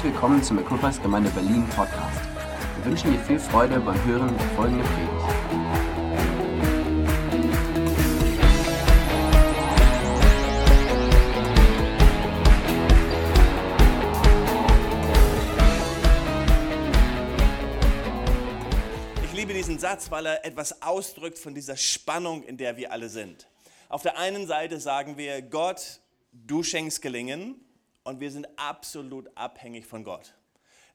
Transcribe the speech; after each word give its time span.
Herzlich 0.00 0.14
willkommen 0.14 0.42
zum 0.42 0.58
Equippers 0.58 1.02
Gemeinde 1.02 1.28
Berlin 1.28 1.68
Podcast. 1.76 2.20
Wir 2.76 2.84
wünschen 2.86 3.12
dir 3.12 3.18
viel 3.18 3.38
Freude 3.38 3.78
beim 3.80 4.02
Hören 4.06 4.34
der 4.34 4.46
folgenden 4.56 4.86
Predigt. 4.86 5.12
Ich 19.22 19.32
liebe 19.34 19.52
diesen 19.52 19.78
Satz, 19.78 20.10
weil 20.10 20.24
er 20.24 20.46
etwas 20.46 20.80
ausdrückt 20.80 21.38
von 21.38 21.54
dieser 21.54 21.76
Spannung, 21.76 22.42
in 22.44 22.56
der 22.56 22.78
wir 22.78 22.90
alle 22.90 23.10
sind. 23.10 23.48
Auf 23.90 24.00
der 24.00 24.16
einen 24.16 24.46
Seite 24.46 24.80
sagen 24.80 25.18
wir, 25.18 25.42
Gott, 25.42 26.00
du 26.32 26.62
schenkst 26.62 27.02
Gelingen 27.02 27.56
und 28.04 28.20
wir 28.20 28.30
sind 28.30 28.48
absolut 28.56 29.28
abhängig 29.36 29.86
von 29.86 30.04
Gott. 30.04 30.34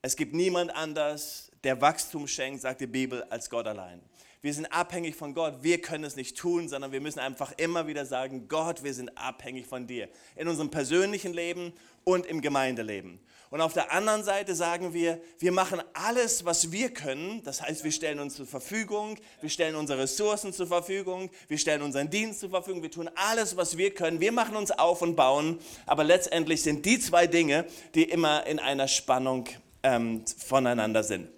Es 0.01 0.15
gibt 0.15 0.33
niemand 0.33 0.75
anders, 0.75 1.51
der 1.63 1.81
Wachstum 1.81 2.27
schenkt, 2.27 2.61
sagt 2.61 2.81
die 2.81 2.87
Bibel, 2.87 3.23
als 3.23 3.49
Gott 3.49 3.65
allein. 3.65 4.01
Wir 4.41 4.53
sind 4.53 4.67
abhängig 4.67 5.15
von 5.15 5.33
Gott. 5.33 5.63
Wir 5.63 5.81
können 5.81 6.03
es 6.03 6.15
nicht 6.15 6.37
tun, 6.37 6.69
sondern 6.69 6.91
wir 6.91 7.01
müssen 7.01 7.17
einfach 7.17 7.51
immer 7.57 7.87
wieder 7.87 8.05
sagen, 8.05 8.47
Gott, 8.47 8.83
wir 8.83 8.93
sind 8.93 9.17
abhängig 9.17 9.65
von 9.65 9.87
dir. 9.87 10.07
In 10.35 10.47
unserem 10.47 10.69
persönlichen 10.69 11.33
Leben 11.33 11.73
und 12.03 12.27
im 12.27 12.41
Gemeindeleben. 12.41 13.19
Und 13.55 13.61
auf 13.61 13.71
der 13.71 13.93
anderen 13.93 14.21
Seite 14.21 14.53
sagen 14.53 14.93
wir, 14.93 15.21
wir 15.39 15.53
machen 15.53 15.81
alles, 15.93 16.43
was 16.43 16.73
wir 16.73 16.89
können. 16.89 17.41
Das 17.45 17.61
heißt, 17.61 17.85
wir 17.85 17.91
stellen 17.93 18.19
uns 18.19 18.35
zur 18.35 18.45
Verfügung, 18.45 19.17
wir 19.39 19.49
stellen 19.49 19.75
unsere 19.75 20.01
Ressourcen 20.01 20.51
zur 20.51 20.67
Verfügung, 20.67 21.29
wir 21.47 21.57
stellen 21.57 21.81
unseren 21.81 22.09
Dienst 22.09 22.41
zur 22.41 22.49
Verfügung, 22.49 22.83
wir 22.83 22.91
tun 22.91 23.09
alles, 23.15 23.55
was 23.55 23.77
wir 23.77 23.93
können. 23.93 24.19
Wir 24.19 24.33
machen 24.33 24.57
uns 24.57 24.71
auf 24.71 25.01
und 25.01 25.15
bauen. 25.15 25.57
Aber 25.85 26.03
letztendlich 26.03 26.63
sind 26.63 26.85
die 26.85 26.99
zwei 26.99 27.27
Dinge, 27.27 27.65
die 27.93 28.03
immer 28.03 28.45
in 28.45 28.59
einer 28.59 28.89
Spannung 28.89 29.47
ähm, 29.83 30.25
voneinander 30.37 31.05
sind. 31.05 31.29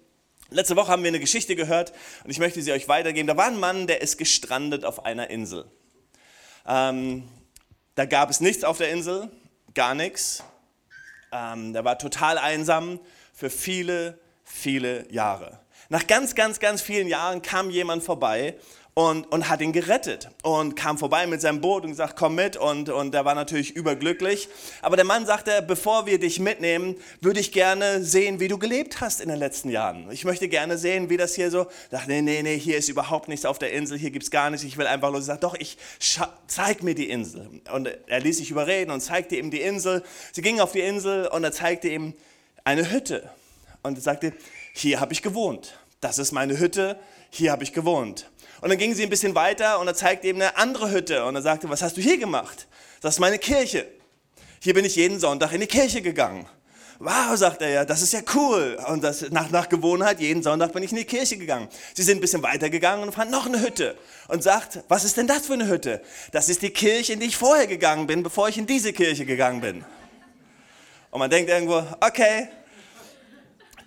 Letzte 0.50 0.74
Woche 0.74 0.90
haben 0.90 1.04
wir 1.04 1.10
eine 1.10 1.20
Geschichte 1.20 1.54
gehört 1.54 1.92
und 2.24 2.32
ich 2.32 2.40
möchte 2.40 2.60
sie 2.62 2.72
euch 2.72 2.88
weitergeben. 2.88 3.28
Da 3.28 3.36
war 3.36 3.46
ein 3.46 3.60
Mann, 3.60 3.86
der 3.86 4.00
ist 4.00 4.18
gestrandet 4.18 4.84
auf 4.84 5.04
einer 5.04 5.30
Insel. 5.30 5.70
Ähm, 6.66 7.28
da 7.94 8.06
gab 8.06 8.28
es 8.28 8.40
nichts 8.40 8.64
auf 8.64 8.78
der 8.78 8.90
Insel, 8.90 9.30
gar 9.72 9.94
nichts. 9.94 10.42
Ähm, 11.32 11.72
der 11.72 11.84
war 11.84 11.98
total 11.98 12.38
einsam 12.38 13.00
für 13.32 13.50
viele, 13.50 14.18
viele 14.44 15.10
Jahre. 15.12 15.60
Nach 15.88 16.06
ganz, 16.06 16.34
ganz, 16.34 16.60
ganz 16.60 16.82
vielen 16.82 17.08
Jahren 17.08 17.42
kam 17.42 17.70
jemand 17.70 18.02
vorbei 18.02 18.56
und, 18.98 19.30
und 19.30 19.48
hat 19.48 19.60
ihn 19.60 19.72
gerettet 19.72 20.28
und 20.42 20.74
kam 20.74 20.98
vorbei 20.98 21.28
mit 21.28 21.40
seinem 21.40 21.60
Boot 21.60 21.84
und 21.84 21.90
gesagt, 21.90 22.16
komm 22.16 22.34
mit 22.34 22.56
und, 22.56 22.88
und 22.88 23.14
er 23.14 23.24
war 23.24 23.36
natürlich 23.36 23.76
überglücklich. 23.76 24.48
Aber 24.82 24.96
der 24.96 25.04
Mann 25.04 25.24
sagte, 25.24 25.62
bevor 25.62 26.06
wir 26.06 26.18
dich 26.18 26.40
mitnehmen, 26.40 26.96
würde 27.20 27.38
ich 27.38 27.52
gerne 27.52 28.02
sehen, 28.02 28.40
wie 28.40 28.48
du 28.48 28.58
gelebt 28.58 29.00
hast 29.00 29.20
in 29.20 29.28
den 29.28 29.38
letzten 29.38 29.70
Jahren. 29.70 30.10
Ich 30.10 30.24
möchte 30.24 30.48
gerne 30.48 30.78
sehen, 30.78 31.10
wie 31.10 31.16
das 31.16 31.36
hier 31.36 31.52
so, 31.52 31.68
dachte, 31.92 32.10
nee, 32.10 32.22
nee, 32.22 32.42
nee, 32.42 32.58
hier 32.58 32.76
ist 32.76 32.88
überhaupt 32.88 33.28
nichts 33.28 33.46
auf 33.46 33.60
der 33.60 33.70
Insel, 33.70 33.96
hier 33.98 34.10
gibt 34.10 34.24
es 34.24 34.32
gar 34.32 34.50
nichts, 34.50 34.66
ich 34.66 34.76
will 34.76 34.88
einfach 34.88 35.12
los. 35.12 35.20
Ich 35.20 35.26
sage, 35.26 35.40
doch, 35.42 35.54
ich 35.54 35.78
zeig 36.48 36.82
mir 36.82 36.96
die 36.96 37.08
Insel. 37.08 37.48
Und 37.72 37.86
er 38.08 38.18
ließ 38.18 38.38
sich 38.38 38.50
überreden 38.50 38.90
und 38.90 39.00
zeigte 39.00 39.36
ihm 39.36 39.52
die 39.52 39.60
Insel. 39.60 40.02
Sie 40.32 40.42
gingen 40.42 40.58
auf 40.58 40.72
die 40.72 40.80
Insel 40.80 41.28
und 41.28 41.44
er 41.44 41.52
zeigte 41.52 41.86
ihm 41.86 42.14
eine 42.64 42.90
Hütte 42.90 43.30
und 43.84 43.96
er 43.96 44.02
sagte, 44.02 44.32
hier 44.72 44.98
habe 44.98 45.12
ich 45.12 45.22
gewohnt. 45.22 45.78
Das 46.00 46.18
ist 46.18 46.32
meine 46.32 46.58
Hütte, 46.58 46.98
hier 47.30 47.52
habe 47.52 47.62
ich 47.62 47.72
gewohnt. 47.72 48.28
Und 48.60 48.70
dann 48.70 48.78
gingen 48.78 48.94
sie 48.94 49.02
ein 49.02 49.10
bisschen 49.10 49.34
weiter 49.34 49.78
und 49.78 49.86
er 49.86 49.94
zeigte 49.94 50.26
eben 50.26 50.40
eine 50.40 50.56
andere 50.56 50.90
Hütte 50.90 51.24
und 51.24 51.34
er 51.34 51.42
sagte, 51.42 51.68
was 51.68 51.82
hast 51.82 51.96
du 51.96 52.00
hier 52.00 52.18
gemacht? 52.18 52.66
Das 53.00 53.14
ist 53.14 53.20
meine 53.20 53.38
Kirche. 53.38 53.86
Hier 54.60 54.74
bin 54.74 54.84
ich 54.84 54.96
jeden 54.96 55.20
Sonntag 55.20 55.52
in 55.52 55.60
die 55.60 55.66
Kirche 55.66 56.02
gegangen. 56.02 56.46
Wow, 57.00 57.36
sagt 57.36 57.62
er 57.62 57.68
ja, 57.68 57.84
das 57.84 58.02
ist 58.02 58.12
ja 58.12 58.20
cool. 58.34 58.76
Und 58.88 59.04
das, 59.04 59.30
nach, 59.30 59.50
nach 59.50 59.68
Gewohnheit, 59.68 60.18
jeden 60.18 60.42
Sonntag 60.42 60.72
bin 60.72 60.82
ich 60.82 60.90
in 60.90 60.96
die 60.96 61.04
Kirche 61.04 61.36
gegangen. 61.36 61.68
Sie 61.94 62.02
sind 62.02 62.18
ein 62.18 62.20
bisschen 62.20 62.42
weiter 62.42 62.70
gegangen 62.70 63.04
und 63.04 63.12
fanden 63.12 63.30
noch 63.30 63.46
eine 63.46 63.60
Hütte. 63.60 63.96
Und 64.26 64.42
sagt, 64.42 64.80
was 64.88 65.04
ist 65.04 65.16
denn 65.16 65.28
das 65.28 65.46
für 65.46 65.52
eine 65.52 65.68
Hütte? 65.68 66.02
Das 66.32 66.48
ist 66.48 66.62
die 66.62 66.70
Kirche, 66.70 67.12
in 67.12 67.20
die 67.20 67.26
ich 67.26 67.36
vorher 67.36 67.68
gegangen 67.68 68.08
bin, 68.08 68.24
bevor 68.24 68.48
ich 68.48 68.58
in 68.58 68.66
diese 68.66 68.92
Kirche 68.92 69.24
gegangen 69.26 69.60
bin. 69.60 69.84
Und 71.12 71.20
man 71.20 71.30
denkt 71.30 71.50
irgendwo, 71.50 71.84
okay, 72.00 72.48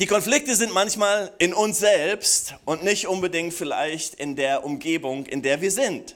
die 0.02 0.08
Konflikte 0.08 0.56
sind 0.56 0.74
manchmal 0.74 1.32
in 1.38 1.54
uns 1.54 1.78
selbst 1.78 2.56
und 2.66 2.84
nicht 2.84 3.08
unbedingt 3.08 3.54
vielleicht 3.54 4.16
in 4.16 4.36
der 4.36 4.66
Umgebung, 4.66 5.28
in 5.28 5.44
der 5.44 5.62
wir 5.62 5.70
sind. 5.70 6.16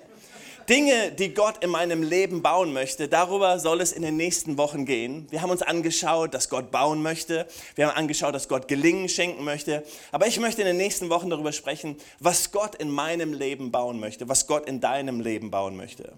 Dinge, 0.68 1.12
die 1.12 1.36
Gott 1.36 1.64
in 1.64 1.70
meinem 1.70 2.02
Leben 2.02 2.42
bauen 2.42 2.74
möchte, 2.74 3.08
darüber 3.08 3.60
soll 3.60 3.82
es 3.82 3.92
in 3.92 4.02
den 4.02 4.18
nächsten 4.18 4.58
Wochen 4.58 4.88
gehen. 4.88 5.28
Wir 5.30 5.44
haben 5.44 5.52
uns 5.52 5.62
angeschaut, 5.62 6.34
dass 6.34 6.50
Gott 6.50 6.72
bauen 6.72 7.04
möchte. 7.04 7.46
Wir 7.76 7.86
haben 7.86 7.96
angeschaut, 7.96 8.34
dass 8.34 8.48
Gott 8.48 8.68
Gelingen 8.68 9.08
schenken 9.08 9.44
möchte. 9.44 9.84
Aber 10.12 10.26
ich 10.26 10.40
möchte 10.40 10.64
in 10.64 10.68
den 10.68 10.78
nächsten 10.78 11.12
Wochen 11.12 11.30
darüber 11.30 11.52
sprechen, 11.52 11.96
was 12.20 12.52
Gott 12.52 12.74
in 12.74 12.90
meinem 12.90 13.34
Leben 13.34 13.70
bauen 13.70 14.00
möchte, 14.00 14.28
was 14.28 14.48
Gott 14.48 14.68
in 14.68 14.82
deinem 14.82 15.20
Leben 15.20 15.52
bauen 15.52 15.78
möchte. 15.78 16.14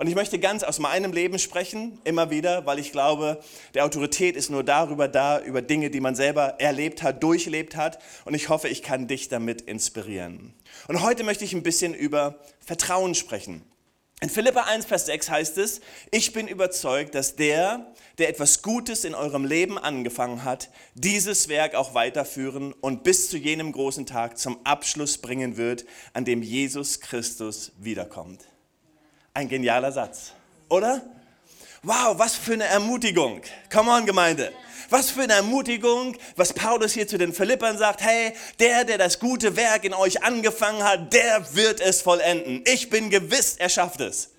Und 0.00 0.06
ich 0.06 0.14
möchte 0.14 0.38
ganz 0.38 0.62
aus 0.62 0.78
meinem 0.78 1.12
Leben 1.12 1.38
sprechen, 1.38 2.00
immer 2.04 2.30
wieder, 2.30 2.64
weil 2.64 2.78
ich 2.78 2.90
glaube, 2.90 3.38
der 3.74 3.84
Autorität 3.84 4.34
ist 4.34 4.48
nur 4.48 4.64
darüber 4.64 5.08
da, 5.08 5.42
über 5.42 5.60
Dinge, 5.60 5.90
die 5.90 6.00
man 6.00 6.14
selber 6.14 6.54
erlebt 6.58 7.02
hat, 7.02 7.22
durchlebt 7.22 7.76
hat. 7.76 7.98
Und 8.24 8.32
ich 8.32 8.48
hoffe, 8.48 8.68
ich 8.68 8.82
kann 8.82 9.08
dich 9.08 9.28
damit 9.28 9.60
inspirieren. 9.60 10.54
Und 10.88 11.02
heute 11.02 11.22
möchte 11.22 11.44
ich 11.44 11.52
ein 11.52 11.62
bisschen 11.62 11.92
über 11.92 12.38
Vertrauen 12.64 13.14
sprechen. 13.14 13.62
In 14.22 14.30
Philippa 14.30 14.62
1, 14.62 14.86
Vers 14.86 15.04
6 15.04 15.28
heißt 15.28 15.58
es, 15.58 15.82
ich 16.10 16.32
bin 16.32 16.48
überzeugt, 16.48 17.14
dass 17.14 17.36
der, 17.36 17.92
der 18.16 18.30
etwas 18.30 18.62
Gutes 18.62 19.04
in 19.04 19.14
eurem 19.14 19.44
Leben 19.44 19.76
angefangen 19.76 20.44
hat, 20.44 20.70
dieses 20.94 21.50
Werk 21.50 21.74
auch 21.74 21.92
weiterführen 21.92 22.72
und 22.72 23.04
bis 23.04 23.28
zu 23.28 23.36
jenem 23.36 23.70
großen 23.70 24.06
Tag 24.06 24.38
zum 24.38 24.64
Abschluss 24.64 25.18
bringen 25.18 25.58
wird, 25.58 25.84
an 26.14 26.24
dem 26.24 26.40
Jesus 26.40 27.00
Christus 27.00 27.72
wiederkommt. 27.78 28.49
Ein 29.32 29.48
genialer 29.48 29.92
Satz, 29.92 30.32
oder? 30.68 31.02
Wow, 31.82 32.18
was 32.18 32.34
für 32.34 32.54
eine 32.54 32.64
Ermutigung. 32.64 33.42
Come 33.72 33.90
on, 33.90 34.04
Gemeinde. 34.04 34.52
Was 34.90 35.10
für 35.10 35.22
eine 35.22 35.34
Ermutigung, 35.34 36.16
was 36.34 36.52
Paulus 36.52 36.92
hier 36.92 37.06
zu 37.06 37.16
den 37.16 37.32
Philippern 37.32 37.78
sagt. 37.78 38.02
Hey, 38.02 38.34
der, 38.58 38.84
der 38.84 38.98
das 38.98 39.20
gute 39.20 39.54
Werk 39.56 39.84
in 39.84 39.94
euch 39.94 40.24
angefangen 40.24 40.82
hat, 40.82 41.12
der 41.12 41.54
wird 41.54 41.80
es 41.80 42.02
vollenden. 42.02 42.64
Ich 42.66 42.90
bin 42.90 43.08
gewiss, 43.08 43.54
er 43.56 43.68
schafft 43.68 44.00
es. 44.00 44.30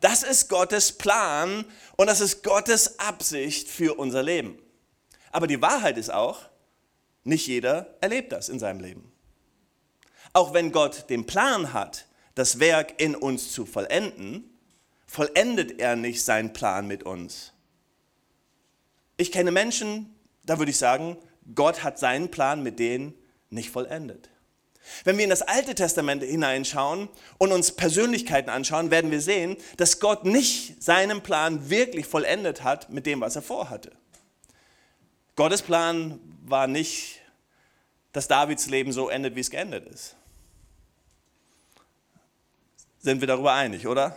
Das 0.00 0.22
ist 0.22 0.48
Gottes 0.48 0.92
Plan 0.92 1.64
und 1.96 2.06
das 2.06 2.20
ist 2.20 2.42
Gottes 2.42 3.00
Absicht 3.00 3.68
für 3.68 3.98
unser 3.98 4.22
Leben. 4.22 4.58
Aber 5.32 5.46
die 5.46 5.60
Wahrheit 5.60 5.98
ist 5.98 6.12
auch, 6.12 6.38
nicht 7.24 7.46
jeder 7.46 7.94
erlebt 8.00 8.32
das 8.32 8.48
in 8.48 8.58
seinem 8.58 8.80
Leben. 8.80 9.12
Auch 10.32 10.54
wenn 10.54 10.72
Gott 10.72 11.10
den 11.10 11.26
Plan 11.26 11.72
hat, 11.72 12.06
das 12.34 12.58
Werk 12.60 13.00
in 13.00 13.14
uns 13.14 13.52
zu 13.52 13.66
vollenden, 13.66 14.44
vollendet 15.06 15.80
er 15.80 15.96
nicht 15.96 16.24
seinen 16.24 16.52
Plan 16.52 16.86
mit 16.86 17.02
uns. 17.02 17.52
Ich 19.16 19.30
kenne 19.30 19.50
Menschen, 19.50 20.14
da 20.44 20.58
würde 20.58 20.70
ich 20.70 20.78
sagen, 20.78 21.16
Gott 21.54 21.82
hat 21.84 21.98
seinen 21.98 22.30
Plan 22.30 22.62
mit 22.62 22.78
denen 22.78 23.14
nicht 23.50 23.70
vollendet. 23.70 24.30
Wenn 25.04 25.16
wir 25.16 25.24
in 25.24 25.30
das 25.30 25.42
Alte 25.42 25.74
Testament 25.74 26.22
hineinschauen 26.22 27.08
und 27.38 27.52
uns 27.52 27.72
Persönlichkeiten 27.72 28.50
anschauen, 28.50 28.90
werden 28.90 29.10
wir 29.10 29.20
sehen, 29.20 29.56
dass 29.76 30.00
Gott 30.00 30.24
nicht 30.24 30.82
seinen 30.82 31.22
Plan 31.22 31.70
wirklich 31.70 32.06
vollendet 32.06 32.64
hat 32.64 32.90
mit 32.90 33.06
dem, 33.06 33.20
was 33.20 33.36
er 33.36 33.42
vorhatte. 33.42 33.92
Gottes 35.36 35.62
Plan 35.62 36.18
war 36.44 36.66
nicht, 36.66 37.20
dass 38.12 38.28
Davids 38.28 38.66
Leben 38.66 38.92
so 38.92 39.08
endet, 39.08 39.36
wie 39.36 39.40
es 39.40 39.50
geendet 39.50 39.86
ist. 39.86 40.16
Sind 43.02 43.20
wir 43.20 43.26
darüber 43.26 43.52
einig, 43.52 43.86
oder? 43.86 44.16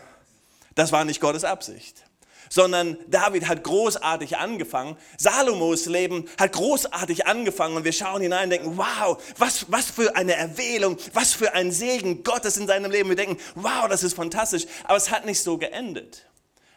Das 0.76 0.92
war 0.92 1.06
nicht 1.06 1.20
Gottes 1.20 1.44
Absicht. 1.44 2.04
Sondern 2.50 2.98
David 3.08 3.48
hat 3.48 3.64
großartig 3.64 4.38
angefangen. 4.38 4.96
Salomos 5.18 5.88
Leben 5.88 6.30
hat 6.38 6.54
großartig 6.54 7.26
angefangen. 7.26 7.76
Und 7.76 7.84
wir 7.84 7.92
schauen 7.92 8.22
hinein 8.22 8.44
und 8.44 8.50
denken, 8.52 8.78
wow, 8.78 9.22
was, 9.40 9.72
was 9.72 9.90
für 9.90 10.16
eine 10.16 10.36
Erwählung, 10.36 10.98
was 11.14 11.34
für 11.34 11.56
ein 11.56 11.72
Segen 11.72 12.24
Gottes 12.24 12.58
in 12.58 12.68
seinem 12.68 12.92
Leben. 12.92 13.10
Wir 13.10 13.16
denken, 13.16 13.42
wow, 13.56 13.88
das 13.90 14.04
ist 14.04 14.16
fantastisch. 14.16 14.68
Aber 14.84 14.98
es 14.98 15.10
hat 15.10 15.26
nicht 15.26 15.42
so 15.42 15.58
geendet. 15.58 16.28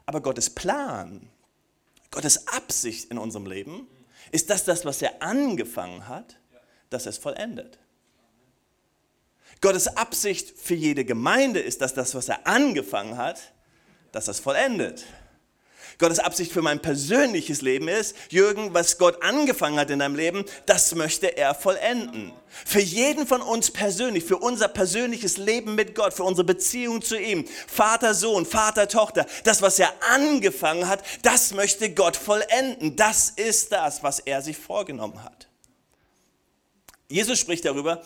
Aber 0.07 0.23
Gottes 0.23 0.49
Plan, 0.49 1.29
Gottes 2.11 2.49
Absicht 2.49 3.11
in 3.11 3.19
unserem 3.19 3.45
Leben 3.45 3.87
ist, 4.31 4.49
dass 4.49 4.65
das, 4.65 4.87
was 4.87 5.03
er 5.03 5.23
angefangen 5.23 6.09
hat, 6.09 6.37
dass 6.89 7.05
er 7.05 7.11
es 7.11 7.19
vollendet. 7.19 7.79
Gottes 9.61 9.89
Absicht 9.97 10.55
für 10.59 10.75
jede 10.75 11.05
Gemeinde 11.05 11.61
ist, 11.61 11.81
dass 11.81 11.95
das, 11.95 12.15
was 12.15 12.29
er 12.29 12.47
angefangen 12.47 13.17
hat, 13.17 13.41
dass 14.13 14.29
es 14.29 14.41
vollendet. 14.41 15.05
Gottes 15.99 16.21
Absicht 16.21 16.53
für 16.53 16.63
mein 16.63 16.81
persönliches 16.81 17.61
Leben 17.61 17.89
ist, 17.89 18.15
Jürgen, 18.31 18.73
was 18.73 18.99
Gott 18.99 19.21
angefangen 19.25 19.81
hat 19.81 19.91
in 19.91 19.99
deinem 19.99 20.15
Leben, 20.15 20.45
das 20.67 20.95
möchte 20.95 21.37
er 21.37 21.57
vollenden. 21.57 22.33
Für 22.47 22.81
jeden 22.81 23.27
von 23.27 23.43
uns 23.43 23.73
persönlich, 23.73 24.23
für 24.23 24.37
unser 24.37 24.69
persönliches 24.69 25.39
Leben 25.39 25.75
mit 25.75 25.97
Gott, 25.97 26.15
für 26.15 26.23
unsere 26.23 26.45
Beziehung 26.45 27.03
zu 27.03 27.19
ihm, 27.19 27.45
Vater, 27.67 28.15
Sohn, 28.15 28.47
Vater, 28.47 28.87
Tochter, 28.87 29.27
das, 29.43 29.61
was 29.61 29.81
er 29.81 29.93
angefangen 30.13 30.87
hat, 30.87 31.03
das 31.23 31.53
möchte 31.53 31.93
Gott 31.93 32.17
vollenden. 32.17 32.95
Das 32.95 33.31
ist 33.31 33.73
das, 33.73 34.05
was 34.05 34.21
er 34.21 34.41
sich 34.41 34.57
vorgenommen 34.57 35.25
hat. 35.25 35.49
Jesus 37.09 37.41
spricht 37.41 37.65
darüber, 37.65 38.03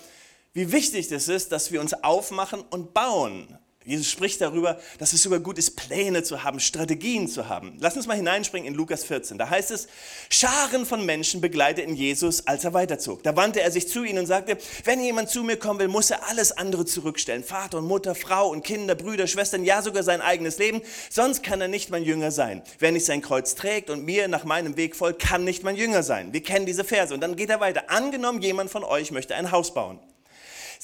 wie 0.53 0.73
wichtig 0.73 1.11
es 1.11 1.29
ist, 1.29 1.53
dass 1.53 1.73
wir 1.73 1.81
uns 1.81 1.95
aufmachen 1.95 2.63
und 2.71 2.95
bauen. 2.95 3.59
Jesus 3.85 4.09
spricht 4.09 4.41
darüber, 4.41 4.79
dass 4.99 5.13
es 5.13 5.23
sogar 5.23 5.41
gut 5.41 5.59
ist, 5.59 5.77
Pläne 5.77 6.23
zu 6.23 6.45
haben, 6.45 6.61
Strategien 6.61 7.27
zu 7.27 7.49
haben. 7.49 7.77
Lass 7.81 7.97
uns 7.97 8.07
mal 8.07 8.17
hineinspringen 8.17 8.69
in 8.69 8.75
Lukas 8.75 9.03
14. 9.03 9.39
Da 9.39 9.51
heißt 9.51 9.73
es, 9.73 9.89
Scharen 10.29 10.87
von 10.87 11.05
Menschen 11.05 11.41
begleiteten 11.41 11.97
Jesus, 11.97 12.47
als 12.47 12.65
er 12.65 12.75
weiterzog. 12.75 13.25
Da 13.25 13.35
wandte 13.35 13.61
er 13.61 13.73
sich 13.73 13.89
zu 13.89 14.05
ihnen 14.05 14.21
und 14.21 14.27
sagte, 14.27 14.57
wenn 14.85 15.03
jemand 15.03 15.31
zu 15.31 15.43
mir 15.43 15.57
kommen 15.57 15.81
will, 15.81 15.89
muss 15.89 16.11
er 16.11 16.29
alles 16.29 16.53
andere 16.53 16.85
zurückstellen. 16.85 17.43
Vater 17.43 17.79
und 17.79 17.87
Mutter, 17.87 18.15
Frau 18.15 18.51
und 18.51 18.63
Kinder, 18.63 18.95
Brüder, 18.95 19.27
Schwestern, 19.27 19.65
ja 19.65 19.83
sogar 19.83 20.05
sein 20.05 20.21
eigenes 20.21 20.59
Leben. 20.59 20.81
Sonst 21.11 21.43
kann 21.43 21.61
er 21.61 21.69
nicht 21.69 21.91
mein 21.91 22.05
Jünger 22.05 22.31
sein. 22.31 22.63
Wer 22.79 22.93
nicht 22.93 23.07
sein 23.07 23.21
Kreuz 23.21 23.57
trägt 23.57 23.91
und 23.91 24.05
mir 24.05 24.29
nach 24.29 24.45
meinem 24.45 24.77
Weg 24.77 24.95
folgt, 24.95 25.21
kann 25.23 25.43
nicht 25.43 25.65
mein 25.65 25.75
Jünger 25.75 26.05
sein. 26.05 26.33
Wir 26.33 26.43
kennen 26.43 26.67
diese 26.67 26.85
Verse. 26.85 27.13
Und 27.13 27.21
dann 27.21 27.35
geht 27.35 27.51
er 27.51 27.59
weiter. 27.59 27.91
Angenommen, 27.91 28.43
jemand 28.43 28.71
von 28.71 28.85
euch 28.85 29.11
möchte 29.11 29.35
ein 29.35 29.51
Haus 29.51 29.75
bauen. 29.75 29.99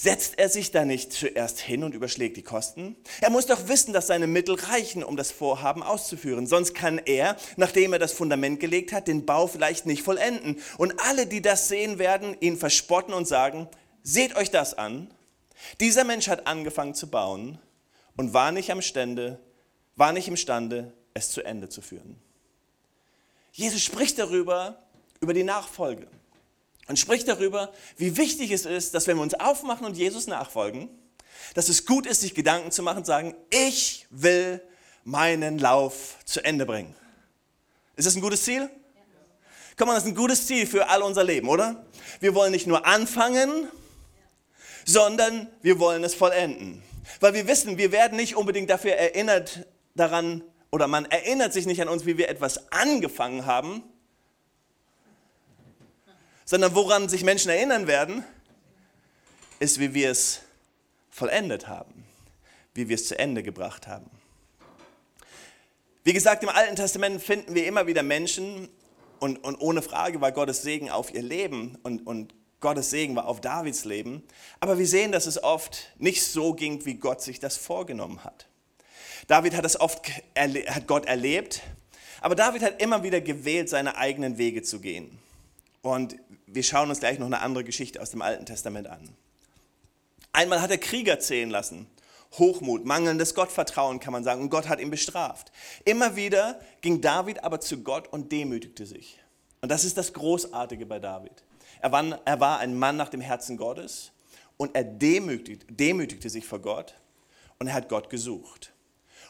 Setzt 0.00 0.38
er 0.38 0.48
sich 0.48 0.70
da 0.70 0.84
nicht 0.84 1.12
zuerst 1.12 1.58
hin 1.58 1.82
und 1.82 1.92
überschlägt 1.92 2.36
die 2.36 2.44
Kosten? 2.44 2.94
Er 3.20 3.30
muss 3.30 3.46
doch 3.46 3.66
wissen, 3.66 3.92
dass 3.92 4.06
seine 4.06 4.28
Mittel 4.28 4.54
reichen, 4.54 5.02
um 5.02 5.16
das 5.16 5.32
Vorhaben 5.32 5.82
auszuführen. 5.82 6.46
Sonst 6.46 6.72
kann 6.72 6.98
er, 6.98 7.36
nachdem 7.56 7.92
er 7.92 7.98
das 7.98 8.12
Fundament 8.12 8.60
gelegt 8.60 8.92
hat, 8.92 9.08
den 9.08 9.26
Bau 9.26 9.48
vielleicht 9.48 9.86
nicht 9.86 10.04
vollenden. 10.04 10.60
Und 10.76 11.00
alle, 11.00 11.26
die 11.26 11.42
das 11.42 11.66
sehen 11.66 11.98
werden, 11.98 12.36
ihn 12.38 12.56
verspotten 12.56 13.12
und 13.12 13.26
sagen, 13.26 13.66
seht 14.04 14.36
euch 14.36 14.52
das 14.52 14.74
an. 14.74 15.12
Dieser 15.80 16.04
Mensch 16.04 16.28
hat 16.28 16.46
angefangen 16.46 16.94
zu 16.94 17.10
bauen 17.10 17.58
und 18.16 18.32
war 18.32 18.52
nicht 18.52 18.70
am 18.70 18.82
Stände, 18.82 19.40
war 19.96 20.12
nicht 20.12 20.28
imstande, 20.28 20.92
es 21.12 21.32
zu 21.32 21.42
Ende 21.42 21.70
zu 21.70 21.82
führen. 21.82 22.22
Jesus 23.50 23.82
spricht 23.82 24.20
darüber, 24.20 24.80
über 25.18 25.34
die 25.34 25.42
Nachfolge 25.42 26.06
und 26.88 26.98
spricht 26.98 27.28
darüber, 27.28 27.72
wie 27.96 28.16
wichtig 28.16 28.50
es 28.50 28.66
ist, 28.66 28.94
dass 28.94 29.06
wenn 29.06 29.16
wir 29.16 29.22
uns 29.22 29.34
aufmachen 29.34 29.86
und 29.86 29.96
Jesus 29.96 30.26
nachfolgen, 30.26 30.88
dass 31.54 31.68
es 31.68 31.86
gut 31.86 32.06
ist, 32.06 32.22
sich 32.22 32.34
Gedanken 32.34 32.72
zu 32.72 32.82
machen 32.82 32.98
und 32.98 33.06
sagen, 33.06 33.34
ich 33.50 34.06
will 34.10 34.60
meinen 35.04 35.58
Lauf 35.58 36.16
zu 36.24 36.44
Ende 36.44 36.66
bringen. 36.66 36.94
Ist 37.96 38.06
das 38.06 38.16
ein 38.16 38.20
gutes 38.20 38.42
Ziel? 38.42 38.68
Komm 39.76 39.88
das 39.88 39.98
ist 39.98 40.08
ein 40.08 40.14
gutes 40.14 40.46
Ziel 40.46 40.66
für 40.66 40.88
all 40.88 41.02
unser 41.02 41.22
Leben, 41.22 41.48
oder? 41.48 41.86
Wir 42.20 42.34
wollen 42.34 42.50
nicht 42.50 42.66
nur 42.66 42.84
anfangen, 42.84 43.68
sondern 44.84 45.48
wir 45.62 45.78
wollen 45.78 46.02
es 46.02 46.14
vollenden. 46.14 46.82
Weil 47.20 47.34
wir 47.34 47.46
wissen, 47.46 47.78
wir 47.78 47.92
werden 47.92 48.16
nicht 48.16 48.36
unbedingt 48.36 48.70
dafür 48.70 48.92
erinnert 48.92 49.66
daran, 49.94 50.42
oder 50.70 50.88
man 50.88 51.04
erinnert 51.06 51.52
sich 51.52 51.66
nicht 51.66 51.80
an 51.80 51.88
uns, 51.88 52.06
wie 52.06 52.18
wir 52.18 52.28
etwas 52.28 52.72
angefangen 52.72 53.46
haben, 53.46 53.82
sondern 56.48 56.74
woran 56.74 57.10
sich 57.10 57.24
Menschen 57.24 57.50
erinnern 57.50 57.86
werden, 57.86 58.24
ist, 59.58 59.78
wie 59.80 59.92
wir 59.92 60.10
es 60.10 60.40
vollendet 61.10 61.68
haben, 61.68 62.06
wie 62.72 62.88
wir 62.88 62.94
es 62.94 63.06
zu 63.06 63.18
Ende 63.18 63.42
gebracht 63.42 63.86
haben. 63.86 64.10
Wie 66.04 66.14
gesagt, 66.14 66.42
im 66.42 66.48
Alten 66.48 66.74
Testament 66.74 67.22
finden 67.22 67.54
wir 67.54 67.66
immer 67.66 67.86
wieder 67.86 68.02
Menschen, 68.02 68.70
und, 69.18 69.44
und 69.44 69.56
ohne 69.56 69.82
Frage 69.82 70.22
war 70.22 70.32
Gottes 70.32 70.62
Segen 70.62 70.88
auf 70.88 71.12
ihr 71.12 71.20
Leben 71.20 71.76
und, 71.82 72.06
und 72.06 72.34
Gottes 72.60 72.88
Segen 72.88 73.14
war 73.14 73.26
auf 73.26 73.42
Davids 73.42 73.84
Leben, 73.84 74.22
aber 74.58 74.78
wir 74.78 74.86
sehen, 74.86 75.12
dass 75.12 75.26
es 75.26 75.42
oft 75.42 75.92
nicht 75.98 76.24
so 76.24 76.54
ging, 76.54 76.82
wie 76.86 76.94
Gott 76.94 77.20
sich 77.20 77.40
das 77.40 77.58
vorgenommen 77.58 78.24
hat. 78.24 78.46
David 79.26 79.54
hat 79.54 79.66
es 79.66 79.78
oft, 79.78 80.00
hat 80.34 80.86
Gott 80.86 81.04
erlebt, 81.04 81.60
aber 82.22 82.34
David 82.34 82.62
hat 82.62 82.80
immer 82.80 83.02
wieder 83.02 83.20
gewählt, 83.20 83.68
seine 83.68 83.98
eigenen 83.98 84.38
Wege 84.38 84.62
zu 84.62 84.80
gehen. 84.80 85.18
Und 85.88 86.16
wir 86.46 86.62
schauen 86.62 86.90
uns 86.90 87.00
gleich 87.00 87.18
noch 87.18 87.26
eine 87.26 87.40
andere 87.40 87.64
Geschichte 87.64 88.02
aus 88.02 88.10
dem 88.10 88.20
Alten 88.20 88.44
Testament 88.44 88.88
an. 88.88 89.08
Einmal 90.32 90.60
hat 90.60 90.70
er 90.70 90.76
Krieger 90.76 91.18
zählen 91.18 91.48
lassen. 91.48 91.86
Hochmut, 92.34 92.84
mangelndes 92.84 93.34
Gottvertrauen 93.34 93.98
kann 93.98 94.12
man 94.12 94.22
sagen. 94.22 94.42
Und 94.42 94.50
Gott 94.50 94.68
hat 94.68 94.80
ihn 94.80 94.90
bestraft. 94.90 95.50
Immer 95.86 96.14
wieder 96.14 96.60
ging 96.82 97.00
David 97.00 97.42
aber 97.42 97.60
zu 97.60 97.82
Gott 97.82 98.06
und 98.08 98.30
demütigte 98.32 98.84
sich. 98.84 99.18
Und 99.62 99.70
das 99.70 99.84
ist 99.84 99.96
das 99.96 100.12
Großartige 100.12 100.84
bei 100.84 100.98
David. 100.98 101.42
Er 101.80 101.90
war, 101.90 102.20
er 102.22 102.38
war 102.38 102.58
ein 102.58 102.78
Mann 102.78 102.96
nach 102.98 103.08
dem 103.08 103.22
Herzen 103.22 103.56
Gottes 103.56 104.12
und 104.58 104.74
er 104.74 104.84
demütigte, 104.84 105.72
demütigte 105.72 106.28
sich 106.28 106.44
vor 106.44 106.58
Gott 106.58 106.96
und 107.58 107.68
er 107.68 107.74
hat 107.74 107.88
Gott 107.88 108.10
gesucht. 108.10 108.72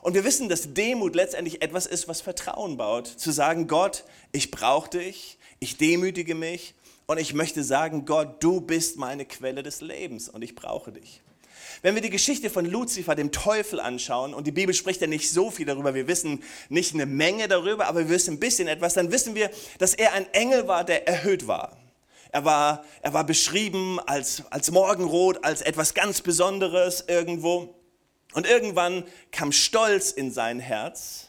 Und 0.01 0.15
wir 0.15 0.25
wissen, 0.25 0.49
dass 0.49 0.75
Demut 0.75 1.15
letztendlich 1.15 1.63
etwas 1.63 1.87
ist, 1.87 2.09
was 2.09 2.21
Vertrauen 2.21 2.77
baut. 2.77 3.07
Zu 3.07 3.31
sagen, 3.31 3.67
Gott, 3.67 4.05
ich 4.33 4.51
brauche 4.51 4.91
dich, 4.91 5.38
ich 5.61 5.77
demütige 5.77 6.35
mich 6.35 6.75
und 7.07 7.19
ich 7.19 7.35
möchte 7.35 7.65
sagen, 7.65 8.05
Gott, 8.05 8.43
du 8.43 8.61
bist 8.61 8.97
meine 8.97 9.25
Quelle 9.25 9.63
des 9.63 9.81
Lebens 9.81 10.29
und 10.29 10.43
ich 10.43 10.55
brauche 10.55 10.93
dich. 10.93 11.23
Wenn 11.83 11.95
wir 11.95 12.03
die 12.03 12.11
Geschichte 12.11 12.51
von 12.51 12.67
Luzifer, 12.67 13.15
dem 13.15 13.31
Teufel, 13.31 13.79
anschauen, 13.79 14.35
und 14.35 14.47
die 14.47 14.53
Bibel 14.53 14.75
spricht 14.75 15.01
ja 15.01 15.07
nicht 15.07 15.31
so 15.31 15.51
viel 15.51 15.67
darüber, 15.67 15.95
wir 15.95 16.09
wissen 16.09 16.43
nicht 16.69 16.95
eine 16.95 17.07
Menge 17.07 17.47
darüber, 17.47 17.87
aber 17.87 18.01
wir 18.01 18.09
wissen 18.09 18.35
ein 18.35 18.41
bisschen 18.41 18.69
etwas, 18.69 18.95
dann 18.95 19.13
wissen 19.13 19.35
wir, 19.35 19.51
dass 19.79 19.95
er 19.95 20.13
ein 20.15 20.27
Engel 20.33 20.67
war, 20.67 20.85
der 20.85 21.07
erhöht 21.07 21.47
war. 21.47 21.77
Er 22.31 22.45
war, 22.45 22.85
er 23.01 23.15
war 23.15 23.25
beschrieben 23.25 24.01
als, 24.01 24.43
als 24.51 24.71
Morgenrot, 24.71 25.45
als 25.45 25.63
etwas 25.63 25.95
ganz 25.95 26.21
Besonderes 26.21 27.05
irgendwo. 27.07 27.75
Und 28.35 28.47
irgendwann 28.47 29.05
kam 29.31 29.53
Stolz 29.53 30.11
in 30.11 30.31
sein 30.31 30.61
Herz 30.61 31.28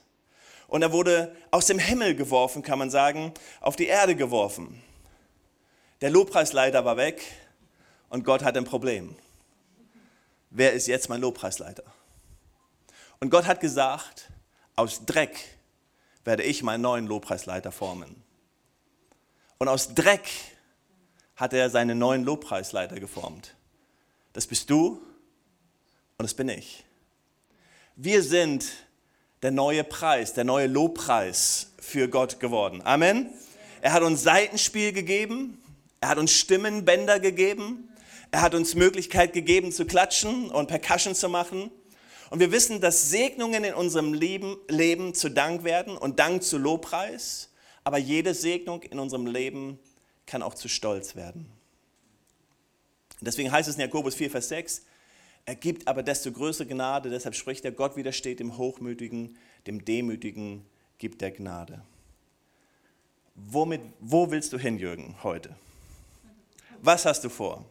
und 0.70 0.82
er 0.82 0.92
wurde 0.92 1.36
aus 1.52 1.66
dem 1.66 1.80
Himmel 1.80 2.16
geworfen, 2.16 2.62
kann 2.62 2.80
man 2.80 2.90
sagen, 2.90 3.34
auf 3.60 3.76
die 3.76 3.88
Erde 3.88 4.16
geworfen. 4.16 4.82
Der 6.02 6.10
Lobpreisleiter 6.10 6.86
war 6.86 6.96
weg 6.96 7.22
und 8.10 8.24
Gott 8.24 8.44
hat 8.44 8.56
ein 8.56 8.66
Problem. 8.66 9.16
Wer 10.52 10.74
ist 10.74 10.88
jetzt 10.88 11.10
mein 11.10 11.22
Lobpreisleiter? 11.22 11.84
Und 13.20 13.30
Gott 13.30 13.46
hat 13.46 13.60
gesagt, 13.60 14.30
aus 14.76 15.06
Dreck 15.06 15.38
werde 16.24 16.44
ich 16.44 16.64
meinen 16.64 16.82
neuen 16.82 17.08
Lobpreisleiter 17.08 17.72
formen. 17.72 18.24
Und 19.58 19.68
aus 19.68 19.94
Dreck 19.94 20.30
hat 21.36 21.54
er 21.54 21.70
seinen 21.70 21.98
neuen 21.98 22.24
Lobpreisleiter 22.24 23.00
geformt. 23.00 23.56
Das 24.34 24.48
bist 24.48 24.70
du 24.70 25.02
und 26.18 26.24
das 26.24 26.34
bin 26.34 26.48
ich. 26.48 26.86
Wir 27.96 28.24
sind 28.24 28.66
der 29.42 29.52
neue 29.52 29.84
Preis, 29.84 30.34
der 30.34 30.44
neue 30.44 30.68
Lobpreis 30.68 31.72
für 31.80 32.08
Gott 32.08 32.40
geworden. 32.40 32.82
Amen. 32.84 33.30
Er 33.82 33.94
hat 33.94 34.04
uns 34.04 34.24
Seitenspiel 34.24 34.92
gegeben, 34.92 35.62
er 36.02 36.10
hat 36.10 36.18
uns 36.18 36.32
Stimmenbänder 36.32 37.20
gegeben. 37.20 37.90
Er 38.32 38.42
hat 38.42 38.54
uns 38.54 38.76
Möglichkeit 38.76 39.34
gegeben 39.34 39.72
zu 39.72 39.86
klatschen 39.86 40.50
und 40.50 40.68
Percussion 40.68 41.16
zu 41.16 41.30
machen. 41.30 41.72
Und 42.30 42.40
wir 42.40 42.52
wissen, 42.52 42.80
dass 42.80 43.10
Segnungen 43.10 43.64
in 43.64 43.74
unserem 43.74 44.14
Leben, 44.14 44.58
Leben 44.68 45.16
zu 45.16 45.30
Dank 45.30 45.64
werden 45.64 45.98
und 45.98 46.20
Dank 46.20 46.44
zu 46.44 46.58
Lobpreis. 46.58 47.50
Aber 47.84 47.98
jede 47.98 48.36
Segnung 48.36 48.84
in 48.84 49.00
unserem 49.00 49.26
Leben 49.26 49.80
kann 50.28 50.44
auch 50.44 50.54
zu 50.54 50.68
Stolz 50.68 51.16
werden. 51.16 51.52
Deswegen 53.20 53.52
heißt 53.52 53.68
es 53.68 53.76
in 53.76 53.82
Jakobus 53.82 54.16
4, 54.16 54.30
Vers 54.30 54.50
6, 54.50 54.84
er 55.50 55.56
gibt 55.56 55.88
aber 55.88 56.04
desto 56.04 56.32
größere 56.32 56.68
Gnade, 56.68 57.10
deshalb 57.10 57.34
spricht 57.34 57.66
er, 57.66 57.72
Gott 57.72 57.96
widersteht 57.96 58.40
dem 58.40 58.56
Hochmütigen, 58.56 59.36
dem 59.66 59.84
Demütigen 59.84 60.64
gibt 61.00 61.24
er 61.24 61.32
Gnade. 61.32 61.82
Womit, 63.34 63.82
wo 64.00 64.30
willst 64.30 64.54
du 64.54 64.60
hin, 64.60 64.78
Jürgen, 64.78 65.16
heute? 65.24 65.56
was 66.84 67.04
hast 67.08 67.24
du 67.24 67.30
vor? 67.30 67.66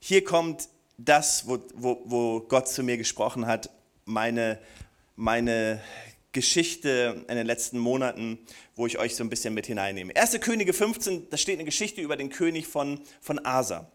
Hier 0.00 0.24
kommt 0.24 0.70
das, 0.96 1.46
wo, 1.46 1.58
wo, 1.74 2.00
wo 2.06 2.40
Gott 2.40 2.66
zu 2.66 2.82
mir 2.82 2.96
gesprochen 2.96 3.46
hat, 3.46 3.68
meine, 4.06 4.58
meine 5.16 5.82
Geschichte 6.32 7.26
in 7.28 7.36
den 7.36 7.46
letzten 7.46 7.78
Monaten, 7.78 8.38
wo 8.74 8.86
ich 8.86 8.98
euch 8.98 9.16
so 9.16 9.22
ein 9.22 9.28
bisschen 9.28 9.52
mit 9.52 9.66
hineinnehme. 9.66 10.16
1. 10.16 10.40
Könige 10.40 10.72
15, 10.72 11.28
da 11.28 11.36
steht 11.36 11.56
eine 11.56 11.66
Geschichte 11.66 12.00
über 12.00 12.16
den 12.16 12.30
König 12.30 12.66
von, 12.66 13.02
von 13.20 13.44
Asa. 13.44 13.92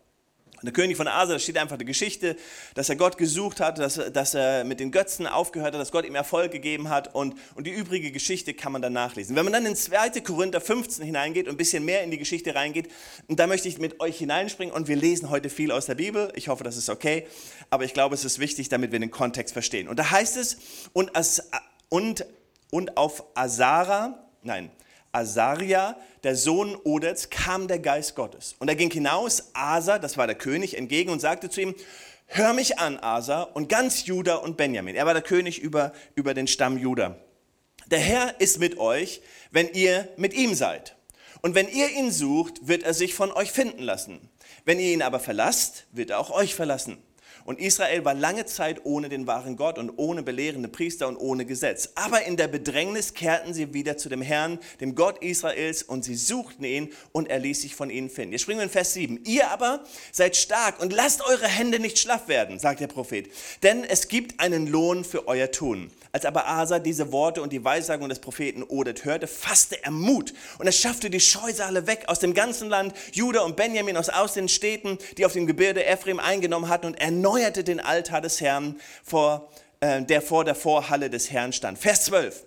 Der 0.64 0.74
König 0.74 0.98
von 0.98 1.08
Asa, 1.08 1.34
da 1.34 1.40
steht 1.40 1.58
einfach 1.58 1.78
die 1.78 1.86
Geschichte, 1.86 2.36
dass 2.76 2.90
er 2.90 2.96
Gott 2.96 3.18
gesucht 3.18 3.60
hat, 3.60 3.80
dass, 3.80 4.00
dass 4.12 4.34
er 4.34 4.64
mit 4.64 4.80
den 4.80 4.92
Götzen 4.92 5.28
aufgehört 5.28 5.74
hat, 5.74 5.82
dass 5.82 5.92
Gott 5.92 6.06
ihm 6.06 6.16
Erfolg 6.16 6.52
gegeben 6.52 6.90
hat 6.90 7.14
und, 7.16 7.36
und 7.56 7.66
die 7.66 7.72
übrige 7.72 8.12
Geschichte 8.12 8.54
kann 8.54 8.72
man 8.72 8.82
dann 8.82 8.94
nachlesen. 8.94 9.36
Wenn 9.36 9.46
man 9.46 9.54
dann 9.54 9.66
in 9.66 9.76
2. 9.76 10.22
Korinther 10.22 10.62
15 10.62 11.06
hineingeht 11.06 11.48
und 11.48 11.54
ein 11.56 11.58
bisschen 11.58 11.86
mehr 11.86 12.04
in 12.04 12.12
die 12.12 12.18
Geschichte 12.18 12.54
reingeht, 12.56 12.90
und 13.28 13.40
da 13.40 13.48
möchte 13.48 13.68
ich 13.68 13.78
mit 13.78 14.00
euch 14.00 14.18
hineinspringen 14.18 14.74
und 14.74 14.88
wir 14.88 14.96
lesen 14.96 15.30
heute 15.30 15.50
viel 15.50 15.72
aus 15.72 15.86
der 15.86 15.96
Bibel. 15.96 16.32
Ich 16.36 16.48
hoffe, 16.48 16.64
das 16.64 16.78
ist 16.78 16.90
okay, 16.90 17.28
aber 17.70 17.84
ich 17.84 17.94
glaube, 17.94 18.16
es 18.16 18.26
ist 18.26 18.40
wichtig, 18.40 18.70
damit 18.70 18.92
wir 18.92 19.00
den 19.00 19.12
Kontext 19.12 19.54
verstehen. 19.54 19.88
Und 19.88 19.98
da 19.98 20.12
heißt 20.12 20.38
es, 20.38 20.58
und, 20.94 21.16
as, 21.16 21.50
und 21.90 22.26
und 22.72 22.98
auf 22.98 23.24
Asara, 23.36 24.18
nein, 24.42 24.72
Asaria, 25.12 25.98
der 26.24 26.36
Sohn 26.36 26.76
Odets, 26.84 27.30
kam 27.30 27.68
der 27.68 27.80
Geist 27.80 28.16
Gottes. 28.16 28.56
Und 28.60 28.70
er 28.70 28.76
ging 28.76 28.92
hinaus, 28.92 29.50
Asa, 29.54 30.00
das 30.00 30.18
war 30.18 30.28
der 30.28 30.36
König, 30.36 30.78
entgegen 30.78 31.12
und 31.12 31.20
sagte 31.20 31.50
zu 31.50 31.62
ihm, 31.62 31.76
hör 32.28 32.54
mich 32.54 32.80
an, 32.80 32.98
Asa, 33.00 33.44
und 33.44 33.70
ganz 33.70 34.06
Juda 34.06 34.36
und 34.36 34.58
Benjamin. 34.58 34.96
Er 34.96 35.06
war 35.06 35.14
der 35.14 35.24
König 35.24 35.60
über, 35.60 35.94
über 36.16 36.34
den 36.34 36.48
Stamm 36.48 36.78
Juda. 36.78 37.18
Der 37.88 38.00
Herr 38.00 38.40
ist 38.40 38.60
mit 38.60 38.78
euch, 38.78 39.22
wenn 39.52 39.70
ihr 39.74 40.08
mit 40.16 40.34
ihm 40.34 40.56
seid. 40.56 40.96
Und 41.42 41.56
wenn 41.56 41.68
ihr 41.68 41.90
ihn 41.90 42.12
sucht, 42.12 42.68
wird 42.68 42.84
er 42.84 42.94
sich 42.94 43.14
von 43.16 43.32
euch 43.32 43.52
finden 43.52 43.84
lassen. 43.84 44.30
Wenn 44.64 44.80
ihr 44.80 44.94
ihn 44.94 45.02
aber 45.02 45.20
verlasst, 45.20 45.88
wird 45.92 46.12
er 46.12 46.20
auch 46.20 46.30
euch 46.30 46.56
verlassen. 46.56 46.98
Und 47.46 47.60
Israel 47.60 48.06
war 48.06 48.14
lange 48.14 48.46
Zeit 48.46 48.86
ohne 48.86 49.10
den 49.10 49.28
wahren 49.28 49.56
Gott 49.56 49.78
und 49.78 49.92
ohne 49.98 50.24
belehrende 50.24 50.68
Priester 50.68 51.08
und 51.08 51.18
ohne 51.18 51.46
Gesetz. 51.46 51.90
Aber 51.96 52.24
in 52.26 52.38
der 52.38 52.48
Bedrängnis 52.48 53.14
kehrten 53.14 53.54
sie 53.54 53.74
wieder 53.74 53.98
zu 53.98 54.10
dem 54.10 54.22
Herrn, 54.22 54.60
dem 54.80 54.96
Gott 54.96 55.24
Israels, 55.24 55.84
und 55.84 56.04
sie 56.04 56.16
suchten 56.16 56.64
ihn 56.64 56.92
und 57.12 57.30
er 57.30 57.40
ließ 57.40 57.62
sich 57.62 57.76
von 57.76 57.90
ihnen 57.90 58.10
finden. 58.10 58.34
Jetzt 58.34 58.42
springen 58.42 58.60
wir 58.60 58.66
in 58.66 58.70
Vers 58.70 58.94
7. 58.94 59.24
Ihr 59.26 59.50
aber 59.50 59.84
seid 60.12 60.36
stark 60.36 60.80
und 60.82 60.94
lasst 60.94 61.22
eure 61.22 61.48
Hände 61.48 61.80
nicht 61.80 62.00
schlaff 62.00 62.28
werden, 62.28 62.60
sagt 62.60 62.80
der 62.80 62.88
Prophet, 62.88 63.30
denn 63.64 63.84
es 63.84 64.08
gibt 64.08 64.40
einen 64.40 64.68
Lohn 64.68 65.04
für 65.04 65.28
euer 65.28 65.52
Tun. 65.52 65.92
Als 66.14 66.26
aber 66.26 66.48
Asa 66.48 66.80
diese 66.80 67.12
Worte 67.14 67.42
und 67.42 67.54
die 67.54 67.64
Weissagung 67.64 68.10
des 68.10 68.20
Propheten 68.20 68.64
Odet 68.64 69.06
hörte, 69.06 69.28
fasste 69.28 69.82
er 69.82 69.92
Mut 69.92 70.34
und 70.60 70.66
er 70.66 70.74
schaffte 70.74 71.10
die 71.10 71.22
Scheusale 71.22 71.88
weg 71.88 72.04
aus 72.08 72.20
dem 72.20 72.34
ganzen 72.34 72.68
Land, 72.68 72.94
Juda 73.14 73.42
und 73.42 73.56
Benjamin 73.56 73.96
aus, 73.96 74.10
aus 74.10 74.34
den 74.34 74.50
Städten, 74.50 74.98
die 75.18 75.26
auf 75.26 75.34
dem 75.34 75.48
Gebirge 75.48 75.86
Ephraim 75.86 76.20
eingenommen 76.20 76.68
hatten 76.68 76.88
und 76.88 76.96
erneuerte 76.96 77.64
den 77.64 77.80
Altar 77.80 78.20
des 78.20 78.42
Herrn, 78.42 78.80
vor, 79.04 79.50
äh, 79.80 80.02
der 80.02 80.22
vor 80.22 80.44
der 80.44 80.56
Vorhalle 80.56 81.10
des 81.10 81.32
Herrn 81.32 81.54
stand. 81.54 81.80
Vers 81.80 82.06
12. 82.06 82.46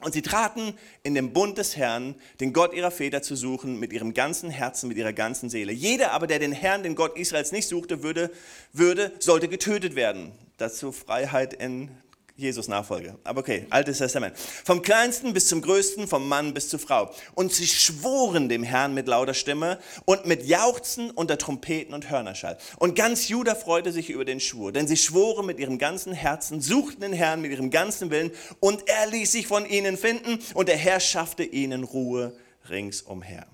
Und 0.00 0.12
sie 0.12 0.22
traten 0.22 0.74
in 1.02 1.14
den 1.14 1.32
Bund 1.32 1.58
des 1.58 1.76
Herrn, 1.76 2.14
den 2.40 2.52
Gott 2.52 2.72
ihrer 2.72 2.92
Väter 2.92 3.20
zu 3.20 3.34
suchen, 3.34 3.80
mit 3.80 3.92
ihrem 3.92 4.14
ganzen 4.14 4.48
Herzen, 4.48 4.88
mit 4.88 4.96
ihrer 4.96 5.12
ganzen 5.12 5.50
Seele. 5.50 5.72
Jeder 5.72 6.12
aber, 6.12 6.28
der 6.28 6.38
den 6.38 6.52
Herrn, 6.52 6.84
den 6.84 6.94
Gott 6.94 7.18
Israels 7.18 7.50
nicht 7.50 7.68
suchte, 7.68 8.02
würde, 8.02 8.30
würde 8.72 9.12
sollte 9.18 9.48
getötet 9.48 9.96
werden. 9.96 10.32
Dazu 10.56 10.92
Freiheit 10.92 11.52
in 11.52 11.90
Jesus 12.38 12.68
Nachfolge. 12.68 13.18
Aber 13.24 13.40
okay, 13.40 13.66
Altes 13.68 13.98
Testament. 13.98 14.38
Vom 14.38 14.80
Kleinsten 14.80 15.32
bis 15.32 15.48
zum 15.48 15.60
Größten, 15.60 16.06
vom 16.06 16.28
Mann 16.28 16.54
bis 16.54 16.68
zur 16.68 16.78
Frau. 16.78 17.10
Und 17.34 17.52
sie 17.52 17.66
schworen 17.66 18.48
dem 18.48 18.62
Herrn 18.62 18.94
mit 18.94 19.08
lauter 19.08 19.34
Stimme 19.34 19.80
und 20.04 20.24
mit 20.24 20.46
Jauchzen 20.46 21.10
unter 21.10 21.36
Trompeten 21.36 21.94
und 21.94 22.10
Hörnerschall. 22.10 22.56
Und 22.78 22.94
ganz 22.94 23.28
Juda 23.28 23.56
freute 23.56 23.90
sich 23.90 24.08
über 24.08 24.24
den 24.24 24.38
Schwur, 24.38 24.70
denn 24.70 24.86
sie 24.86 24.96
schworen 24.96 25.46
mit 25.46 25.58
ihrem 25.58 25.78
ganzen 25.78 26.12
Herzen, 26.12 26.60
suchten 26.60 27.00
den 27.00 27.12
Herrn 27.12 27.42
mit 27.42 27.50
ihrem 27.50 27.70
ganzen 27.70 28.12
Willen 28.12 28.30
und 28.60 28.88
er 28.88 29.08
ließ 29.08 29.32
sich 29.32 29.48
von 29.48 29.66
ihnen 29.66 29.96
finden 29.96 30.38
und 30.54 30.68
der 30.68 30.76
Herr 30.76 31.00
schaffte 31.00 31.42
ihnen 31.42 31.82
Ruhe 31.82 32.36
ringsumher. 32.70 33.48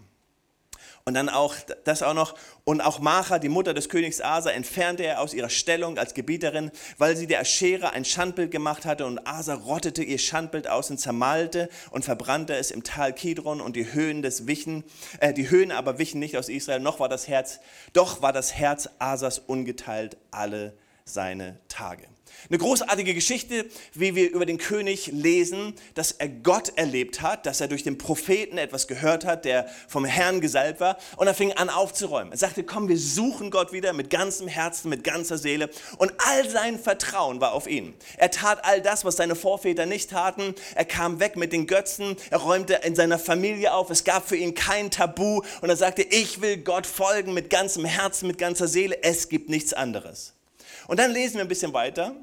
Und 1.06 1.12
dann 1.12 1.28
auch 1.28 1.54
das 1.84 2.02
auch 2.02 2.14
noch. 2.14 2.34
Und 2.64 2.80
auch 2.80 2.98
Macha, 2.98 3.38
die 3.38 3.50
Mutter 3.50 3.74
des 3.74 3.90
Königs 3.90 4.22
Asa, 4.22 4.48
entfernte 4.50 5.04
er 5.04 5.20
aus 5.20 5.34
ihrer 5.34 5.50
Stellung 5.50 5.98
als 5.98 6.14
Gebieterin, 6.14 6.70
weil 6.96 7.14
sie 7.14 7.26
der 7.26 7.40
Aschera 7.40 7.90
ein 7.90 8.06
Schandbild 8.06 8.50
gemacht 8.50 8.86
hatte. 8.86 9.04
Und 9.04 9.26
Asa 9.26 9.52
rottete 9.52 10.02
ihr 10.02 10.16
Schandbild 10.16 10.66
aus 10.66 10.90
und 10.90 10.96
zermalte 10.96 11.68
und 11.90 12.06
verbrannte 12.06 12.54
es 12.54 12.70
im 12.70 12.84
Tal 12.84 13.12
Kidron. 13.12 13.60
Und 13.60 13.76
die 13.76 13.92
Höhen 13.92 14.22
des 14.22 14.46
wichen, 14.46 14.82
äh, 15.20 15.34
die 15.34 15.50
Höhen 15.50 15.72
aber 15.72 15.98
wichen 15.98 16.20
nicht 16.20 16.38
aus 16.38 16.48
Israel. 16.48 16.80
Noch 16.80 17.00
war 17.00 17.10
das 17.10 17.28
Herz, 17.28 17.60
doch 17.92 18.22
war 18.22 18.32
das 18.32 18.54
Herz 18.54 18.88
Asas 18.98 19.38
ungeteilt 19.38 20.16
alle 20.30 20.72
seine 21.04 21.58
Tage. 21.68 22.06
Eine 22.48 22.58
großartige 22.58 23.14
Geschichte, 23.14 23.66
wie 23.94 24.14
wir 24.14 24.30
über 24.30 24.44
den 24.44 24.58
König 24.58 25.06
lesen, 25.06 25.74
dass 25.94 26.12
er 26.12 26.28
Gott 26.28 26.72
erlebt 26.76 27.22
hat, 27.22 27.46
dass 27.46 27.60
er 27.60 27.68
durch 27.68 27.84
den 27.84 27.96
Propheten 27.96 28.58
etwas 28.58 28.86
gehört 28.86 29.24
hat, 29.24 29.44
der 29.44 29.68
vom 29.88 30.04
Herrn 30.04 30.40
gesalbt 30.40 30.80
war. 30.80 30.98
Und 31.16 31.26
er 31.26 31.34
fing 31.34 31.52
an 31.52 31.70
aufzuräumen. 31.70 32.32
Er 32.32 32.38
sagte, 32.38 32.64
komm, 32.64 32.88
wir 32.88 32.98
suchen 32.98 33.50
Gott 33.50 33.72
wieder 33.72 33.92
mit 33.92 34.10
ganzem 34.10 34.48
Herzen, 34.48 34.88
mit 34.88 35.04
ganzer 35.04 35.38
Seele. 35.38 35.70
Und 35.98 36.12
all 36.18 36.48
sein 36.48 36.78
Vertrauen 36.78 37.40
war 37.40 37.52
auf 37.52 37.66
ihn. 37.66 37.94
Er 38.16 38.30
tat 38.30 38.64
all 38.64 38.82
das, 38.82 39.04
was 39.04 39.16
seine 39.16 39.36
Vorväter 39.36 39.86
nicht 39.86 40.10
taten. 40.10 40.54
Er 40.74 40.84
kam 40.84 41.20
weg 41.20 41.36
mit 41.36 41.52
den 41.52 41.66
Götzen. 41.66 42.16
Er 42.30 42.38
räumte 42.38 42.80
in 42.82 42.94
seiner 42.94 43.18
Familie 43.18 43.72
auf. 43.72 43.90
Es 43.90 44.04
gab 44.04 44.28
für 44.28 44.36
ihn 44.36 44.54
kein 44.54 44.90
Tabu. 44.90 45.42
Und 45.60 45.68
er 45.68 45.76
sagte, 45.76 46.02
ich 46.02 46.40
will 46.40 46.58
Gott 46.58 46.86
folgen 46.86 47.32
mit 47.32 47.48
ganzem 47.48 47.84
Herzen, 47.84 48.26
mit 48.26 48.38
ganzer 48.38 48.68
Seele. 48.68 49.02
Es 49.02 49.28
gibt 49.28 49.48
nichts 49.48 49.72
anderes. 49.72 50.34
Und 50.86 50.98
dann 50.98 51.10
lesen 51.10 51.34
wir 51.34 51.42
ein 51.42 51.48
bisschen 51.48 51.72
weiter. 51.72 52.14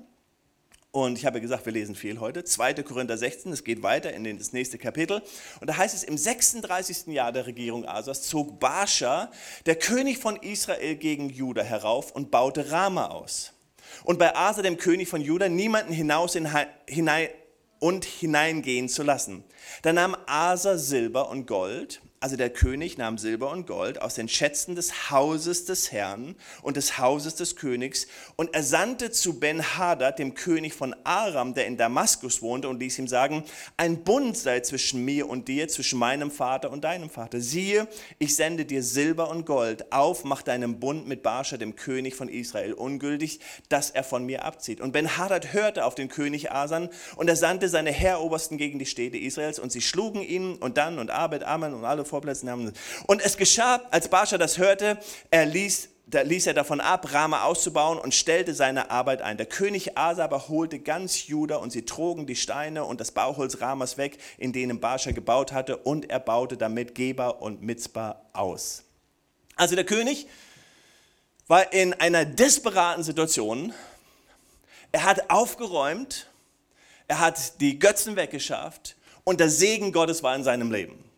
Und 0.92 1.18
ich 1.18 1.26
habe 1.26 1.40
gesagt, 1.40 1.66
wir 1.66 1.72
lesen 1.72 1.96
viel 1.96 2.20
heute. 2.20 2.44
2. 2.44 2.74
Korinther 2.84 3.18
16, 3.18 3.54
es 3.54 3.64
geht 3.64 3.82
weiter 3.82 4.12
in 4.12 4.38
das 4.38 4.52
nächste 4.52 4.78
Kapitel. 4.78 5.22
Und 5.62 5.70
da 5.70 5.78
heißt 5.78 5.96
es, 5.96 6.04
im 6.04 6.18
36. 6.18 7.08
Jahr 7.08 7.32
der 7.32 7.48
Regierung 7.48 7.88
Asas 7.88 8.24
zog 8.24 8.60
Baascha, 8.60 9.32
der 9.66 9.76
König 9.76 10.18
von 10.18 10.36
Israel, 10.36 10.96
gegen 10.96 11.30
Juda 11.30 11.64
herauf 11.64 12.12
und 12.12 12.30
baute 12.30 12.72
Rama 12.72 13.08
aus. 13.08 13.54
Und 14.04 14.20
bei 14.20 14.36
Asa, 14.36 14.62
dem 14.62 14.78
König 14.78 15.08
von 15.08 15.22
Juda, 15.22 15.48
niemanden 15.48 15.94
hinaus 15.94 16.36
in, 16.36 16.50
hinein 16.88 17.30
und 17.80 18.04
hineingehen 18.04 18.90
zu 18.90 19.04
lassen. 19.04 19.46
Da 19.84 19.94
nahm 19.94 20.16
Asa 20.28 20.78
Silber 20.78 21.30
und 21.30 21.48
Gold 21.48 22.02
also 22.22 22.36
der 22.36 22.52
König 22.52 23.00
nahm 23.00 23.18
Silber 23.18 23.50
und 23.50 23.66
Gold 23.66 24.00
aus 24.00 24.14
den 24.14 24.30
Schätzen 24.30 24.76
des 24.76 25.10
Hauses 25.10 25.66
des 25.66 25.92
Herrn 25.92 26.36
und 26.62 26.78
des 26.78 27.00
Hauses 27.00 27.34
des 27.34 27.56
Königs 27.56 28.06
und 28.36 28.54
er 28.54 28.62
sandte 28.62 29.10
zu 29.10 29.40
Ben-Hadad, 29.40 30.20
dem 30.20 30.36
König 30.36 30.76
von 30.76 30.96
Aram, 31.04 31.56
der 31.56 31.66
in 31.66 31.78
Damaskus 31.78 32.44
wohnte, 32.44 32.70
und 32.70 32.80
ließ 32.80 33.00
ihm 33.00 33.08
sagen, 33.08 33.44
ein 33.76 34.04
Bund 34.04 34.38
sei 34.38 34.60
zwischen 34.60 35.04
mir 35.04 35.28
und 35.28 35.48
dir, 35.48 35.68
zwischen 35.68 35.98
meinem 35.98 36.30
Vater 36.30 36.70
und 36.70 36.84
deinem 36.84 37.10
Vater. 37.10 37.42
Siehe, 37.42 37.88
ich 38.20 38.36
sende 38.36 38.66
dir 38.66 38.84
Silber 38.84 39.32
und 39.32 39.48
Gold. 39.48 39.92
Auf, 39.92 40.24
mach 40.24 40.44
deinen 40.44 40.80
Bund 40.80 41.08
mit 41.08 41.24
Barscha, 41.24 41.58
dem 41.58 41.76
König 41.76 42.14
von 42.14 42.30
Israel, 42.30 42.74
ungültig, 42.74 43.40
dass 43.68 43.90
er 43.90 44.04
von 44.04 44.28
mir 44.28 44.46
abzieht. 44.46 44.80
Und 44.80 44.92
Ben-Hadad 44.92 45.54
hörte 45.54 45.86
auf 45.86 45.96
den 45.96 46.08
König 46.08 46.52
Asan 46.52 46.90
und 47.16 47.28
er 47.28 47.36
sandte 47.36 47.68
seine 47.68 47.92
Heerobersten 47.92 48.60
gegen 48.60 48.78
die 48.78 48.86
Städte 48.86 49.18
Israels 49.18 49.58
und 49.58 49.72
sie 49.72 49.82
schlugen 49.82 50.22
ihn 50.22 50.58
und 50.58 50.78
dann 50.78 51.00
und 51.00 51.10
Abed, 51.10 51.44
Amen 51.44 51.74
und 51.74 51.84
alle 51.84 52.06
Vorplätze 52.12 52.50
haben. 52.50 52.72
Und 53.08 53.22
es 53.22 53.38
geschah, 53.38 53.82
als 53.90 54.08
Baascha 54.08 54.38
das 54.38 54.58
hörte, 54.58 55.00
er 55.32 55.46
ließ 55.46 55.90
da 56.12 56.22
ließ 56.22 56.48
er 56.48 56.54
davon 56.54 56.82
ab, 56.82 57.14
Rama 57.14 57.44
auszubauen 57.44 57.98
und 57.98 58.14
stellte 58.14 58.54
seine 58.54 58.92
Arbeit 58.92 59.22
ein. 59.22 59.38
Der 59.38 59.46
König 59.46 59.98
Asa 59.98 60.26
aber 60.26 60.50
holte 60.50 60.80
ganz 60.80 61.28
Juda 61.28 61.56
und 61.56 61.72
sie 61.72 61.86
trugen 61.86 62.28
die 62.28 62.36
Steine 62.36 62.84
und 62.84 63.00
das 63.00 63.12
Bauholz 63.12 63.62
Ramas 63.62 63.98
weg, 63.98 64.18
in 64.38 64.52
denen 64.52 64.82
Baascha 64.82 65.12
gebaut 65.12 65.54
hatte, 65.54 65.78
und 65.78 66.10
er 66.10 66.20
baute 66.20 66.58
damit 66.58 66.96
Geba 66.96 67.30
und 67.30 67.62
Mitzbah 67.62 68.22
aus. 68.34 68.84
Also 69.56 69.76
der 69.76 69.86
König 69.86 70.28
war 71.48 71.72
in 71.72 71.94
einer 71.94 72.26
desperaten 72.26 73.04
Situation. 73.04 73.74
Er 74.92 75.06
hat 75.06 75.30
aufgeräumt, 75.30 76.28
er 77.08 77.20
hat 77.20 77.62
die 77.62 77.80
Götzen 77.80 78.18
weggeschafft 78.18 78.98
und 79.24 79.40
der 79.40 79.50
Segen 79.50 79.94
Gottes 79.94 80.24
war 80.24 80.36
in 80.36 80.44
seinem 80.44 80.72
Leben. 80.72 81.11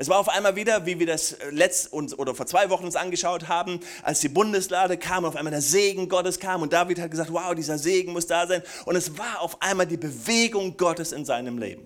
Es 0.00 0.08
war 0.08 0.18
auf 0.18 0.30
einmal 0.30 0.56
wieder, 0.56 0.86
wie 0.86 0.98
wir 0.98 1.06
das 1.06 1.32
äh, 1.32 1.50
letzt 1.50 1.92
uns, 1.92 2.18
oder 2.18 2.34
vor 2.34 2.46
zwei 2.46 2.70
Wochen 2.70 2.86
uns 2.86 2.96
angeschaut 2.96 3.48
haben, 3.48 3.80
als 4.02 4.20
die 4.20 4.30
Bundeslade 4.30 4.96
kam 4.96 5.24
und 5.24 5.28
auf 5.28 5.36
einmal 5.36 5.50
der 5.50 5.60
Segen 5.60 6.08
Gottes 6.08 6.40
kam 6.40 6.62
und 6.62 6.72
David 6.72 6.98
hat 6.98 7.10
gesagt, 7.10 7.30
wow, 7.30 7.54
dieser 7.54 7.76
Segen 7.76 8.14
muss 8.14 8.26
da 8.26 8.46
sein. 8.46 8.62
Und 8.86 8.96
es 8.96 9.18
war 9.18 9.42
auf 9.42 9.60
einmal 9.60 9.86
die 9.86 9.98
Bewegung 9.98 10.78
Gottes 10.78 11.12
in 11.12 11.26
seinem 11.26 11.58
Leben. 11.58 11.84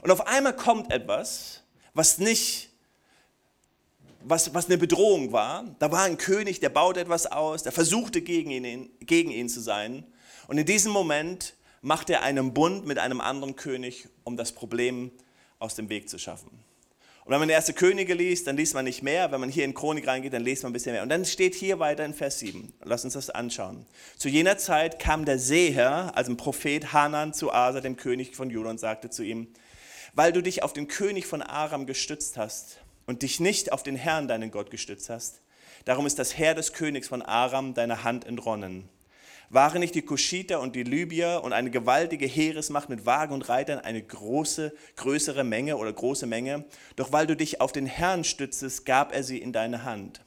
Und 0.00 0.12
auf 0.12 0.28
einmal 0.28 0.54
kommt 0.54 0.92
etwas, 0.92 1.64
was 1.92 2.18
nicht, 2.18 2.70
was, 4.22 4.54
was 4.54 4.66
eine 4.66 4.78
Bedrohung 4.78 5.32
war. 5.32 5.64
Da 5.80 5.90
war 5.90 6.04
ein 6.04 6.18
König, 6.18 6.60
der 6.60 6.68
baut 6.68 6.96
etwas 6.98 7.26
aus, 7.26 7.64
der 7.64 7.72
versuchte 7.72 8.22
gegen 8.22 8.52
ihn, 8.52 8.90
gegen 9.00 9.32
ihn 9.32 9.48
zu 9.48 9.60
sein. 9.60 10.04
Und 10.46 10.56
in 10.56 10.66
diesem 10.66 10.92
Moment 10.92 11.54
macht 11.82 12.10
er 12.10 12.22
einen 12.22 12.54
Bund 12.54 12.86
mit 12.86 12.98
einem 12.98 13.20
anderen 13.20 13.56
König, 13.56 14.08
um 14.22 14.36
das 14.36 14.52
Problem 14.52 15.10
aus 15.58 15.74
dem 15.74 15.88
Weg 15.88 16.08
zu 16.08 16.16
schaffen. 16.16 16.69
Und 17.30 17.34
wenn 17.34 17.42
man 17.42 17.48
erste 17.48 17.74
Könige 17.74 18.12
liest, 18.12 18.48
dann 18.48 18.56
liest 18.56 18.74
man 18.74 18.84
nicht 18.84 19.04
mehr. 19.04 19.30
Wenn 19.30 19.38
man 19.38 19.50
hier 19.50 19.64
in 19.64 19.72
Chronik 19.72 20.04
reingeht, 20.08 20.32
dann 20.32 20.42
liest 20.42 20.64
man 20.64 20.70
ein 20.70 20.72
bisschen 20.72 20.94
mehr. 20.94 21.04
Und 21.04 21.10
dann 21.10 21.24
steht 21.24 21.54
hier 21.54 21.78
weiter 21.78 22.04
in 22.04 22.12
Vers 22.12 22.40
7. 22.40 22.72
Lass 22.82 23.04
uns 23.04 23.12
das 23.12 23.30
anschauen. 23.30 23.86
Zu 24.16 24.28
jener 24.28 24.58
Zeit 24.58 24.98
kam 24.98 25.24
der 25.24 25.38
Seher, 25.38 26.10
also 26.16 26.32
ein 26.32 26.36
Prophet 26.36 26.92
Hanan, 26.92 27.32
zu 27.32 27.52
Asa, 27.52 27.80
dem 27.80 27.94
König 27.94 28.34
von 28.34 28.50
Juda, 28.50 28.70
und 28.70 28.80
sagte 28.80 29.10
zu 29.10 29.22
ihm, 29.22 29.46
weil 30.12 30.32
du 30.32 30.42
dich 30.42 30.64
auf 30.64 30.72
den 30.72 30.88
König 30.88 31.24
von 31.24 31.40
Aram 31.40 31.86
gestützt 31.86 32.36
hast 32.36 32.78
und 33.06 33.22
dich 33.22 33.38
nicht 33.38 33.70
auf 33.70 33.84
den 33.84 33.94
Herrn, 33.94 34.26
deinen 34.26 34.50
Gott, 34.50 34.72
gestützt 34.72 35.08
hast, 35.08 35.40
darum 35.84 36.06
ist 36.06 36.18
das 36.18 36.36
Heer 36.36 36.56
des 36.56 36.72
Königs 36.72 37.06
von 37.06 37.22
Aram 37.22 37.74
deiner 37.74 38.02
Hand 38.02 38.26
entronnen. 38.26 38.88
Waren 39.52 39.80
nicht 39.80 39.96
die 39.96 40.02
Kuschiter 40.02 40.60
und 40.60 40.76
die 40.76 40.84
Libyer 40.84 41.42
und 41.42 41.52
eine 41.52 41.72
gewaltige 41.72 42.26
Heeresmacht 42.26 42.88
mit 42.88 43.04
Wagen 43.04 43.34
und 43.34 43.48
Reitern 43.48 43.80
eine 43.80 44.00
große, 44.00 44.72
größere 44.94 45.42
Menge 45.42 45.76
oder 45.76 45.92
große 45.92 46.26
Menge? 46.26 46.64
Doch 46.94 47.10
weil 47.10 47.26
du 47.26 47.34
dich 47.34 47.60
auf 47.60 47.72
den 47.72 47.86
Herrn 47.86 48.22
stützest, 48.22 48.86
gab 48.86 49.12
er 49.12 49.24
sie 49.24 49.38
in 49.38 49.52
deine 49.52 49.82
Hand. 49.82 50.20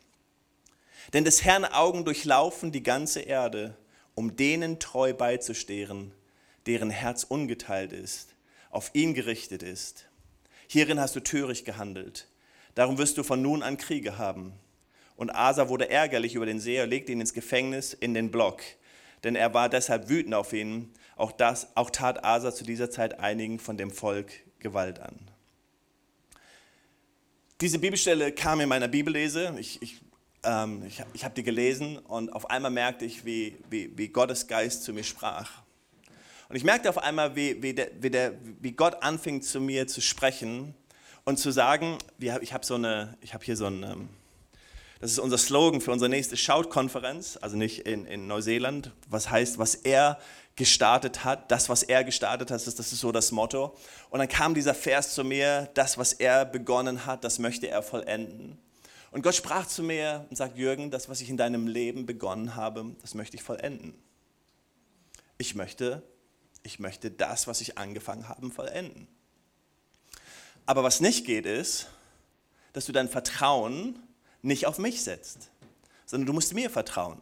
Denn 1.13 1.23
des 1.23 1.45
Herrn 1.45 1.63
Augen 1.63 2.03
durchlaufen 2.03 2.73
die 2.73 2.83
ganze 2.83 3.21
Erde, 3.21 3.77
um 4.13 4.35
denen 4.35 4.79
treu 4.79 5.13
beizustehen, 5.13 6.11
deren 6.65 6.89
Herz 6.89 7.23
ungeteilt 7.23 7.93
ist, 7.93 8.35
auf 8.71 8.91
ihn 8.91 9.13
gerichtet 9.13 9.63
ist. 9.63 10.05
Hierin 10.67 10.99
hast 10.99 11.15
du 11.15 11.21
töricht 11.21 11.63
gehandelt. 11.63 12.27
Darum 12.75 12.97
wirst 12.97 13.17
du 13.17 13.23
von 13.23 13.41
nun 13.41 13.63
an 13.63 13.77
Kriege 13.77 14.17
haben. 14.17 14.51
Und 15.15 15.29
Asa 15.29 15.69
wurde 15.69 15.89
ärgerlich 15.89 16.35
über 16.35 16.45
den 16.45 16.59
Seher, 16.59 16.87
legte 16.87 17.13
ihn 17.13 17.21
ins 17.21 17.33
Gefängnis 17.33 17.93
in 17.93 18.13
den 18.13 18.29
Block, 18.29 18.61
denn 19.23 19.35
er 19.35 19.53
war 19.53 19.69
deshalb 19.69 20.09
wütend 20.09 20.33
auf 20.35 20.53
ihn. 20.53 20.93
Auch, 21.15 21.31
das, 21.31 21.75
auch 21.75 21.89
tat 21.89 22.23
Asa 22.25 22.53
zu 22.53 22.63
dieser 22.63 22.89
Zeit 22.89 23.19
einigen 23.19 23.59
von 23.59 23.77
dem 23.77 23.91
Volk 23.91 24.31
Gewalt 24.59 24.99
an. 24.99 25.15
Diese 27.61 27.79
Bibelstelle 27.79 28.31
kam 28.31 28.59
in 28.61 28.69
meiner 28.69 28.87
Bibellese. 28.87 29.55
Ich, 29.59 29.81
ich, 29.81 30.01
ähm, 30.43 30.83
ich, 30.85 31.01
ich 31.13 31.23
habe 31.23 31.35
die 31.35 31.43
gelesen 31.43 31.97
und 31.97 32.33
auf 32.33 32.49
einmal 32.49 32.71
merkte 32.71 33.05
ich, 33.05 33.25
wie, 33.25 33.57
wie, 33.69 33.97
wie 33.97 34.09
Gottes 34.09 34.47
Geist 34.47 34.83
zu 34.83 34.93
mir 34.93 35.03
sprach. 35.03 35.63
Und 36.49 36.55
ich 36.55 36.63
merkte 36.63 36.89
auf 36.89 36.97
einmal, 36.97 37.35
wie, 37.35 37.61
wie, 37.63 37.73
der, 37.73 37.91
wie, 37.99 38.09
der, 38.09 38.33
wie 38.59 38.73
Gott 38.73 39.01
anfing 39.01 39.41
zu 39.41 39.61
mir 39.61 39.87
zu 39.87 40.01
sprechen 40.01 40.75
und 41.23 41.37
zu 41.37 41.51
sagen, 41.51 41.97
ich 42.19 42.53
habe 42.53 42.65
so 42.65 42.75
habe 42.75 43.45
hier 43.45 43.55
so 43.55 43.67
ein, 43.67 43.83
ähm, 43.83 44.09
das 45.03 45.11
ist 45.11 45.19
unser 45.19 45.37
Slogan 45.37 45.81
für 45.81 45.91
unsere 45.91 46.07
nächste 46.07 46.37
Shout-Konferenz, 46.37 47.37
also 47.41 47.57
nicht 47.57 47.79
in, 47.79 48.05
in 48.05 48.25
Neuseeland, 48.25 48.93
was 49.09 49.29
heißt, 49.29 49.57
was 49.57 49.75
er 49.75 50.17
gestartet 50.55 51.25
hat, 51.25 51.51
das, 51.51 51.67
was 51.67 51.83
er 51.83 52.05
gestartet 52.05 52.49
hat, 52.49 52.55
das 52.55 52.67
ist, 52.67 52.79
das 52.79 52.93
ist 52.93 53.01
so 53.01 53.11
das 53.11 53.33
Motto. 53.33 53.75
Und 54.11 54.19
dann 54.19 54.29
kam 54.29 54.53
dieser 54.53 54.73
Vers 54.73 55.13
zu 55.13 55.25
mir, 55.25 55.69
das, 55.73 55.97
was 55.97 56.13
er 56.13 56.45
begonnen 56.45 57.05
hat, 57.05 57.25
das 57.25 57.37
möchte 57.37 57.67
er 57.67 57.83
vollenden. 57.83 58.57
Und 59.11 59.23
Gott 59.23 59.35
sprach 59.35 59.67
zu 59.67 59.83
mir 59.83 60.25
und 60.29 60.37
sagt, 60.37 60.57
Jürgen, 60.57 60.89
das, 60.89 61.09
was 61.09 61.19
ich 61.19 61.29
in 61.29 61.35
deinem 61.35 61.67
Leben 61.67 62.05
begonnen 62.05 62.55
habe, 62.55 62.95
das 63.01 63.13
möchte 63.13 63.35
ich 63.35 63.43
vollenden. 63.43 63.93
Ich 65.37 65.53
möchte, 65.53 66.01
ich 66.63 66.79
möchte 66.79 67.11
das, 67.11 67.45
was 67.45 67.59
ich 67.59 67.77
angefangen 67.77 68.29
habe, 68.29 68.49
vollenden. 68.51 69.09
Aber 70.65 70.81
was 70.81 71.01
nicht 71.01 71.25
geht, 71.25 71.45
ist, 71.45 71.87
dass 72.71 72.85
du 72.85 72.93
dein 72.93 73.09
Vertrauen 73.09 73.99
nicht 74.43 74.67
auf 74.67 74.77
mich 74.77 75.01
setzt, 75.01 75.49
sondern 76.05 76.27
du 76.27 76.33
musst 76.33 76.53
mir 76.53 76.69
vertrauen. 76.69 77.19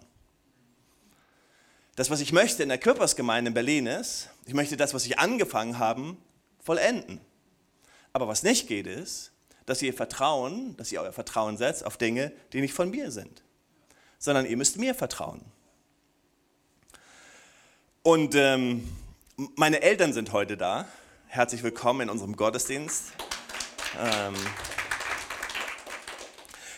Das, 1.95 2.09
was 2.09 2.19
ich 2.19 2.33
möchte 2.33 2.63
in 2.63 2.69
der 2.69 2.77
Körpersgemeinde 2.77 3.49
in 3.49 3.53
Berlin 3.53 3.85
ist, 3.85 4.29
ich 4.45 4.53
möchte 4.53 4.75
das, 4.75 4.93
was 4.93 5.05
ich 5.05 5.19
angefangen 5.19 5.77
habe, 5.77 6.17
vollenden. 6.59 7.21
Aber 8.11 8.27
was 8.27 8.43
nicht 8.43 8.67
geht, 8.67 8.87
ist, 8.87 9.31
dass 9.65 9.81
ihr 9.81 9.93
Vertrauen, 9.93 10.75
dass 10.77 10.91
ihr 10.91 11.01
euer 11.01 11.13
Vertrauen 11.13 11.57
setzt 11.57 11.85
auf 11.85 11.97
Dinge, 11.97 12.31
die 12.53 12.61
nicht 12.61 12.73
von 12.73 12.89
mir 12.89 13.11
sind, 13.11 13.43
sondern 14.17 14.45
ihr 14.45 14.57
müsst 14.57 14.77
mir 14.77 14.95
vertrauen. 14.95 15.41
Und 18.03 18.33
ähm, 18.33 18.87
meine 19.55 19.81
Eltern 19.81 20.11
sind 20.11 20.33
heute 20.33 20.57
da. 20.57 20.87
Herzlich 21.27 21.61
willkommen 21.61 22.01
in 22.01 22.09
unserem 22.09 22.35
Gottesdienst. 22.35 23.11
Ähm, 23.99 24.33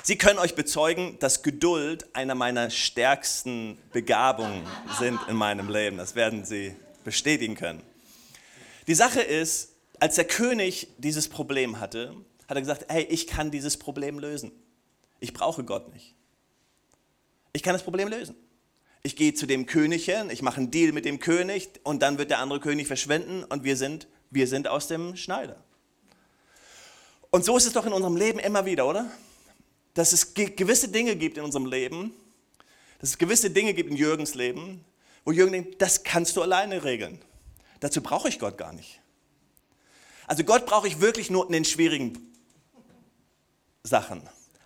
Sie 0.05 0.17
können 0.17 0.37
euch 0.37 0.53
bezeugen, 0.53 1.17
dass 1.19 1.43
Geduld 1.43 2.13
einer 2.13 2.35
meiner 2.35 2.69
stärksten 2.69 3.77
Begabungen 3.93 4.67
sind 4.99 5.17
in 5.29 5.37
meinem 5.37 5.69
Leben. 5.69 5.95
Das 5.95 6.13
werden 6.13 6.43
Sie 6.43 6.75
bestätigen 7.05 7.55
können. 7.55 7.81
Die 8.87 8.95
Sache 8.95 9.21
ist, 9.21 9.69
als 10.01 10.15
der 10.15 10.25
König 10.25 10.89
dieses 10.97 11.29
Problem 11.29 11.79
hatte, 11.79 12.17
hat 12.49 12.57
er 12.57 12.59
gesagt, 12.59 12.87
hey, 12.89 13.03
ich 13.03 13.27
kann 13.27 13.49
dieses 13.49 13.77
Problem 13.77 14.19
lösen. 14.19 14.51
Ich 15.21 15.31
brauche 15.31 15.63
Gott 15.63 15.93
nicht. 15.93 16.15
Ich 17.53 17.63
kann 17.63 17.71
das 17.71 17.83
Problem 17.83 18.09
lösen. 18.09 18.35
Ich 19.03 19.15
gehe 19.15 19.33
zu 19.33 19.45
dem 19.45 19.65
König 19.67 20.03
hin, 20.03 20.29
ich 20.29 20.41
mache 20.41 20.57
einen 20.57 20.69
Deal 20.69 20.91
mit 20.91 21.05
dem 21.05 21.19
König 21.19 21.69
und 21.83 22.01
dann 22.01 22.17
wird 22.17 22.29
der 22.29 22.39
andere 22.39 22.59
König 22.59 22.87
verschwinden 22.87 23.45
und 23.45 23.63
wir 23.63 23.77
sind, 23.77 24.07
wir 24.31 24.47
sind 24.47 24.67
aus 24.67 24.87
dem 24.87 25.15
Schneider. 25.15 25.63
Und 27.31 27.45
so 27.45 27.55
ist 27.55 27.65
es 27.65 27.71
doch 27.71 27.85
in 27.85 27.93
unserem 27.93 28.17
Leben 28.17 28.39
immer 28.39 28.65
wieder, 28.65 28.85
oder? 28.85 29.09
Dass 29.93 30.13
es 30.13 30.33
gewisse 30.33 30.87
Dinge 30.87 31.15
gibt 31.15 31.37
in 31.37 31.43
unserem 31.43 31.65
Leben, 31.65 32.13
dass 32.99 33.09
es 33.09 33.17
gewisse 33.17 33.49
Dinge 33.49 33.73
gibt 33.73 33.91
in 33.91 33.97
Jürgens 33.97 34.33
Leben, 34.33 34.83
wo 35.25 35.31
Jürgen 35.31 35.51
denkt, 35.51 35.81
das 35.81 36.03
kannst 36.03 36.35
du 36.35 36.41
alleine 36.41 36.83
regeln. 36.83 37.19
Dazu 37.79 38.01
brauche 38.01 38.29
ich 38.29 38.39
Gott 38.39 38.57
gar 38.57 38.73
nicht. 38.73 39.01
Also 40.25 40.43
Gott 40.43 40.65
brauche 40.65 40.87
ich 40.87 41.01
wirklich 41.01 41.29
nur 41.29 41.45
in 41.45 41.51
den 41.51 41.65
schwierigen 41.65 42.33
Sachen. 43.83 44.21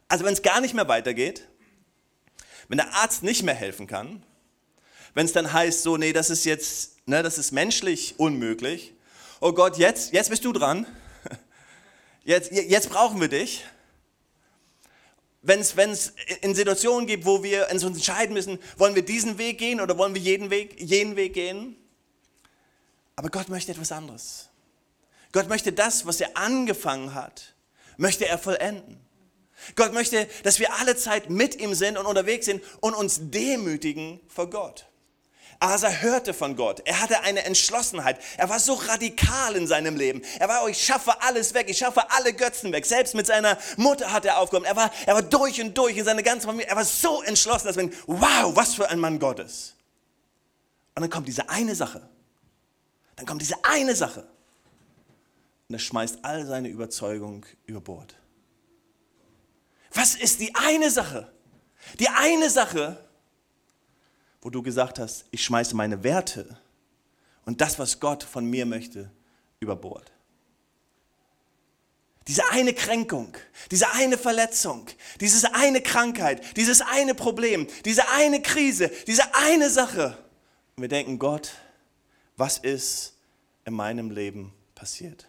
Also 0.07 0.23
wenn 0.23 0.33
es 0.33 0.41
gar 0.41 0.61
nicht 0.61 0.73
mehr 0.73 0.87
weitergeht, 0.87 1.47
wenn 2.67 2.77
der 2.77 2.93
Arzt 2.93 3.23
nicht 3.23 3.43
mehr 3.43 3.55
helfen 3.55 3.87
kann, 3.87 4.23
wenn 5.13 5.25
es 5.25 5.33
dann 5.33 5.51
heißt, 5.51 5.81
so, 5.81 5.97
nee, 5.97 6.13
das 6.13 6.29
ist 6.29 6.45
jetzt, 6.45 7.07
ne, 7.07 7.23
das 7.23 7.37
ist 7.37 7.51
menschlich 7.51 8.15
unmöglich. 8.19 8.93
Oh 9.39 9.51
Gott, 9.51 9.77
jetzt, 9.77 10.13
jetzt 10.13 10.29
bist 10.29 10.45
du 10.45 10.53
dran. 10.53 10.85
Jetzt, 12.23 12.51
jetzt 12.51 12.89
brauchen 12.89 13.21
wir 13.21 13.29
dich 13.29 13.63
wenn 15.41 15.61
es 15.61 16.13
in 16.41 16.55
Situationen 16.55 17.07
gibt, 17.07 17.25
wo 17.25 17.43
wir 17.43 17.67
uns 17.71 17.83
entscheiden 17.83 18.33
müssen, 18.33 18.59
wollen 18.77 18.95
wir 18.95 19.03
diesen 19.03 19.37
Weg 19.37 19.57
gehen 19.57 19.79
oder 19.79 19.97
wollen 19.97 20.13
wir 20.13 20.21
jeden 20.21 20.49
Weg, 20.49 20.79
jenen 20.79 21.15
Weg 21.15 21.33
gehen. 21.33 21.75
Aber 23.15 23.29
Gott 23.29 23.49
möchte 23.49 23.71
etwas 23.71 23.91
anderes. 23.91 24.49
Gott 25.31 25.49
möchte 25.49 25.73
das, 25.73 26.05
was 26.05 26.21
er 26.21 26.35
angefangen 26.35 27.13
hat, 27.13 27.55
möchte 27.97 28.27
er 28.27 28.37
vollenden. 28.37 28.99
Gott 29.75 29.93
möchte, 29.93 30.27
dass 30.43 30.59
wir 30.59 30.73
alle 30.75 30.95
Zeit 30.95 31.29
mit 31.29 31.59
ihm 31.59 31.73
sind 31.73 31.97
und 31.97 32.05
unterwegs 32.05 32.45
sind 32.45 32.63
und 32.79 32.93
uns 32.93 33.19
demütigen 33.21 34.19
vor 34.27 34.49
Gott. 34.49 34.87
Asa 35.59 35.89
hörte 35.89 36.33
von 36.33 36.55
Gott. 36.55 36.81
Er 36.85 37.01
hatte 37.01 37.21
eine 37.21 37.43
Entschlossenheit. 37.43 38.19
Er 38.37 38.49
war 38.49 38.59
so 38.59 38.73
radikal 38.73 39.55
in 39.55 39.65
seinem 39.65 39.95
Leben. 39.95 40.21
Er 40.39 40.47
war, 40.47 40.63
oh, 40.63 40.67
ich 40.67 40.81
schaffe 40.83 41.21
alles 41.21 41.53
weg. 41.53 41.67
Ich 41.69 41.79
schaffe 41.79 42.11
alle 42.11 42.33
Götzen 42.33 42.71
weg. 42.71 42.85
Selbst 42.85 43.15
mit 43.15 43.25
seiner 43.25 43.57
Mutter 43.75 44.11
hat 44.11 44.25
er 44.25 44.37
aufgehoben. 44.37 44.65
Er 44.65 44.75
war, 44.75 44.91
er 45.05 45.15
war 45.15 45.23
durch 45.23 45.59
und 45.61 45.75
durch 45.77 45.97
in 45.97 46.05
seine 46.05 46.21
ganze 46.21 46.45
Familie. 46.45 46.67
Er 46.69 46.75
war 46.75 46.85
so 46.85 47.23
entschlossen, 47.23 47.67
dass 47.67 47.75
man, 47.75 47.91
wow, 48.05 48.55
was 48.55 48.75
für 48.75 48.89
ein 48.89 48.99
Mann 48.99 49.19
Gottes. 49.19 49.75
Und 50.95 51.01
dann 51.01 51.09
kommt 51.09 51.27
diese 51.27 51.49
eine 51.49 51.75
Sache. 51.75 52.07
Dann 53.15 53.25
kommt 53.25 53.41
diese 53.41 53.63
eine 53.63 53.95
Sache. 53.95 54.27
Und 55.69 55.75
er 55.75 55.79
schmeißt 55.79 56.19
all 56.21 56.45
seine 56.45 56.69
Überzeugung 56.69 57.45
über 57.65 57.81
Bord. 57.81 58.15
Was 59.93 60.15
ist 60.15 60.39
die 60.39 60.53
eine 60.55 60.91
Sache? 60.91 61.31
Die 61.99 62.09
eine 62.09 62.49
Sache, 62.49 63.06
wo 64.41 64.49
du 64.49 64.61
gesagt 64.61 64.99
hast, 64.99 65.25
ich 65.31 65.43
schmeiße 65.43 65.75
meine 65.75 66.03
Werte 66.03 66.57
und 67.45 67.61
das, 67.61 67.79
was 67.79 67.99
Gott 67.99 68.23
von 68.23 68.45
mir 68.45 68.65
möchte, 68.65 69.11
über 69.59 69.75
Bord. 69.75 70.11
Diese 72.27 72.49
eine 72.51 72.73
Kränkung, 72.73 73.37
diese 73.71 73.89
eine 73.93 74.17
Verletzung, 74.17 74.85
diese 75.21 75.55
eine 75.55 75.81
Krankheit, 75.81 76.57
dieses 76.57 76.81
eine 76.81 77.15
Problem, 77.15 77.67
diese 77.85 78.09
eine 78.09 78.41
Krise, 78.41 78.91
diese 79.07 79.33
eine 79.33 79.69
Sache. 79.69 80.17
Und 80.75 80.81
wir 80.81 80.89
denken, 80.89 81.19
Gott, 81.19 81.53
was 82.35 82.57
ist 82.57 83.13
in 83.63 83.73
meinem 83.73 84.11
Leben 84.11 84.53
passiert? 84.75 85.25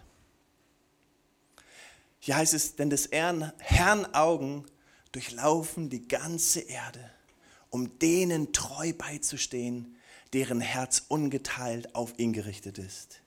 Hier 2.18 2.36
heißt 2.36 2.52
es, 2.52 2.74
denn 2.74 2.90
des 2.90 3.10
Herrn 3.12 4.14
Augen 4.14 4.66
durchlaufen 5.12 5.88
die 5.88 6.06
ganze 6.08 6.60
Erde 6.60 7.10
um 7.70 7.98
denen 7.98 8.52
treu 8.52 8.92
beizustehen, 8.92 9.96
deren 10.32 10.60
Herz 10.60 11.04
ungeteilt 11.08 11.94
auf 11.94 12.18
ihn 12.18 12.32
gerichtet 12.32 12.78
ist. 12.78 13.20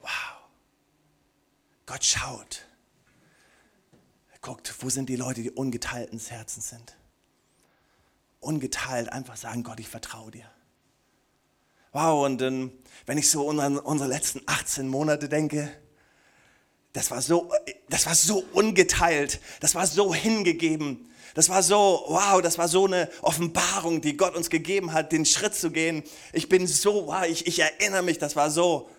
Wow. 0.00 0.10
Gott 1.86 2.04
schaut. 2.04 2.66
Er 4.32 4.38
guckt, 4.40 4.74
wo 4.80 4.88
sind 4.88 5.08
die 5.08 5.16
Leute, 5.16 5.42
die 5.42 5.50
ungeteilt 5.50 6.10
ins 6.10 6.30
Herzen 6.30 6.60
sind. 6.60 6.96
Ungeteilt 8.40 9.12
einfach 9.12 9.36
sagen, 9.36 9.62
Gott, 9.62 9.78
ich 9.78 9.88
vertraue 9.88 10.30
dir. 10.30 10.50
Wow, 11.92 12.24
und 12.24 12.40
ähm, 12.40 12.72
wenn 13.04 13.18
ich 13.18 13.30
so 13.30 13.48
an 13.50 13.78
unsere 13.78 14.08
letzten 14.08 14.40
18 14.46 14.88
Monate 14.88 15.28
denke, 15.28 15.70
das 16.94 17.10
war 17.10 17.22
so, 17.22 17.52
das 17.88 18.06
war 18.06 18.14
so 18.14 18.44
ungeteilt, 18.52 19.40
das 19.60 19.74
war 19.74 19.86
so 19.86 20.14
hingegeben, 20.14 21.10
das 21.34 21.48
war 21.48 21.62
so, 21.62 22.04
wow, 22.08 22.42
das 22.42 22.58
war 22.58 22.68
so 22.68 22.86
eine 22.86 23.08
Offenbarung, 23.22 24.00
die 24.00 24.16
Gott 24.16 24.36
uns 24.36 24.50
gegeben 24.50 24.92
hat, 24.92 25.12
den 25.12 25.24
Schritt 25.24 25.54
zu 25.54 25.70
gehen. 25.70 26.02
Ich 26.32 26.48
bin 26.48 26.66
so, 26.66 27.06
wow, 27.06 27.24
ich, 27.24 27.46
ich 27.46 27.58
erinnere 27.58 28.02
mich, 28.02 28.18
das 28.18 28.36
war 28.36 28.50
so. 28.50 28.90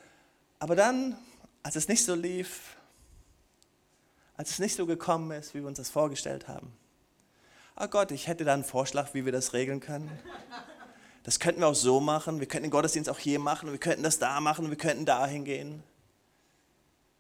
Aber 0.60 0.76
dann, 0.76 1.18
als 1.62 1.76
es 1.76 1.88
nicht 1.88 2.04
so 2.04 2.16
lief, 2.16 2.78
als 4.36 4.52
es 4.52 4.60
nicht 4.60 4.76
so 4.76 4.86
gekommen 4.86 5.32
ist, 5.32 5.54
wie 5.54 5.60
wir 5.60 5.68
uns 5.68 5.78
das 5.78 5.90
vorgestellt 5.90 6.48
haben, 6.48 6.74
oh 7.80 7.88
Gott, 7.88 8.12
ich 8.12 8.28
hätte 8.28 8.46
da 8.46 8.54
einen 8.54 8.64
Vorschlag, 8.64 9.14
wie 9.14 9.26
wir 9.26 9.32
das 9.32 9.54
regeln 9.54 9.80
können. 9.80 10.10
Das 11.24 11.40
könnten 11.40 11.62
wir 11.62 11.68
auch 11.68 11.76
so 11.76 12.00
machen, 12.00 12.40
wir 12.40 12.48
könnten 12.48 12.66
den 12.66 12.72
Gottesdienst 12.72 13.10
auch 13.10 13.20
hier 13.20 13.40
machen, 13.40 13.72
wir 13.72 13.78
könnten 13.78 14.04
das 14.04 14.20
da 14.20 14.42
machen, 14.42 14.70
wir 14.70 14.78
könnten 14.78 15.06
dahin 15.06 15.46
gehen. 15.46 15.84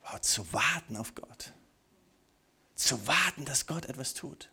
Wow, 0.02 0.19
zu 0.19 0.52
warten 0.52 0.97
auf 0.97 1.15
Gott. 1.15 1.54
Zu 2.76 3.08
warten, 3.08 3.45
dass 3.45 3.67
Gott 3.67 3.86
etwas 3.86 4.13
tut. 4.13 4.49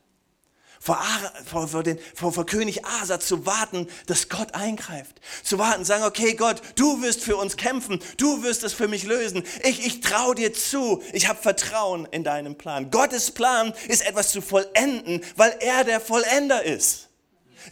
Vor, 0.83 0.99
vor, 1.45 1.69
vor, 1.69 1.83
den, 1.83 1.99
vor, 2.15 2.33
vor 2.33 2.47
König 2.47 2.87
Asa 2.87 3.21
zu 3.21 3.45
warten, 3.45 3.87
dass 4.07 4.31
Gott 4.31 4.55
eingreift. 4.55 5.21
Zu 5.43 5.59
warten, 5.59 5.85
sagen, 5.85 6.05
okay 6.05 6.33
Gott, 6.33 6.63
du 6.77 7.03
wirst 7.03 7.23
für 7.23 7.37
uns 7.37 7.59
kämpfen, 7.59 8.01
du 8.17 8.43
wirst 8.43 8.65
es 8.65 8.73
für 8.73 8.89
mich 8.89 9.05
lösen. 9.05 9.45
Ich, 9.63 9.87
ich 9.87 10.01
traue 10.01 10.35
dir 10.35 10.55
zu, 10.55 11.03
ich 11.13 11.29
habe 11.29 11.41
Vertrauen 11.41 12.09
in 12.11 12.25
deinen 12.25 12.57
Plan. 12.57 12.91
Gottes 12.91 13.31
Plan 13.31 13.75
ist 13.89 14.07
etwas 14.07 14.33
zu 14.33 14.41
vollenden, 14.41 15.21
weil 15.37 15.55
er 15.61 15.85
der 15.85 16.01
Vollender 16.01 16.65
ist. 16.65 17.10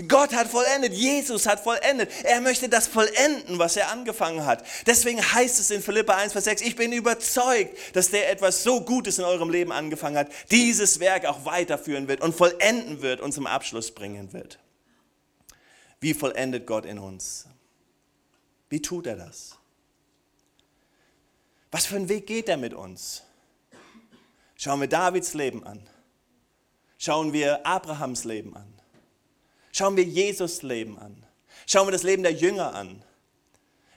Gott 0.06 0.34
hat 0.34 0.48
vollendet, 0.48 0.92
Jesus 0.92 1.46
hat 1.46 1.60
vollendet. 1.60 2.10
Er 2.24 2.40
möchte 2.40 2.68
das 2.68 2.86
vollenden, 2.86 3.58
was 3.58 3.76
er 3.76 3.90
angefangen 3.90 4.44
hat. 4.44 4.64
Deswegen 4.86 5.20
heißt 5.20 5.58
es 5.58 5.70
in 5.70 5.82
Philippa 5.82 6.14
1, 6.16 6.32
Vers 6.32 6.44
6, 6.44 6.62
ich 6.62 6.76
bin 6.76 6.92
überzeugt, 6.92 7.76
dass 7.94 8.10
der 8.10 8.30
etwas 8.30 8.62
so 8.62 8.82
Gutes 8.82 9.18
in 9.18 9.24
eurem 9.24 9.50
Leben 9.50 9.72
angefangen 9.72 10.16
hat, 10.16 10.30
dieses 10.50 11.00
Werk 11.00 11.24
auch 11.24 11.44
weiterführen 11.44 12.08
wird 12.08 12.20
und 12.20 12.34
vollenden 12.34 13.02
wird 13.02 13.20
und 13.20 13.32
zum 13.32 13.46
Abschluss 13.46 13.90
bringen 13.92 14.32
wird. 14.32 14.58
Wie 16.00 16.14
vollendet 16.14 16.66
Gott 16.66 16.84
in 16.84 16.98
uns? 16.98 17.46
Wie 18.68 18.82
tut 18.82 19.06
er 19.06 19.16
das? 19.16 19.56
Was 21.70 21.86
für 21.86 21.96
einen 21.96 22.08
Weg 22.08 22.26
geht 22.26 22.48
er 22.48 22.56
mit 22.56 22.74
uns? 22.74 23.22
Schauen 24.56 24.80
wir 24.80 24.88
Davids 24.88 25.34
Leben 25.34 25.64
an. 25.64 25.88
Schauen 26.98 27.32
wir 27.32 27.66
Abrahams 27.66 28.24
Leben 28.24 28.56
an. 28.56 28.77
Schauen 29.72 29.96
wir 29.96 30.04
Jesus 30.04 30.62
Leben 30.62 30.98
an. 30.98 31.24
Schauen 31.66 31.86
wir 31.86 31.92
das 31.92 32.02
Leben 32.02 32.22
der 32.22 32.32
Jünger 32.32 32.74
an. 32.74 33.02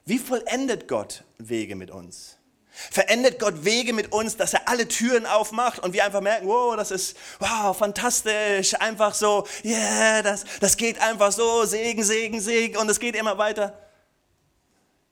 Wie 0.05 0.17
vollendet 0.17 0.87
Gott 0.87 1.23
Wege 1.37 1.75
mit 1.75 1.91
uns? 1.91 2.37
Verendet 2.71 3.37
Gott 3.39 3.65
Wege 3.65 3.93
mit 3.93 4.11
uns, 4.11 4.37
dass 4.37 4.53
er 4.53 4.67
alle 4.67 4.87
Türen 4.87 5.25
aufmacht 5.25 5.79
und 5.79 5.93
wir 5.93 6.05
einfach 6.05 6.21
merken, 6.21 6.47
wow, 6.47 6.75
das 6.75 6.89
ist 6.91 7.17
wow, 7.39 7.77
fantastisch, 7.77 8.73
einfach 8.79 9.13
so, 9.13 9.45
yeah, 9.63 10.21
das, 10.21 10.45
das 10.59 10.77
geht 10.77 10.99
einfach 11.01 11.31
so, 11.31 11.65
Segen, 11.65 12.03
Segen, 12.03 12.39
Segen 12.39 12.77
und 12.77 12.89
es 12.89 12.99
geht 12.99 13.15
immer 13.15 13.37
weiter. 13.37 13.77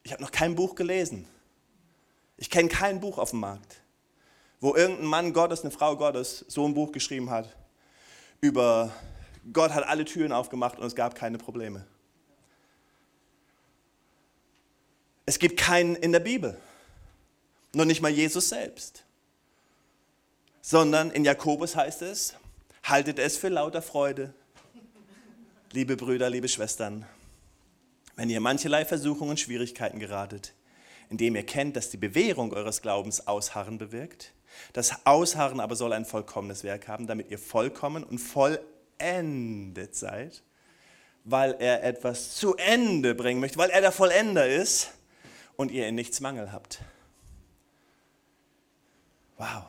Ich 0.04 0.13
habe 0.13 0.24
noch 0.24 0.32
kein 0.32 0.56
Buch 0.56 0.76
gelesen. 0.76 1.28
Ich 2.38 2.50
kenne 2.50 2.69
kein 2.69 3.02
Buch 3.02 3.17
auf 3.17 3.32
dem 3.32 3.41
Markt, 3.41 3.82
wo 4.62 4.76
irgendein 4.76 5.06
Mann 5.06 5.34
Gottes, 5.34 5.62
eine 5.62 5.72
Frau 5.72 5.98
Gottes 5.98 6.45
so 6.48 6.65
ein 6.65 6.74
Buch 6.74 6.91
geschrieben 6.91 7.30
hat 7.30 7.54
über 8.41 8.91
Gott 9.52 9.72
hat 9.72 9.86
alle 9.86 10.06
Türen 10.06 10.32
aufgemacht 10.32 10.78
und 10.78 10.86
es 10.86 10.96
gab 10.96 11.16
keine 11.16 11.38
Probleme. 11.38 11.86
Es 15.26 15.40
gibt 15.40 15.58
keinen 15.58 15.96
in 15.96 16.12
der 16.12 16.20
Bibel, 16.20 16.58
noch 17.74 17.86
nicht 17.86 18.02
mal 18.02 18.10
Jesus 18.10 18.50
selbst, 18.50 19.04
sondern 20.62 21.12
in 21.12 21.24
Jakobus 21.24 21.76
heißt 21.76 22.02
es, 22.02 22.34
haltet 22.84 23.20
es 23.20 23.38
für 23.38 23.50
lauter 23.50 23.82
Freude, 23.82 24.34
liebe 25.72 25.96
Brüder, 25.96 26.30
liebe 26.30 26.48
Schwestern, 26.48 27.06
wenn 28.16 28.30
ihr 28.30 28.42
mancherlei 28.42 28.86
Versuchungen 28.86 29.32
und 29.32 29.40
Schwierigkeiten 29.40 30.00
geratet, 30.00 30.54
indem 31.10 31.36
ihr 31.36 31.46
kennt, 31.46 31.76
dass 31.76 31.92
die 31.92 31.98
Bewährung 31.98 32.52
eures 32.52 32.82
Glaubens 32.82 33.28
Ausharren 33.28 33.78
bewirkt. 33.78 34.34
Das 34.74 35.06
Ausharren 35.06 35.60
aber 35.60 35.76
soll 35.76 35.94
ein 35.94 36.06
vollkommenes 36.06 36.64
Werk 36.64 36.88
haben, 36.88 37.06
damit 37.06 37.30
ihr 37.30 37.38
vollkommen 37.38 38.04
und 38.04 38.18
voll 38.18 38.60
vollendet 39.00 39.96
seid, 39.96 40.44
weil 41.24 41.56
er 41.60 41.84
etwas 41.84 42.36
zu 42.36 42.56
Ende 42.56 43.16
bringen 43.16 43.40
möchte, 43.40 43.58
weil 43.58 43.70
er 43.70 43.82
der 43.82 43.92
Vollender 43.92 44.48
ist 44.48 44.92
und 45.56 45.72
ihr 45.72 45.88
in 45.88 45.96
nichts 45.96 46.20
Mangel 46.20 46.52
habt. 46.52 46.80
Wow. 49.38 49.66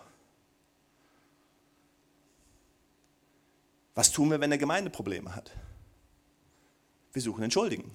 Was 3.94 4.10
tun 4.10 4.30
wir, 4.30 4.40
wenn 4.40 4.50
eine 4.50 4.58
Gemeinde 4.58 4.90
Probleme 4.90 5.34
hat? 5.34 5.50
Wir 7.12 7.22
suchen 7.22 7.42
Entschuldigen. 7.42 7.90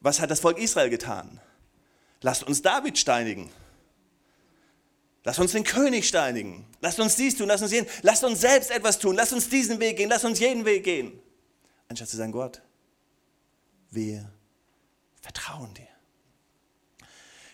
Was 0.00 0.20
hat 0.20 0.30
das 0.30 0.40
Volk 0.40 0.58
Israel 0.58 0.88
getan? 0.88 1.40
Lasst 2.22 2.44
uns 2.44 2.62
David 2.62 2.96
steinigen. 2.98 3.50
Lass 5.26 5.40
uns 5.40 5.50
den 5.50 5.64
König 5.64 6.06
steinigen. 6.06 6.64
Lass 6.80 7.00
uns 7.00 7.16
dies 7.16 7.36
tun, 7.36 7.48
lass 7.48 7.60
uns 7.60 7.72
jeden. 7.72 7.88
Lass 8.02 8.22
uns 8.22 8.40
selbst 8.40 8.70
etwas 8.70 8.96
tun. 8.96 9.16
Lass 9.16 9.32
uns 9.32 9.48
diesen 9.48 9.80
Weg 9.80 9.96
gehen. 9.96 10.08
Lass 10.08 10.24
uns 10.24 10.38
jeden 10.38 10.64
Weg 10.64 10.84
gehen. 10.84 11.20
Anstatt 11.88 12.08
zu 12.08 12.16
sagen, 12.16 12.30
Gott, 12.30 12.62
wir 13.90 14.30
vertrauen 15.20 15.74
dir. 15.74 15.88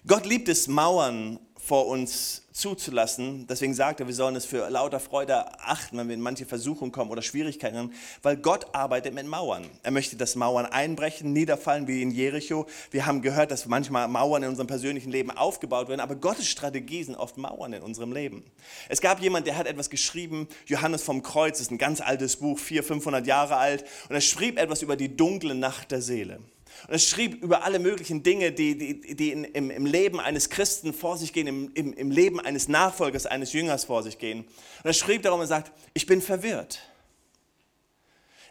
Gott 0.07 0.27
liebt 0.27 0.51
es, 0.51 0.69
Mauern 0.69 1.41
vor 1.65 1.87
uns 1.87 2.43
zuzulassen. 2.53 3.47
Deswegen 3.47 3.73
sagt 3.73 4.01
er, 4.01 4.09
wir 4.09 4.15
sollen 4.15 4.35
es 4.35 4.45
für 4.45 4.69
lauter 4.69 4.99
Freude 4.99 5.61
achten, 5.61 5.97
wenn 5.97 6.09
wir 6.09 6.15
in 6.15 6.21
manche 6.21 6.45
Versuchungen 6.45 6.91
kommen 6.91 7.11
oder 7.11 7.23
Schwierigkeiten 7.23 7.93
weil 8.23 8.37
Gott 8.37 8.75
arbeitet 8.75 9.15
mit 9.15 9.27
Mauern. 9.27 9.65
Er 9.85 9.93
möchte, 9.93 10.17
dass 10.17 10.35
Mauern 10.35 10.67
einbrechen, 10.67 11.33
niederfallen 11.33 11.87
wie 11.87 12.03
in 12.03 12.11
Jericho. 12.11 12.67
Wir 12.91 13.07
haben 13.07 13.23
gehört, 13.23 13.53
dass 13.53 13.67
manchmal 13.67 14.09
Mauern 14.09 14.43
in 14.43 14.49
unserem 14.49 14.67
persönlichen 14.67 15.13
Leben 15.13 15.31
aufgebaut 15.31 15.89
werden, 15.89 16.01
aber 16.01 16.17
Gottes 16.17 16.49
Strategie 16.49 17.05
sind 17.05 17.15
oft 17.15 17.39
Mauern 17.39 17.73
in 17.73 17.83
unserem 17.83 18.13
Leben. 18.13 18.43
Es 18.89 19.01
gab 19.01 19.21
jemand, 19.21 19.47
der 19.47 19.57
hat 19.57 19.69
etwas 19.69 19.89
geschrieben, 19.89 20.49
Johannes 20.67 21.03
vom 21.03 21.23
Kreuz, 21.23 21.61
ist 21.61 21.71
ein 21.71 21.79
ganz 21.79 22.01
altes 22.01 22.37
Buch, 22.37 22.59
400, 22.59 22.87
500 22.89 23.27
Jahre 23.27 23.57
alt, 23.57 23.85
und 24.09 24.17
er 24.17 24.21
schrieb 24.21 24.59
etwas 24.59 24.83
über 24.83 24.97
die 24.97 25.17
dunkle 25.17 25.55
Nacht 25.55 25.93
der 25.93 26.03
Seele. 26.03 26.41
Und 26.89 26.95
es 26.95 27.09
schrieb 27.09 27.43
über 27.43 27.65
alle 27.65 27.79
möglichen 27.79 28.23
Dinge, 28.23 28.53
die, 28.53 28.77
die, 28.77 29.15
die 29.15 29.33
in, 29.33 29.45
im, 29.45 29.71
im, 29.71 29.87
Leben 29.87 30.21
eines 30.21 30.51
Christen 30.51 30.93
vor 30.93 31.17
sich 31.17 31.33
gehen, 31.33 31.47
im, 31.47 31.73
im, 31.75 31.93
im 31.93 32.11
Leben 32.11 32.41
eines 32.41 32.69
Nachfolgers, 32.69 33.27
eines 33.27 33.53
Jüngers 33.53 33.85
vor 33.85 34.03
sich 34.03 34.19
gehen. 34.19 34.41
Und 34.41 34.85
er 34.85 34.93
schrieb 34.93 35.23
darum 35.23 35.41
und 35.41 35.47
sagt, 35.47 35.73
ich 35.95 36.07
bin 36.07 36.21
verwirrt. 36.21 36.81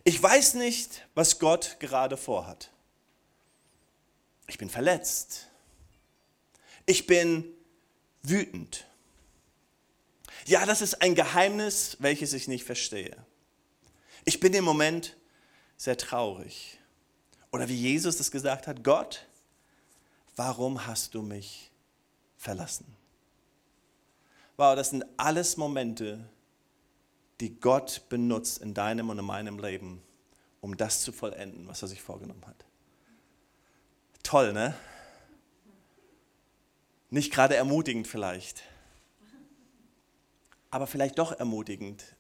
Ich 0.04 0.22
weiß 0.22 0.56
nicht, 0.56 1.06
was 1.14 1.40
Gott 1.40 1.78
gerade 1.80 2.18
vorhat. 2.18 2.72
Ich 4.48 4.58
bin 4.58 4.70
verletzt. 4.70 5.48
Ich 6.86 7.08
bin 7.08 7.46
wütend. 8.24 8.86
Ja, 10.46 10.66
das 10.66 10.82
ist 10.82 11.02
ein 11.02 11.16
Geheimnis, 11.16 11.98
welches 12.00 12.34
ich 12.34 12.48
nicht 12.48 12.64
verstehe. 12.64 13.16
Ich 14.26 14.40
bin 14.40 14.54
im 14.54 14.64
Moment 14.64 15.16
sehr 15.78 15.98
traurig. 15.98 16.80
Oder 17.52 17.68
wie 17.68 17.76
Jesus 17.76 18.20
es 18.20 18.32
gesagt 18.32 18.68
hat, 18.68 18.84
Gott, 18.84 19.26
warum 20.36 20.88
hast 20.88 21.14
du 21.14 21.22
mich 21.22 21.70
verlassen? 22.38 22.86
Wow, 24.56 24.76
das 24.76 24.92
sind 24.92 25.06
alles 25.18 25.58
Momente, 25.58 26.30
die 27.40 27.60
Gott 27.60 28.04
benutzt 28.10 28.60
in 28.60 28.74
deinem 28.74 29.10
und 29.10 29.20
in 29.20 29.26
meinem 29.26 29.60
Leben, 29.60 30.02
um 30.62 30.78
das 30.78 31.02
zu 31.02 31.12
vollenden, 31.12 31.68
was 31.68 31.82
er 31.82 31.88
sich 31.88 32.02
vorgenommen 32.02 32.46
hat. 32.46 32.66
Toll, 34.24 34.54
ne? 34.54 34.76
Nicht 37.10 37.34
gerade 37.34 37.56
ermutigend 37.56 38.08
vielleicht, 38.08 38.64
aber 40.70 40.88
vielleicht 40.88 41.20
doch 41.20 41.34
ermutigend, 41.34 42.16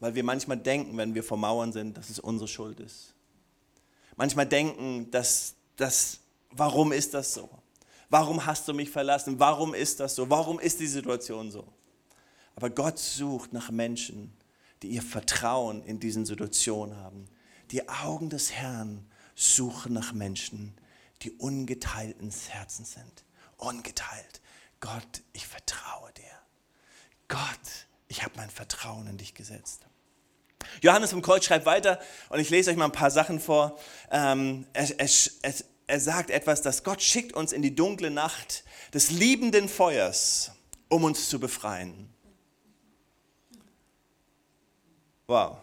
weil 0.00 0.16
wir 0.16 0.24
manchmal 0.24 0.56
denken, 0.56 0.96
wenn 0.96 1.14
wir 1.14 1.22
vor 1.22 1.36
Mauern 1.36 1.72
sind, 1.72 1.96
dass 1.96 2.10
es 2.10 2.18
unsere 2.18 2.48
Schuld 2.48 2.80
ist 2.80 3.13
manchmal 4.16 4.46
denken, 4.46 5.10
dass 5.10 5.54
das, 5.76 6.20
warum 6.50 6.92
ist 6.92 7.14
das 7.14 7.34
so? 7.34 7.48
Warum 8.10 8.46
hast 8.46 8.68
du 8.68 8.74
mich 8.74 8.90
verlassen? 8.90 9.38
Warum 9.40 9.74
ist 9.74 10.00
das 10.00 10.14
so? 10.14 10.28
Warum 10.30 10.60
ist 10.60 10.80
die 10.80 10.86
Situation 10.86 11.50
so? 11.50 11.66
Aber 12.54 12.70
Gott 12.70 12.98
sucht 12.98 13.52
nach 13.52 13.70
Menschen, 13.70 14.36
die 14.82 14.88
ihr 14.88 15.02
Vertrauen 15.02 15.82
in 15.82 15.98
diesen 15.98 16.24
Situationen 16.24 16.96
haben. 16.96 17.26
Die 17.70 17.88
Augen 17.88 18.30
des 18.30 18.52
Herrn 18.52 19.06
suchen 19.34 19.94
nach 19.94 20.12
Menschen, 20.12 20.74
die 21.22 21.32
ungeteilten 21.32 22.30
Herzens 22.30 22.92
sind. 22.92 23.24
Ungeteilt. 23.56 24.40
Gott, 24.80 25.22
ich 25.32 25.46
vertraue 25.46 26.12
dir. 26.12 26.24
Gott, 27.28 27.88
ich 28.08 28.22
habe 28.22 28.34
mein 28.36 28.50
Vertrauen 28.50 29.06
in 29.06 29.16
dich 29.16 29.34
gesetzt. 29.34 29.86
Johannes 30.82 31.10
vom 31.10 31.22
Kreuz 31.22 31.44
schreibt 31.44 31.66
weiter 31.66 32.00
und 32.28 32.40
ich 32.40 32.50
lese 32.50 32.70
euch 32.70 32.76
mal 32.76 32.86
ein 32.86 32.92
paar 32.92 33.10
Sachen 33.10 33.40
vor. 33.40 33.78
Ähm, 34.10 34.66
er, 34.72 34.88
er, 34.98 35.08
er 35.86 36.00
sagt 36.00 36.30
etwas, 36.30 36.62
dass 36.62 36.84
Gott 36.84 37.02
schickt 37.02 37.32
uns 37.32 37.52
in 37.52 37.62
die 37.62 37.74
dunkle 37.74 38.10
Nacht 38.10 38.64
des 38.92 39.10
liebenden 39.10 39.68
Feuers, 39.68 40.52
um 40.88 41.04
uns 41.04 41.28
zu 41.28 41.40
befreien. 41.40 42.08
Wow. 45.26 45.58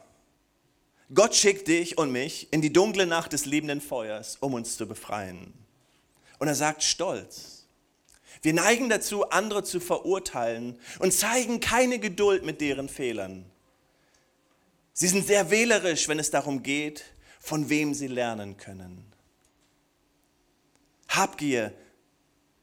Gott 1.14 1.36
schickt 1.36 1.68
dich 1.68 1.98
und 1.98 2.12
mich 2.12 2.52
in 2.52 2.62
die 2.62 2.72
dunkle 2.72 3.06
Nacht 3.06 3.34
des 3.34 3.46
liebenden 3.46 3.82
Feuers, 3.82 4.38
um 4.40 4.54
uns 4.54 4.78
zu 4.78 4.88
befreien. 4.88 5.54
Und 6.40 6.48
er 6.48 6.56
sagt 6.56 6.84
stolz. 6.84 7.68
Wir 8.42 8.54
neigen 8.54 8.90
dazu, 8.90 9.30
andere 9.30 9.64
zu 9.64 9.80
verurteilen 9.80 10.80
und 11.00 11.14
zeigen 11.14 11.60
keine 11.60 12.00
Geduld 12.00 12.44
mit 12.44 12.62
deren 12.62 12.90
Fehlern. 12.90 13.46
Sie 14.94 15.08
sind 15.08 15.26
sehr 15.26 15.50
wählerisch, 15.50 16.08
wenn 16.08 16.20
es 16.20 16.32
darum 16.32 16.64
geht, 16.64 17.04
von 17.40 17.70
wem 17.70 17.94
sie 17.94 18.08
lernen 18.08 18.58
können. 18.58 19.06
Habgier 21.08 21.74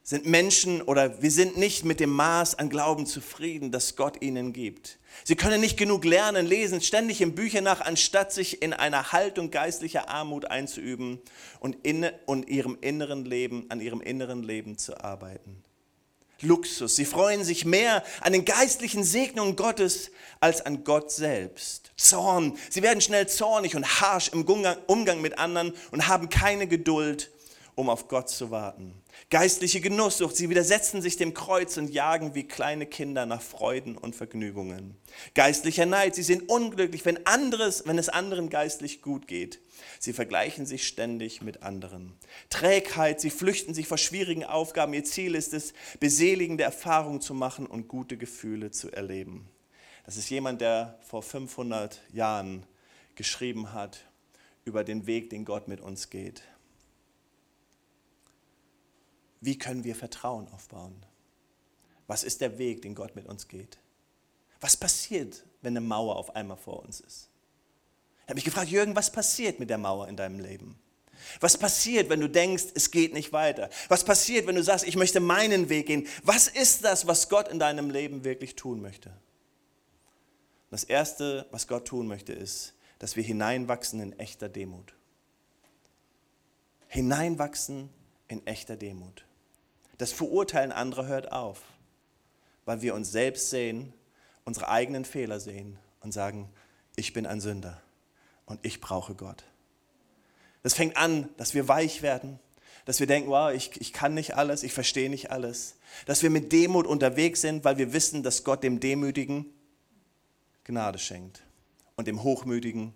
sind 0.08 0.24
Menschen 0.24 0.80
oder 0.80 1.20
wir 1.20 1.30
sind 1.30 1.58
nicht 1.58 1.84
mit 1.84 2.00
dem 2.00 2.08
Maß 2.08 2.54
an 2.54 2.70
Glauben 2.70 3.04
zufrieden, 3.04 3.70
das 3.70 3.94
Gott 3.94 4.22
ihnen 4.22 4.54
gibt. 4.54 4.98
Sie 5.24 5.36
können 5.36 5.60
nicht 5.60 5.76
genug 5.76 6.04
lernen, 6.06 6.46
lesen 6.46 6.80
ständig 6.80 7.20
in 7.20 7.34
Büchern 7.34 7.64
nach, 7.64 7.82
anstatt 7.82 8.32
sich 8.32 8.62
in 8.62 8.72
einer 8.72 9.12
Haltung 9.12 9.50
geistlicher 9.50 10.08
Armut 10.08 10.46
einzuüben 10.46 11.20
und, 11.60 11.76
in, 11.84 12.08
und 12.24 12.48
ihrem 12.48 12.78
inneren 12.80 13.26
Leben, 13.26 13.66
an 13.68 13.82
ihrem 13.82 14.00
inneren 14.00 14.42
Leben 14.42 14.78
zu 14.78 14.98
arbeiten. 14.98 15.62
Luxus. 16.40 16.96
Sie 16.96 17.04
freuen 17.04 17.44
sich 17.44 17.64
mehr 17.64 18.04
an 18.20 18.32
den 18.32 18.44
geistlichen 18.44 19.04
Segnungen 19.04 19.56
Gottes 19.56 20.10
als 20.40 20.64
an 20.64 20.84
Gott 20.84 21.10
selbst. 21.10 21.92
Zorn. 21.96 22.56
Sie 22.70 22.82
werden 22.82 23.00
schnell 23.00 23.28
zornig 23.28 23.74
und 23.74 24.00
harsch 24.00 24.28
im 24.28 24.44
Umgang 24.44 25.20
mit 25.20 25.38
anderen 25.38 25.72
und 25.90 26.06
haben 26.06 26.28
keine 26.28 26.68
Geduld, 26.68 27.30
um 27.74 27.90
auf 27.90 28.08
Gott 28.08 28.28
zu 28.28 28.50
warten. 28.50 28.94
Geistliche 29.30 29.80
Genusssucht. 29.80 30.36
Sie 30.36 30.48
widersetzen 30.48 31.02
sich 31.02 31.16
dem 31.16 31.34
Kreuz 31.34 31.76
und 31.76 31.90
jagen 31.90 32.34
wie 32.34 32.44
kleine 32.44 32.86
Kinder 32.86 33.26
nach 33.26 33.42
Freuden 33.42 33.98
und 33.98 34.14
Vergnügungen. 34.14 34.96
Geistlicher 35.34 35.86
Neid. 35.86 36.14
Sie 36.14 36.22
sind 36.22 36.48
unglücklich, 36.48 37.04
wenn, 37.04 37.26
anderes, 37.26 37.82
wenn 37.86 37.98
es 37.98 38.08
anderen 38.08 38.48
geistlich 38.48 39.02
gut 39.02 39.26
geht. 39.26 39.60
Sie 39.98 40.12
vergleichen 40.12 40.66
sich 40.66 40.86
ständig 40.86 41.42
mit 41.42 41.62
anderen. 41.62 42.16
Trägheit, 42.50 43.20
sie 43.20 43.30
flüchten 43.30 43.74
sich 43.74 43.88
vor 43.88 43.98
schwierigen 43.98 44.44
Aufgaben. 44.44 44.94
Ihr 44.94 45.04
Ziel 45.04 45.34
ist 45.34 45.52
es, 45.54 45.72
beseligende 45.98 46.64
Erfahrungen 46.64 47.20
zu 47.20 47.34
machen 47.34 47.66
und 47.66 47.88
gute 47.88 48.16
Gefühle 48.16 48.70
zu 48.70 48.90
erleben. 48.90 49.48
Das 50.04 50.16
ist 50.16 50.30
jemand, 50.30 50.60
der 50.60 50.98
vor 51.02 51.22
500 51.22 52.00
Jahren 52.12 52.64
geschrieben 53.14 53.72
hat 53.72 54.06
über 54.64 54.84
den 54.84 55.06
Weg, 55.06 55.30
den 55.30 55.44
Gott 55.44 55.68
mit 55.68 55.80
uns 55.80 56.10
geht. 56.10 56.42
Wie 59.40 59.58
können 59.58 59.84
wir 59.84 59.94
Vertrauen 59.94 60.48
aufbauen? 60.48 61.04
Was 62.06 62.24
ist 62.24 62.40
der 62.40 62.58
Weg, 62.58 62.82
den 62.82 62.94
Gott 62.94 63.16
mit 63.16 63.26
uns 63.26 63.48
geht? 63.48 63.78
Was 64.60 64.76
passiert, 64.76 65.44
wenn 65.62 65.76
eine 65.76 65.86
Mauer 65.86 66.16
auf 66.16 66.34
einmal 66.34 66.56
vor 66.56 66.82
uns 66.82 67.00
ist? 67.00 67.28
Ich 68.28 68.30
habe 68.30 68.36
mich 68.36 68.44
gefragt, 68.44 68.68
Jürgen, 68.68 68.94
was 68.94 69.10
passiert 69.10 69.58
mit 69.58 69.70
der 69.70 69.78
Mauer 69.78 70.06
in 70.06 70.14
deinem 70.14 70.38
Leben? 70.38 70.78
Was 71.40 71.56
passiert, 71.56 72.10
wenn 72.10 72.20
du 72.20 72.28
denkst, 72.28 72.64
es 72.74 72.90
geht 72.90 73.14
nicht 73.14 73.32
weiter? 73.32 73.70
Was 73.88 74.04
passiert, 74.04 74.46
wenn 74.46 74.54
du 74.54 74.62
sagst, 74.62 74.86
ich 74.86 74.96
möchte 74.96 75.18
meinen 75.18 75.70
Weg 75.70 75.86
gehen? 75.86 76.06
Was 76.24 76.46
ist 76.46 76.84
das, 76.84 77.06
was 77.06 77.30
Gott 77.30 77.48
in 77.48 77.58
deinem 77.58 77.88
Leben 77.88 78.24
wirklich 78.24 78.54
tun 78.54 78.82
möchte? 78.82 79.10
Das 80.70 80.84
Erste, 80.84 81.46
was 81.52 81.68
Gott 81.68 81.88
tun 81.88 82.06
möchte, 82.06 82.34
ist, 82.34 82.74
dass 82.98 83.16
wir 83.16 83.22
hineinwachsen 83.22 83.98
in 83.98 84.18
echter 84.18 84.50
Demut. 84.50 84.92
Hineinwachsen 86.88 87.88
in 88.28 88.46
echter 88.46 88.76
Demut. 88.76 89.24
Das 89.96 90.12
Verurteilen 90.12 90.72
anderer 90.72 91.06
hört 91.06 91.32
auf, 91.32 91.62
weil 92.66 92.82
wir 92.82 92.94
uns 92.94 93.10
selbst 93.10 93.48
sehen, 93.48 93.94
unsere 94.44 94.68
eigenen 94.68 95.06
Fehler 95.06 95.40
sehen 95.40 95.78
und 96.00 96.12
sagen, 96.12 96.50
ich 96.94 97.14
bin 97.14 97.24
ein 97.24 97.40
Sünder 97.40 97.80
und 98.48 98.64
ich 98.64 98.80
brauche 98.80 99.14
Gott. 99.14 99.44
Das 100.62 100.74
fängt 100.74 100.96
an, 100.96 101.28
dass 101.36 101.54
wir 101.54 101.68
weich 101.68 102.02
werden, 102.02 102.40
dass 102.84 103.00
wir 103.00 103.06
denken, 103.06 103.30
wow, 103.30 103.52
ich, 103.52 103.80
ich 103.80 103.92
kann 103.92 104.14
nicht 104.14 104.36
alles, 104.36 104.62
ich 104.62 104.72
verstehe 104.72 105.10
nicht 105.10 105.30
alles. 105.30 105.76
Dass 106.06 106.22
wir 106.22 106.30
mit 106.30 106.52
Demut 106.52 106.86
unterwegs 106.86 107.42
sind, 107.42 107.64
weil 107.64 107.78
wir 107.78 107.92
wissen, 107.92 108.22
dass 108.22 108.44
Gott 108.44 108.62
dem 108.62 108.80
Demütigen 108.80 109.46
Gnade 110.64 110.98
schenkt 110.98 111.42
und 111.96 112.08
dem 112.08 112.22
Hochmütigen 112.22 112.94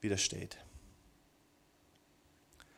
widersteht. 0.00 0.56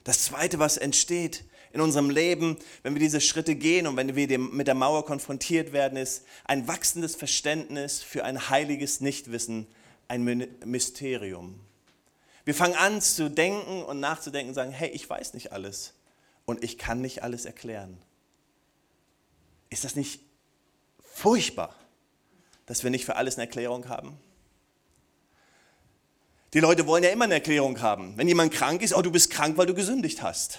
Das 0.05 0.25
Zweite, 0.25 0.59
was 0.59 0.77
entsteht 0.77 1.45
in 1.73 1.81
unserem 1.81 2.11
Leben, 2.11 2.57
wenn 2.83 2.95
wir 2.95 3.01
diese 3.01 3.21
Schritte 3.21 3.55
gehen 3.55 3.87
und 3.87 3.97
wenn 3.97 4.15
wir 4.17 4.39
mit 4.39 4.67
der 4.67 4.75
Mauer 4.75 5.05
konfrontiert 5.05 5.73
werden, 5.73 5.97
ist 5.97 6.25
ein 6.45 6.69
wachsendes 6.69 7.15
Verständnis 7.15 8.03
für 8.03 8.25
ein 8.25 8.49
heiliges 8.49 9.01
Nichtwissen 9.01 9.67
ein 10.09 10.25
Mysterium. 10.65 11.61
Wir 12.45 12.55
fangen 12.55 12.75
an 12.75 13.01
zu 13.01 13.31
denken 13.31 13.83
und 13.83 14.01
nachzudenken 14.01 14.51
und 14.51 14.55
sagen, 14.55 14.71
hey, 14.71 14.91
ich 14.91 15.09
weiß 15.09 15.35
nicht 15.35 15.53
alles 15.53 15.95
und 16.45 16.63
ich 16.63 16.79
kann 16.79 17.01
nicht 17.01 17.23
alles 17.23 17.45
erklären. 17.47 17.97
Ist 19.71 19.85
das 19.85 19.97
nicht 19.97 20.21
furchtbar, 21.03 21.75
dass 22.67 22.85
wir 22.85 22.91
nicht 22.91 23.05
für 23.05 23.17
alles 23.17 23.37
eine 23.37 23.47
Erklärung 23.47 23.89
haben? 23.89 24.19
Die 26.53 26.61
Leute 26.61 26.87
wollen 26.87 27.03
ja 27.03 27.11
immer 27.11 27.25
eine 27.25 27.35
Erklärung 27.35 27.81
haben. 27.81 28.17
Wenn 28.17 28.29
jemand 28.29 28.53
krank 28.53 28.83
ist, 28.83 28.95
oh, 28.95 29.03
du 29.03 29.11
bist 29.11 29.31
krank, 29.31 29.57
weil 29.57 29.67
du 29.67 29.75
gesündigt 29.75 30.23
hast. 30.23 30.59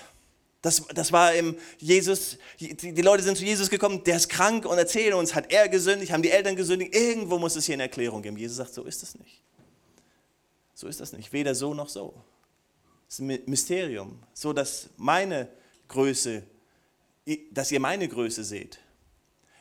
Das, 0.66 0.82
das 0.96 1.12
war 1.12 1.32
im 1.36 1.56
Jesus, 1.78 2.40
die 2.60 3.02
Leute 3.04 3.22
sind 3.22 3.38
zu 3.38 3.46
Jesus 3.46 3.70
gekommen, 3.70 4.04
der 4.04 4.16
ist 4.16 4.30
krank 4.30 4.66
und 4.66 4.80
erzählen 4.80 5.14
uns, 5.14 5.36
hat 5.36 5.52
er 5.52 5.70
gesündigt, 5.70 6.12
haben 6.12 6.24
die 6.24 6.32
Eltern 6.32 6.56
gesündigt. 6.56 6.96
Irgendwo 6.96 7.38
muss 7.38 7.56
es 7.56 7.68
hier 7.68 7.74
eine 7.74 7.84
Erklärung 7.84 8.24
geben. 8.24 8.36
Jesus 8.36 8.58
sagt, 8.58 8.74
so 8.74 8.84
ist 8.84 9.04
es 9.04 9.14
nicht. 9.14 9.44
So 10.74 10.88
ist 10.88 11.00
das 11.00 11.14
nicht. 11.14 11.32
Weder 11.34 11.54
so 11.54 11.76
noch 11.76 11.88
so. 11.88 12.16
Es 13.08 13.20
ist 13.20 13.20
ein 13.20 13.44
Mysterium. 13.46 14.24
So, 14.34 14.54
dass 14.54 14.90
meine 14.98 15.50
Größe, 15.88 16.42
dass 17.52 17.72
ihr 17.72 17.80
meine 17.80 18.08
Größe 18.08 18.44
seht. 18.44 18.80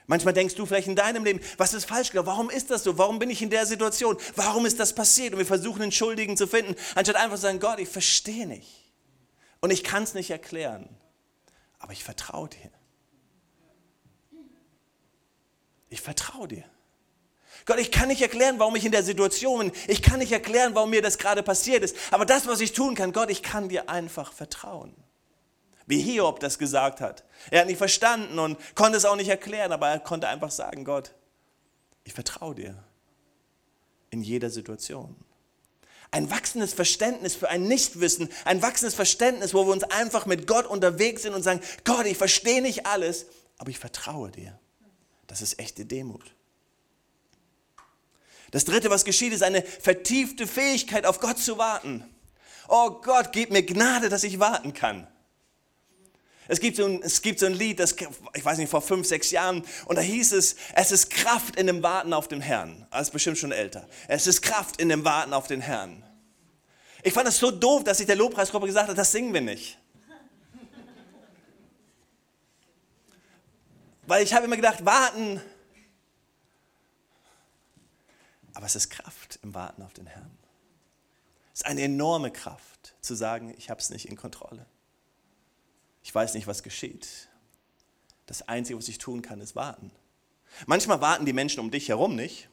Manchmal 0.06 0.32
denkst 0.32 0.54
du 0.54 0.64
vielleicht 0.64 0.88
in 0.88 0.96
deinem 0.96 1.22
Leben, 1.22 1.40
was 1.58 1.74
ist 1.74 1.84
falsch 1.84 2.12
gelaufen? 2.12 2.28
Warum 2.28 2.48
ist 2.48 2.70
das 2.70 2.82
so? 2.82 2.96
Warum 2.96 3.18
bin 3.18 3.28
ich 3.28 3.42
in 3.42 3.50
der 3.50 3.66
Situation? 3.66 4.16
Warum 4.36 4.64
ist 4.64 4.80
das 4.80 4.94
passiert? 4.94 5.34
Und 5.34 5.38
wir 5.38 5.44
versuchen, 5.44 5.82
einen 5.82 5.92
Schuldigen 5.92 6.38
zu 6.38 6.46
finden, 6.46 6.74
anstatt 6.94 7.16
einfach 7.16 7.36
zu 7.36 7.42
sagen, 7.42 7.60
Gott, 7.60 7.78
ich 7.78 7.90
verstehe 7.90 8.46
nicht. 8.46 8.83
Und 9.64 9.70
ich 9.70 9.82
kann 9.82 10.02
es 10.02 10.12
nicht 10.12 10.28
erklären, 10.28 10.94
aber 11.78 11.94
ich 11.94 12.04
vertraue 12.04 12.50
dir. 12.50 12.70
Ich 15.88 16.02
vertraue 16.02 16.48
dir. 16.48 16.64
Gott, 17.64 17.78
ich 17.78 17.90
kann 17.90 18.08
nicht 18.08 18.20
erklären, 18.20 18.58
warum 18.58 18.76
ich 18.76 18.84
in 18.84 18.92
der 18.92 19.02
Situation 19.02 19.70
bin. 19.70 19.72
Ich 19.88 20.02
kann 20.02 20.18
nicht 20.18 20.32
erklären, 20.32 20.74
warum 20.74 20.90
mir 20.90 21.00
das 21.00 21.16
gerade 21.16 21.42
passiert 21.42 21.82
ist. 21.82 21.96
Aber 22.10 22.26
das, 22.26 22.46
was 22.46 22.60
ich 22.60 22.74
tun 22.74 22.94
kann, 22.94 23.14
Gott, 23.14 23.30
ich 23.30 23.42
kann 23.42 23.70
dir 23.70 23.88
einfach 23.88 24.34
vertrauen. 24.34 24.94
Wie 25.86 26.02
Hiob 26.02 26.40
das 26.40 26.58
gesagt 26.58 27.00
hat. 27.00 27.24
Er 27.50 27.62
hat 27.62 27.66
nicht 27.66 27.78
verstanden 27.78 28.38
und 28.38 28.58
konnte 28.74 28.98
es 28.98 29.06
auch 29.06 29.16
nicht 29.16 29.30
erklären, 29.30 29.72
aber 29.72 29.88
er 29.88 29.98
konnte 29.98 30.28
einfach 30.28 30.50
sagen, 30.50 30.84
Gott, 30.84 31.14
ich 32.04 32.12
vertraue 32.12 32.54
dir 32.54 32.84
in 34.10 34.20
jeder 34.20 34.50
Situation 34.50 35.16
ein 36.14 36.30
wachsendes 36.30 36.72
Verständnis 36.72 37.34
für 37.34 37.50
ein 37.50 37.66
Nichtwissen, 37.66 38.28
ein 38.44 38.62
wachsendes 38.62 38.94
Verständnis, 38.94 39.52
wo 39.52 39.66
wir 39.66 39.72
uns 39.72 39.82
einfach 39.82 40.26
mit 40.26 40.46
Gott 40.46 40.64
unterwegs 40.64 41.22
sind 41.22 41.34
und 41.34 41.42
sagen, 41.42 41.60
Gott, 41.82 42.06
ich 42.06 42.16
verstehe 42.16 42.62
nicht 42.62 42.86
alles, 42.86 43.26
aber 43.58 43.70
ich 43.70 43.80
vertraue 43.80 44.30
dir. 44.30 44.56
Das 45.26 45.42
ist 45.42 45.58
echte 45.58 45.84
Demut. 45.84 46.22
Das 48.52 48.64
Dritte, 48.64 48.90
was 48.90 49.04
geschieht, 49.04 49.32
ist 49.32 49.42
eine 49.42 49.62
vertiefte 49.62 50.46
Fähigkeit, 50.46 51.04
auf 51.04 51.18
Gott 51.18 51.40
zu 51.40 51.58
warten. 51.58 52.04
Oh 52.68 52.90
Gott, 53.02 53.32
gib 53.32 53.50
mir 53.50 53.64
Gnade, 53.64 54.08
dass 54.08 54.22
ich 54.22 54.38
warten 54.38 54.72
kann. 54.72 55.08
Es 56.46 56.60
gibt, 56.60 56.76
so 56.76 56.84
ein, 56.84 57.02
es 57.02 57.22
gibt 57.22 57.40
so 57.40 57.46
ein 57.46 57.54
Lied, 57.54 57.80
das, 57.80 57.96
ich 58.34 58.44
weiß 58.44 58.58
nicht, 58.58 58.68
vor 58.68 58.82
fünf, 58.82 59.06
sechs 59.06 59.30
Jahren, 59.30 59.64
und 59.86 59.96
da 59.96 60.02
hieß 60.02 60.32
es, 60.32 60.56
es 60.74 60.92
ist 60.92 61.08
Kraft 61.08 61.56
in 61.56 61.66
dem 61.66 61.82
Warten 61.82 62.12
auf 62.12 62.28
den 62.28 62.42
Herrn. 62.42 62.86
Das 62.90 63.08
ist 63.08 63.12
bestimmt 63.12 63.38
schon 63.38 63.52
älter. 63.52 63.88
Es 64.08 64.26
ist 64.26 64.42
Kraft 64.42 64.80
in 64.80 64.90
dem 64.90 65.04
Warten 65.04 65.32
auf 65.32 65.46
den 65.46 65.62
Herrn. 65.62 66.02
Ich 67.02 67.14
fand 67.14 67.28
es 67.28 67.38
so 67.38 67.50
doof, 67.50 67.84
dass 67.84 67.98
sich 67.98 68.06
der 68.06 68.16
Lobpreisgruppe 68.16 68.66
gesagt 68.66 68.88
hat, 68.88 68.98
das 68.98 69.12
singen 69.12 69.32
wir 69.32 69.40
nicht. 69.40 69.78
Weil 74.06 74.22
ich 74.22 74.34
habe 74.34 74.44
immer 74.44 74.56
gedacht, 74.56 74.84
warten. 74.84 75.40
Aber 78.52 78.66
es 78.66 78.76
ist 78.76 78.90
Kraft 78.90 79.38
im 79.42 79.54
Warten 79.54 79.82
auf 79.82 79.94
den 79.94 80.06
Herrn. 80.06 80.30
Es 81.54 81.60
ist 81.60 81.66
eine 81.66 81.82
enorme 81.82 82.30
Kraft 82.30 82.94
zu 83.00 83.14
sagen, 83.14 83.54
ich 83.56 83.70
habe 83.70 83.80
es 83.80 83.88
nicht 83.90 84.06
in 84.06 84.16
Kontrolle. 84.16 84.66
Ich 86.04 86.14
weiß 86.14 86.34
nicht, 86.34 86.46
was 86.46 86.62
geschieht. 86.62 87.08
Das 88.26 88.46
Einzige, 88.46 88.78
was 88.78 88.88
ich 88.88 88.98
tun 88.98 89.22
kann, 89.22 89.40
ist 89.40 89.56
warten. 89.56 89.90
Manchmal 90.66 91.00
warten 91.00 91.24
die 91.24 91.32
Menschen 91.32 91.60
um 91.60 91.70
dich 91.70 91.88
herum 91.88 92.14
nicht. 92.14 92.48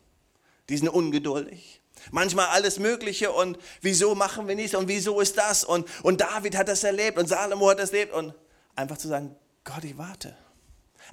Die 0.70 0.78
sind 0.78 0.90
ungeduldig. 0.90 1.82
Manchmal 2.12 2.48
alles 2.48 2.80
Mögliche 2.80 3.32
und 3.32 3.60
wieso 3.82 4.16
machen 4.16 4.48
wir 4.48 4.56
nichts 4.56 4.74
und 4.74 4.88
wieso 4.88 5.20
ist 5.20 5.38
das 5.38 5.64
und, 5.64 5.88
und 6.02 6.22
David 6.22 6.58
hat 6.58 6.70
das 6.70 6.84
erlebt 6.84 7.20
und 7.20 7.28
Salomo 7.28 7.70
hat 7.70 7.80
das 7.80 7.92
erlebt 7.92 8.14
und 8.14 8.34
einfach 8.76 8.98
zu 8.98 9.08
sagen, 9.08 9.36
Gott, 9.64 9.84
ich 9.84 9.98
warte. 9.98 10.36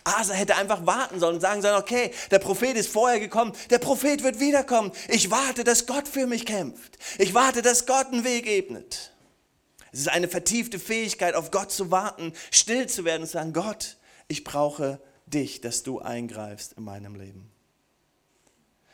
Asa 0.05 0.33
hätte 0.33 0.55
einfach 0.55 0.87
warten 0.87 1.19
sollen 1.19 1.35
und 1.35 1.41
sagen 1.41 1.61
sollen, 1.61 1.77
okay, 1.77 2.13
der 2.31 2.39
Prophet 2.39 2.77
ist 2.77 2.89
vorher 2.89 3.19
gekommen, 3.19 3.53
der 3.69 3.81
Prophet 3.81 4.23
wird 4.23 4.39
wiederkommen. 4.39 4.93
Ich 5.09 5.31
warte, 5.31 5.65
dass 5.65 5.87
Gott 5.87 6.07
für 6.07 6.27
mich 6.27 6.47
kämpft. 6.47 6.99
Ich 7.19 7.35
warte, 7.35 7.63
dass 7.63 7.85
Gott 7.85 8.07
einen 8.07 8.25
Weg 8.25 8.47
ebnet. 8.47 9.13
Es 9.93 10.01
ist 10.01 10.09
eine 10.09 10.29
vertiefte 10.29 10.79
Fähigkeit, 10.79 11.35
auf 11.35 11.51
Gott 11.51 11.73
zu 11.73 11.91
warten, 11.91 12.33
still 12.51 12.87
zu 12.87 13.05
werden 13.05 13.23
und 13.23 13.29
zu 13.29 13.35
sagen, 13.35 13.53
Gott, 13.53 13.97
ich 14.29 14.45
brauche 14.45 15.01
dich, 15.27 15.61
dass 15.61 15.83
du 15.83 16.01
eingreifst 16.01 16.75
in 16.75 16.85
meinem 16.85 17.15
Leben. 17.15 17.51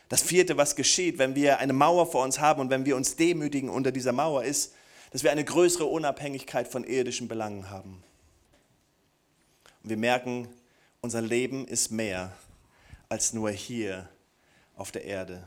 Das 0.08 0.22
vierte, 0.22 0.56
was 0.56 0.76
geschieht, 0.76 1.18
wenn 1.18 1.34
wir 1.34 1.58
eine 1.58 1.72
Mauer 1.72 2.10
vor 2.10 2.22
uns 2.24 2.38
haben 2.38 2.60
und 2.60 2.70
wenn 2.70 2.84
wir 2.84 2.96
uns 2.96 3.16
demütigen 3.16 3.70
unter 3.70 3.90
dieser 3.90 4.12
Mauer, 4.12 4.44
ist, 4.44 4.74
dass 5.10 5.22
wir 5.22 5.32
eine 5.32 5.44
größere 5.44 5.86
Unabhängigkeit 5.86 6.68
von 6.68 6.84
irdischen 6.84 7.28
Belangen 7.28 7.70
haben. 7.70 8.02
Wir 9.82 9.96
merken, 9.96 10.48
unser 11.00 11.20
Leben 11.20 11.66
ist 11.66 11.90
mehr 11.90 12.32
als 13.08 13.32
nur 13.32 13.50
hier 13.50 14.08
auf 14.76 14.90
der 14.92 15.04
Erde. 15.04 15.44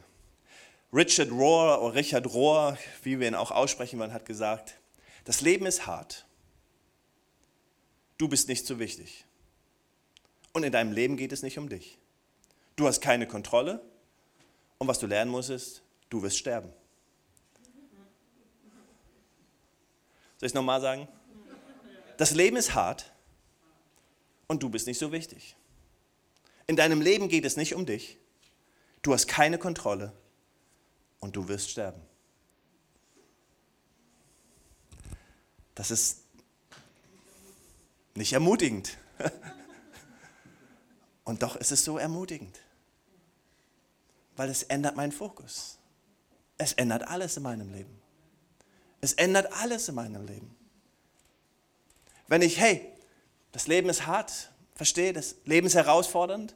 Richard 0.94 1.32
Rohr 1.32 1.82
oder 1.82 1.96
Richard 1.96 2.34
Rohr, 2.34 2.78
wie 3.04 3.20
wir 3.20 3.28
ihn 3.28 3.36
auch 3.36 3.52
aussprechen 3.52 4.00
wollen, 4.00 4.14
hat 4.14 4.26
gesagt, 4.26 4.76
das 5.28 5.42
Leben 5.42 5.66
ist 5.66 5.86
hart. 5.86 6.26
Du 8.18 8.30
bist 8.30 8.48
nicht 8.48 8.66
so 8.66 8.80
wichtig. 8.80 9.26
Und 10.54 10.64
in 10.64 10.72
deinem 10.72 10.94
Leben 10.94 11.18
geht 11.18 11.34
es 11.34 11.44
nicht 11.44 11.58
um 11.58 11.68
dich. 11.68 11.98
Du 12.78 12.88
hast 12.88 13.02
keine 13.02 13.28
Kontrolle. 13.28 13.82
Und 14.78 14.88
was 14.88 15.00
du 15.00 15.06
lernen 15.06 15.30
musst, 15.30 15.50
ist, 15.50 15.82
du 16.10 16.22
wirst 16.22 16.38
sterben. 16.38 16.70
Soll 20.38 20.46
ich 20.48 20.52
es 20.52 20.54
nochmal 20.54 20.80
sagen? 20.80 21.10
Das 22.16 22.32
Leben 22.32 22.56
ist 22.56 22.74
hart 22.74 23.12
und 24.48 24.64
du 24.64 24.70
bist 24.70 24.88
nicht 24.88 24.98
so 24.98 25.12
wichtig. 25.12 25.58
In 26.68 26.78
deinem 26.78 27.02
Leben 27.02 27.28
geht 27.28 27.44
es 27.44 27.58
nicht 27.58 27.76
um 27.76 27.86
dich. 27.86 28.18
Du 29.02 29.14
hast 29.14 29.28
keine 29.28 29.58
Kontrolle 29.58 30.14
und 31.20 31.36
du 31.36 31.50
wirst 31.50 31.70
sterben. 31.70 32.02
Das 35.78 35.92
ist 35.92 36.24
nicht 38.16 38.34
ermutigend. 38.34 38.98
Und 41.24 41.44
doch 41.44 41.56
ist 41.56 41.72
es 41.72 41.86
so 41.86 42.00
ermutigend, 42.00 42.60
weil 44.36 44.50
es 44.50 44.64
ändert 44.64 44.96
meinen 44.96 45.12
Fokus. 45.12 45.78
Es 46.58 46.74
ändert 46.74 47.08
alles 47.08 47.38
in 47.38 47.44
meinem 47.44 47.72
Leben. 47.72 48.02
Es 49.02 49.14
ändert 49.14 49.54
alles 49.54 49.88
in 49.88 49.94
meinem 49.94 50.26
Leben. 50.26 50.56
Wenn 52.28 52.42
ich, 52.42 52.60
hey, 52.60 52.92
das 53.52 53.68
Leben 53.68 53.88
ist 53.90 54.08
hart, 54.08 54.52
verstehe, 54.74 55.14
das 55.14 55.36
Leben 55.46 55.68
ist 55.68 55.76
herausfordernd, 55.76 56.56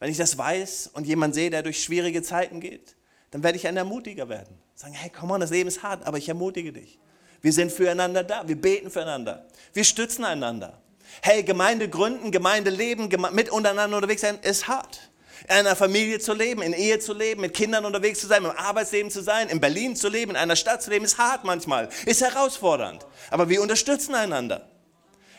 wenn 0.00 0.10
ich 0.10 0.16
das 0.16 0.36
weiß 0.36 0.88
und 0.94 1.06
jemand 1.06 1.34
sehe, 1.34 1.50
der 1.50 1.62
durch 1.62 1.80
schwierige 1.80 2.24
Zeiten 2.24 2.60
geht, 2.60 2.96
dann 3.30 3.44
werde 3.44 3.56
ich 3.56 3.68
ein 3.68 3.76
Ermutiger 3.76 4.28
werden. 4.28 4.58
Sagen, 4.74 4.94
hey, 4.94 5.12
komm 5.14 5.30
on, 5.30 5.40
das 5.40 5.50
Leben 5.50 5.68
ist 5.68 5.84
hart, 5.84 6.04
aber 6.06 6.18
ich 6.18 6.28
ermutige 6.28 6.72
dich. 6.72 6.98
Wir 7.40 7.52
sind 7.52 7.72
füreinander 7.72 8.24
da, 8.24 8.46
wir 8.46 8.60
beten 8.60 8.90
füreinander, 8.90 9.46
wir 9.72 9.84
stützen 9.84 10.24
einander. 10.24 10.80
Hey, 11.22 11.42
Gemeinde 11.42 11.88
gründen, 11.88 12.30
Gemeinde 12.30 12.70
leben, 12.70 13.08
mit 13.32 13.50
untereinander 13.50 13.96
unterwegs 13.96 14.20
sein, 14.20 14.38
ist 14.42 14.68
hart 14.68 15.08
in 15.44 15.50
einer 15.54 15.76
Familie 15.76 16.18
zu 16.18 16.34
leben, 16.34 16.62
in 16.62 16.72
Ehe 16.72 16.98
zu 16.98 17.14
leben, 17.14 17.40
mit 17.40 17.54
Kindern 17.54 17.84
unterwegs 17.84 18.20
zu 18.20 18.26
sein, 18.26 18.44
im 18.44 18.50
Arbeitsleben 18.50 19.10
zu 19.10 19.22
sein, 19.22 19.48
in 19.48 19.60
Berlin 19.60 19.96
zu 19.96 20.08
leben, 20.08 20.32
in 20.32 20.36
einer 20.36 20.56
Stadt 20.56 20.82
zu 20.82 20.90
leben, 20.90 21.04
ist 21.04 21.18
hart 21.18 21.44
manchmal, 21.44 21.88
ist 22.06 22.20
herausfordernd. 22.20 23.06
Aber 23.30 23.48
wir 23.48 23.62
unterstützen 23.62 24.14
einander. 24.14 24.68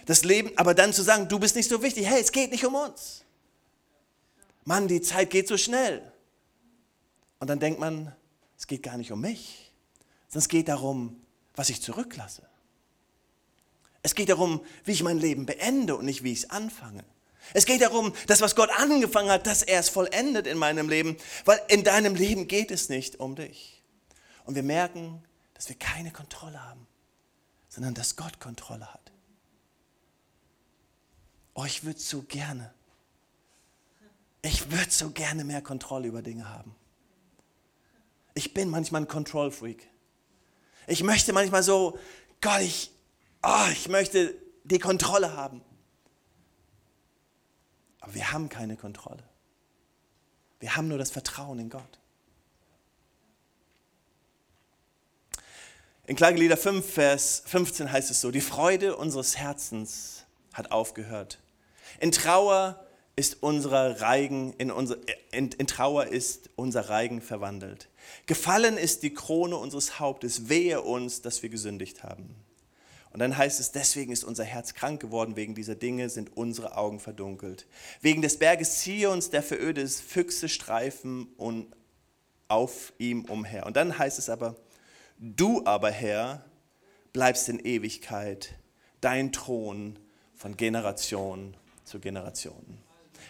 Das 0.06 0.24
Leben, 0.24 0.52
aber 0.56 0.74
dann 0.74 0.94
zu 0.94 1.04
sagen, 1.04 1.28
du 1.28 1.38
bist 1.38 1.56
nicht 1.56 1.70
so 1.70 1.84
wichtig, 1.84 2.08
hey, 2.08 2.22
es 2.22 2.32
geht 2.32 2.52
nicht 2.52 2.66
um 2.66 2.76
uns. 2.76 3.24
Mann, 4.64 4.88
die 4.88 5.02
Zeit 5.02 5.30
geht 5.30 5.48
so 5.48 5.58
schnell. 5.58 6.02
Und 7.40 7.50
dann 7.50 7.60
denkt 7.60 7.80
man, 7.80 8.16
es 8.58 8.68
geht 8.68 8.84
gar 8.84 8.98
nicht 8.98 9.12
um 9.12 9.22
mich, 9.22 9.72
sondern 10.28 10.40
es 10.40 10.50
geht 10.50 10.68
darum, 10.68 11.22
was 11.60 11.70
ich 11.70 11.82
zurücklasse. 11.82 12.48
Es 14.02 14.16
geht 14.16 14.30
darum, 14.30 14.64
wie 14.86 14.94
ich 14.94 15.04
mein 15.04 15.20
Leben 15.20 15.46
beende 15.46 15.98
und 15.98 16.06
nicht, 16.06 16.24
wie 16.24 16.32
ich 16.32 16.44
es 16.44 16.50
anfange. 16.52 17.04
Es 17.54 17.66
geht 17.66 17.82
darum, 17.82 18.14
dass 18.28 18.40
was 18.40 18.56
Gott 18.56 18.70
angefangen 18.70 19.30
hat, 19.30 19.46
dass 19.46 19.62
er 19.62 19.82
es 19.82 19.90
vollendet 19.90 20.48
in 20.48 20.58
meinem 20.58 20.88
Leben, 20.88 21.18
weil 21.44 21.60
in 21.68 21.84
deinem 21.84 22.16
Leben 22.16 22.48
geht 22.48 22.72
es 22.72 22.88
nicht 22.88 23.20
um 23.20 23.36
dich. 23.36 23.84
Und 24.46 24.56
wir 24.56 24.64
merken, 24.64 25.22
dass 25.54 25.68
wir 25.68 25.76
keine 25.78 26.12
Kontrolle 26.12 26.64
haben, 26.64 26.88
sondern 27.68 27.94
dass 27.94 28.16
Gott 28.16 28.40
Kontrolle 28.40 28.94
hat. 28.94 29.12
Oh, 31.56 31.66
ich 31.66 31.84
würde 31.84 32.00
so 32.00 32.22
gerne, 32.22 32.74
ich 34.44 34.72
würde 34.72 34.92
so 34.92 35.10
gerne 35.10 35.44
mehr 35.44 35.62
Kontrolle 35.62 36.08
über 36.08 36.22
Dinge 36.22 36.48
haben. 36.48 36.74
Ich 38.34 38.54
bin 38.54 38.70
manchmal 38.70 39.02
ein 39.02 39.10
Control 39.10 39.52
Freak. 39.52 39.90
Ich 40.90 41.04
möchte 41.04 41.34
manchmal 41.34 41.62
so, 41.62 42.00
Gott, 42.42 42.62
ich, 42.62 42.92
oh, 43.44 43.68
ich 43.72 43.88
möchte 43.90 44.36
die 44.64 44.80
Kontrolle 44.80 45.36
haben. 45.36 45.62
Aber 48.00 48.16
wir 48.16 48.32
haben 48.32 48.50
keine 48.50 48.76
Kontrolle. 48.76 49.24
Wir 50.60 50.76
haben 50.76 50.88
nur 50.88 50.98
das 50.98 51.12
Vertrauen 51.12 51.60
in 51.60 51.70
Gott. 51.70 52.00
In 56.08 56.16
Klagelieder 56.16 56.58
5, 56.58 56.92
Vers 56.92 57.44
15 57.46 57.92
heißt 57.92 58.10
es 58.10 58.20
so, 58.20 58.32
die 58.32 58.42
Freude 58.42 58.96
unseres 58.96 59.38
Herzens 59.38 60.26
hat 60.54 60.72
aufgehört. 60.72 61.38
In 62.00 62.12
Trauer 62.12 62.84
ist 63.16 63.44
unser 63.44 64.02
Reigen, 64.02 64.54
in, 64.54 64.72
unser, 64.72 64.98
in, 65.32 65.52
in 65.52 65.68
Trauer 65.68 66.08
ist 66.08 66.50
unser 66.56 66.90
Reigen 66.90 67.22
verwandelt. 67.22 67.90
Gefallen 68.26 68.78
ist 68.78 69.04
die 69.04 69.14
Krone 69.14 69.58
unseres 69.58 70.00
Hauptes, 70.00 70.50
wehe 70.50 70.82
uns, 70.82 71.22
dass 71.22 71.42
wir 71.44 71.50
gesündigt 71.50 72.04
haben. 72.04 72.36
Und 73.12 73.20
dann 73.20 73.38
heißt 73.38 73.60
es, 73.60 73.72
deswegen 73.72 74.12
ist 74.12 74.24
unser 74.24 74.44
Herz 74.44 74.76
krank 74.76 75.02
geworden, 75.02 75.36
wegen 75.36 75.56
dieser 75.56 75.76
Dinge 75.76 76.10
sind 76.10 76.38
unsere 76.38 76.78
Augen 76.78 77.00
verdunkelt. 77.00 77.66
Wegen 78.02 78.22
des 78.22 78.38
Berges 78.38 78.80
Zions, 78.80 79.32
der 79.32 79.42
verödet 79.42 79.90
Füchse 79.90 80.48
streifen 80.48 81.28
und 81.38 81.74
auf 82.48 82.94
ihm 83.00 83.26
umher. 83.26 83.66
Und 83.66 83.76
dann 83.78 83.98
heißt 83.98 84.20
es 84.20 84.30
aber, 84.30 84.56
du 85.18 85.66
aber 85.66 85.92
Herr, 85.92 86.46
bleibst 87.12 87.50
in 87.50 87.60
Ewigkeit, 87.60 88.56
dein 89.02 89.32
Thron 89.32 89.98
von 90.36 90.56
Generation 90.56 91.56
zu 91.86 92.00
Generation. 92.00 92.78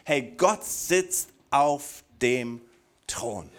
Hey, 0.03 0.33
Gott 0.37 0.65
sitzt 0.65 1.29
auf 1.49 2.03
dem 2.21 2.61
Thron. 3.07 3.49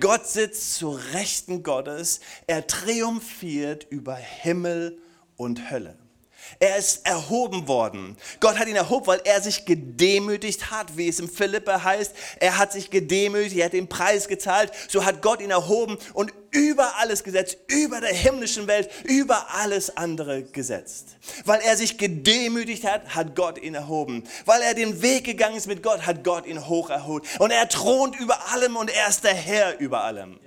Gott 0.00 0.26
sitzt 0.26 0.74
zur 0.74 0.98
Rechten 1.12 1.62
Gottes. 1.62 2.20
Er 2.46 2.66
triumphiert 2.66 3.86
über 3.90 4.16
Himmel 4.16 4.98
und 5.36 5.70
Hölle. 5.70 5.96
Er 6.58 6.76
ist 6.76 7.06
erhoben 7.06 7.68
worden. 7.68 8.16
Gott 8.40 8.58
hat 8.58 8.68
ihn 8.68 8.76
erhoben, 8.76 9.06
weil 9.06 9.20
er 9.24 9.42
sich 9.42 9.64
gedemütigt 9.64 10.70
hat, 10.70 10.96
wie 10.96 11.08
es 11.08 11.20
im 11.20 11.28
Philippe 11.28 11.84
heißt. 11.84 12.12
Er 12.40 12.58
hat 12.58 12.72
sich 12.72 12.90
gedemütigt, 12.90 13.56
er 13.56 13.66
hat 13.66 13.72
den 13.72 13.88
Preis 13.88 14.28
gezahlt. 14.28 14.72
So 14.88 15.04
hat 15.04 15.22
Gott 15.22 15.40
ihn 15.40 15.50
erhoben 15.50 15.98
und 16.14 16.32
über 16.50 16.96
alles 16.96 17.22
gesetzt, 17.22 17.58
über 17.68 18.00
der 18.00 18.14
himmlischen 18.14 18.66
Welt, 18.66 18.88
über 19.04 19.54
alles 19.54 19.96
andere 19.96 20.42
gesetzt. 20.42 21.16
Weil 21.44 21.60
er 21.60 21.76
sich 21.76 21.98
gedemütigt 21.98 22.84
hat, 22.84 23.14
hat 23.14 23.36
Gott 23.36 23.58
ihn 23.58 23.74
erhoben. 23.74 24.24
Weil 24.44 24.62
er 24.62 24.74
den 24.74 25.02
Weg 25.02 25.24
gegangen 25.24 25.56
ist 25.56 25.66
mit 25.66 25.82
Gott, 25.82 26.06
hat 26.06 26.24
Gott 26.24 26.46
ihn 26.46 26.66
hoch 26.66 26.90
erholt. 26.90 27.24
Und 27.38 27.50
er 27.50 27.68
thront 27.68 28.18
über 28.18 28.50
allem 28.52 28.76
und 28.76 28.90
er 28.90 29.08
ist 29.08 29.24
der 29.24 29.34
Herr 29.34 29.78
über 29.78 30.04
allem. 30.04 30.38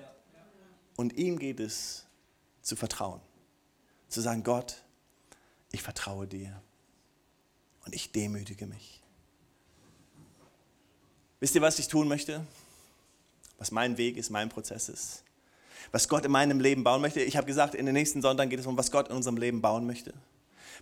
Und 0.95 1.13
ihm 1.17 1.38
geht 1.39 1.59
es 1.59 2.05
zu 2.62 2.75
vertrauen. 2.75 3.21
Zu 4.09 4.21
sagen, 4.21 4.43
Gott, 4.43 4.77
ich 5.71 5.82
vertraue 5.82 6.27
dir 6.27 6.62
und 7.86 7.93
ich 7.93 8.12
demütige 8.12 8.65
mich. 8.65 9.01
Wisst 11.39 11.55
ihr, 11.55 11.62
was 11.62 11.79
ich 11.79 11.88
tun 11.88 12.08
möchte? 12.08 12.45
Was 13.58 13.71
mein 13.71 13.97
Weg 13.97 14.17
ist, 14.17 14.29
mein 14.29 14.49
Prozess 14.49 14.89
ist. 14.89 15.23
Was 15.91 16.08
Gott 16.08 16.25
in 16.25 16.32
meinem 16.32 16.60
Leben 16.60 16.84
bauen 16.84 17.01
möchte. 17.01 17.21
Ich 17.21 17.38
habe 17.38 17.47
gesagt, 17.47 17.75
in 17.75 17.86
den 17.86 17.93
nächsten 17.93 18.21
Sonntagen 18.21 18.49
geht 18.49 18.60
es 18.60 18.65
um, 18.65 18.77
was 18.77 18.91
Gott 18.91 19.10
in 19.10 19.15
unserem 19.15 19.38
Leben 19.38 19.62
bauen 19.62 19.86
möchte. 19.86 20.13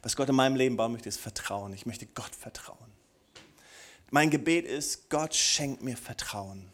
Was 0.02 0.16
Gott 0.16 0.30
in 0.30 0.36
meinem 0.36 0.56
Leben 0.56 0.78
bauen 0.78 0.92
möchte, 0.92 1.10
ist 1.10 1.20
Vertrauen. 1.20 1.74
Ich 1.74 1.86
möchte 1.86 2.06
Gott 2.06 2.36
vertrauen. 2.36 2.78
Mein 4.10 4.30
Gebet 4.30 4.66
ist, 4.66 5.10
Gott 5.10 5.36
schenkt 5.36 5.82
mir 5.82 5.98
Vertrauen. 5.98 6.72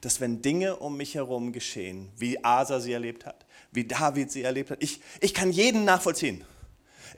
Dass 0.00 0.20
wenn 0.20 0.40
Dinge 0.40 0.76
um 0.76 0.96
mich 0.96 1.14
herum 1.14 1.52
geschehen, 1.52 2.10
wie 2.16 2.42
Asa 2.42 2.80
sie 2.80 2.92
erlebt 2.92 3.26
hat, 3.26 3.44
wie 3.72 3.86
David 3.86 4.32
sie 4.32 4.42
erlebt 4.42 4.70
hat, 4.70 4.82
ich, 4.82 5.00
ich 5.20 5.34
kann 5.34 5.50
jeden 5.52 5.84
nachvollziehen. 5.84 6.44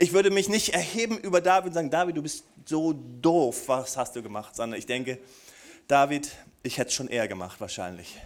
Ich 0.03 0.13
würde 0.13 0.33
mich 0.33 0.49
nicht 0.49 0.71
erheben 0.71 1.17
über 1.17 1.41
David 1.41 1.69
und 1.69 1.75
sagen, 1.75 1.89
David, 1.89 2.17
du 2.17 2.23
bist 2.23 2.43
so 2.65 2.93
doof, 2.93 3.69
was 3.69 3.97
hast 3.97 4.17
du 4.17 4.23
gemacht? 4.25 4.57
Sondern 4.57 4.77
ich 4.77 4.87
denke, 4.87 5.21
David, 5.87 6.29
ich 6.65 6.79
hätte 6.79 6.89
es 6.89 6.95
schon 6.95 7.07
eher 7.07 7.29
gemacht 7.29 7.61
wahrscheinlich. 7.61 8.17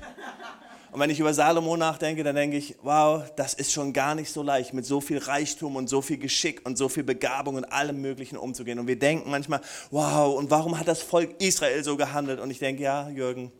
Und 0.90 1.00
wenn 1.00 1.10
ich 1.10 1.20
über 1.20 1.34
Salomo 1.34 1.76
nachdenke, 1.76 2.24
dann 2.24 2.34
denke 2.34 2.56
ich, 2.56 2.76
wow, 2.80 3.30
das 3.36 3.52
ist 3.52 3.72
schon 3.72 3.92
gar 3.92 4.14
nicht 4.14 4.32
so 4.32 4.42
leicht, 4.42 4.72
mit 4.72 4.86
so 4.86 5.02
viel 5.02 5.18
Reichtum 5.18 5.76
und 5.76 5.90
so 5.90 6.00
viel 6.00 6.16
Geschick 6.16 6.64
und 6.64 6.78
so 6.78 6.88
viel 6.88 7.02
Begabung 7.02 7.56
und 7.56 7.66
allem 7.66 8.00
Möglichen 8.00 8.38
umzugehen. 8.38 8.78
Und 8.78 8.86
wir 8.86 8.98
denken 8.98 9.30
manchmal, 9.30 9.60
wow, 9.90 10.34
und 10.34 10.50
warum 10.50 10.78
hat 10.78 10.88
das 10.88 11.02
Volk 11.02 11.38
Israel 11.42 11.84
so 11.84 11.98
gehandelt? 11.98 12.40
Und 12.40 12.50
ich 12.50 12.58
denke, 12.58 12.84
ja, 12.84 13.10
Jürgen, 13.10 13.52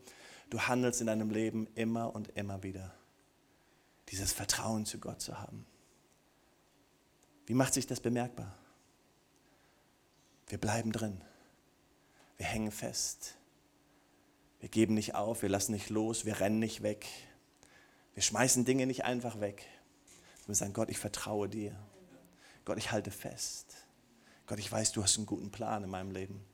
du 0.49 0.59
handelst 0.59 1.03
in 1.03 1.09
deinem 1.09 1.29
Leben 1.29 1.69
immer 1.75 2.15
und 2.15 2.29
immer 2.35 2.63
wieder. 2.63 2.95
Dieses 4.09 4.33
Vertrauen 4.33 4.87
zu 4.87 4.97
Gott 4.97 5.21
zu 5.21 5.39
haben. 5.39 5.67
Wie 7.47 7.55
macht 7.55 7.75
sich 7.75 7.87
das 7.87 8.01
bemerkbar? 8.01 8.53
Wir 10.49 10.59
bleiben 10.59 10.93
drin. 10.93 11.21
Wir 12.37 12.47
hängen 12.47 12.71
fest. 12.71 13.37
Wir 14.61 14.69
geben 14.69 14.95
nicht 14.95 15.15
auf, 15.15 15.43
wir 15.43 15.49
lassen 15.49 15.73
nicht 15.73 15.91
los, 15.91 16.25
wir 16.25 16.41
rennen 16.41 16.59
nicht 16.59 16.83
weg. 16.83 17.07
Wir 18.15 18.23
schmeißen 18.23 18.65
Dinge 18.65 18.87
nicht 18.87 19.05
einfach 19.05 19.41
weg. 19.41 19.67
Wir 20.47 20.55
sagen, 20.55 20.73
Gott, 20.73 20.91
ich 20.91 20.99
vertraue 20.99 21.49
dir. 21.49 21.77
Gott, 22.65 22.79
ich 22.79 22.91
halte 22.91 23.11
fest. 23.11 23.75
Gott, 24.47 24.59
ich 24.59 24.71
weiß, 24.71 24.93
du 24.93 25.03
hast 25.03 25.17
einen 25.17 25.27
guten 25.27 25.51
Plan 25.51 25.85
in 25.85 25.91
meinem 25.91 26.11
Leben. 26.11 26.45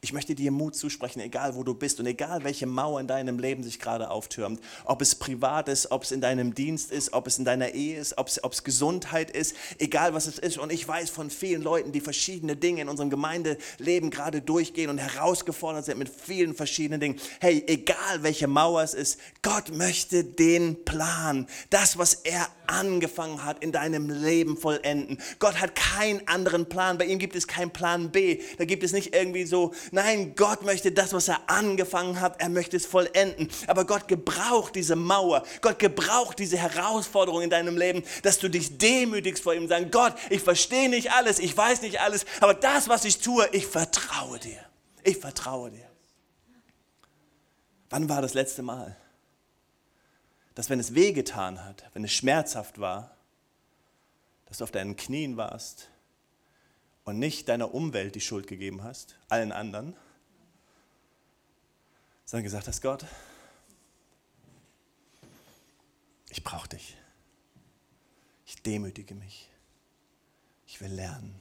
Ich 0.00 0.12
möchte 0.12 0.34
dir 0.34 0.50
Mut 0.50 0.74
zusprechen, 0.74 1.20
egal 1.20 1.54
wo 1.54 1.62
du 1.62 1.74
bist 1.74 2.00
und 2.00 2.06
egal 2.06 2.44
welche 2.44 2.66
Mauer 2.66 3.00
in 3.00 3.06
deinem 3.06 3.38
Leben 3.38 3.62
sich 3.62 3.78
gerade 3.78 4.10
auftürmt. 4.10 4.60
Ob 4.84 5.02
es 5.02 5.14
privat 5.14 5.68
ist, 5.68 5.90
ob 5.90 6.04
es 6.04 6.12
in 6.12 6.20
deinem 6.20 6.54
Dienst 6.54 6.90
ist, 6.90 7.12
ob 7.12 7.26
es 7.26 7.38
in 7.38 7.44
deiner 7.44 7.74
Ehe 7.74 7.98
ist, 7.98 8.18
ob 8.18 8.28
es, 8.28 8.42
ob 8.42 8.52
es 8.52 8.64
Gesundheit 8.64 9.30
ist, 9.30 9.54
egal 9.78 10.14
was 10.14 10.26
es 10.26 10.38
ist. 10.38 10.58
Und 10.58 10.72
ich 10.72 10.86
weiß 10.86 11.10
von 11.10 11.30
vielen 11.30 11.62
Leuten, 11.62 11.92
die 11.92 12.00
verschiedene 12.00 12.56
Dinge 12.56 12.82
in 12.82 12.88
unserem 12.88 13.10
Gemeindeleben 13.10 14.10
gerade 14.10 14.40
durchgehen 14.40 14.90
und 14.90 14.98
herausgefordert 14.98 15.84
sind 15.84 15.98
mit 15.98 16.08
vielen 16.08 16.54
verschiedenen 16.54 17.00
Dingen. 17.00 17.20
Hey, 17.40 17.64
egal 17.66 18.22
welche 18.22 18.46
Mauer 18.46 18.82
es 18.82 18.94
ist, 18.94 19.18
Gott 19.42 19.74
möchte 19.74 20.24
den 20.24 20.84
Plan, 20.84 21.46
das, 21.70 21.98
was 21.98 22.14
er 22.14 22.48
angefangen 22.66 23.44
hat, 23.44 23.62
in 23.62 23.72
deinem 23.72 24.08
Leben 24.08 24.56
vollenden. 24.56 25.18
Gott 25.38 25.60
hat 25.60 25.74
keinen 25.74 26.26
anderen 26.26 26.68
Plan. 26.68 26.98
Bei 26.98 27.04
ihm 27.04 27.18
gibt 27.18 27.36
es 27.36 27.46
keinen 27.46 27.70
Plan 27.70 28.10
B. 28.10 28.40
Da 28.58 28.64
gibt 28.64 28.82
es 28.82 28.92
nicht 28.92 29.14
irgendwie 29.14 29.44
so, 29.44 29.72
nein, 29.90 30.34
Gott 30.34 30.62
möchte 30.62 30.92
das, 30.92 31.12
was 31.12 31.28
er 31.28 31.40
angefangen 31.48 32.20
hat, 32.20 32.40
er 32.40 32.48
möchte 32.48 32.76
es 32.76 32.86
vollenden. 32.86 33.48
Aber 33.66 33.84
Gott 33.84 34.08
gebraucht 34.08 34.74
diese 34.76 34.96
Mauer. 34.96 35.42
Gott 35.60 35.78
gebraucht 35.78 36.38
diese 36.38 36.56
Herausforderung 36.56 37.42
in 37.42 37.50
deinem 37.50 37.76
Leben, 37.76 38.02
dass 38.22 38.38
du 38.38 38.48
dich 38.48 38.78
demütigst 38.78 39.42
vor 39.42 39.54
ihm 39.54 39.62
und 39.62 39.68
sagst, 39.68 39.92
Gott, 39.92 40.14
ich 40.30 40.42
verstehe 40.42 40.88
nicht 40.88 41.12
alles, 41.12 41.38
ich 41.38 41.56
weiß 41.56 41.82
nicht 41.82 42.00
alles, 42.00 42.24
aber 42.40 42.54
das, 42.54 42.88
was 42.88 43.04
ich 43.04 43.18
tue, 43.18 43.48
ich 43.52 43.66
vertraue 43.66 44.38
dir. 44.38 44.60
Ich 45.02 45.18
vertraue 45.18 45.70
dir. 45.70 45.88
Wann 47.90 48.08
war 48.08 48.22
das 48.22 48.34
letzte 48.34 48.62
Mal? 48.62 48.96
dass 50.54 50.70
wenn 50.70 50.80
es 50.80 50.94
wehgetan 50.94 51.64
hat, 51.64 51.84
wenn 51.94 52.04
es 52.04 52.12
schmerzhaft 52.12 52.78
war, 52.78 53.16
dass 54.46 54.58
du 54.58 54.64
auf 54.64 54.70
deinen 54.70 54.96
Knien 54.96 55.36
warst 55.36 55.88
und 57.04 57.18
nicht 57.18 57.48
deiner 57.48 57.74
Umwelt 57.74 58.14
die 58.14 58.20
Schuld 58.20 58.46
gegeben 58.46 58.82
hast, 58.82 59.16
allen 59.28 59.52
anderen, 59.52 59.96
sondern 62.24 62.44
gesagt 62.44 62.68
hast, 62.68 62.80
Gott, 62.80 63.04
ich 66.30 66.42
brauche 66.42 66.68
dich. 66.68 66.96
Ich 68.46 68.62
demütige 68.62 69.14
mich. 69.14 69.50
Ich 70.66 70.80
will 70.80 70.92
lernen. 70.92 71.38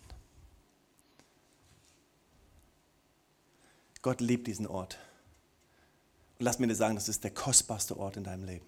Gott 4.01 4.19
liebt 4.19 4.47
diesen 4.47 4.67
Ort. 4.67 4.97
Und 6.39 6.45
lass 6.45 6.59
mir 6.59 6.67
dir 6.67 6.75
sagen, 6.75 6.95
das 6.95 7.07
ist 7.07 7.23
der 7.23 7.31
kostbarste 7.31 7.97
Ort 7.97 8.17
in 8.17 8.23
deinem 8.23 8.43
Leben. 8.43 8.65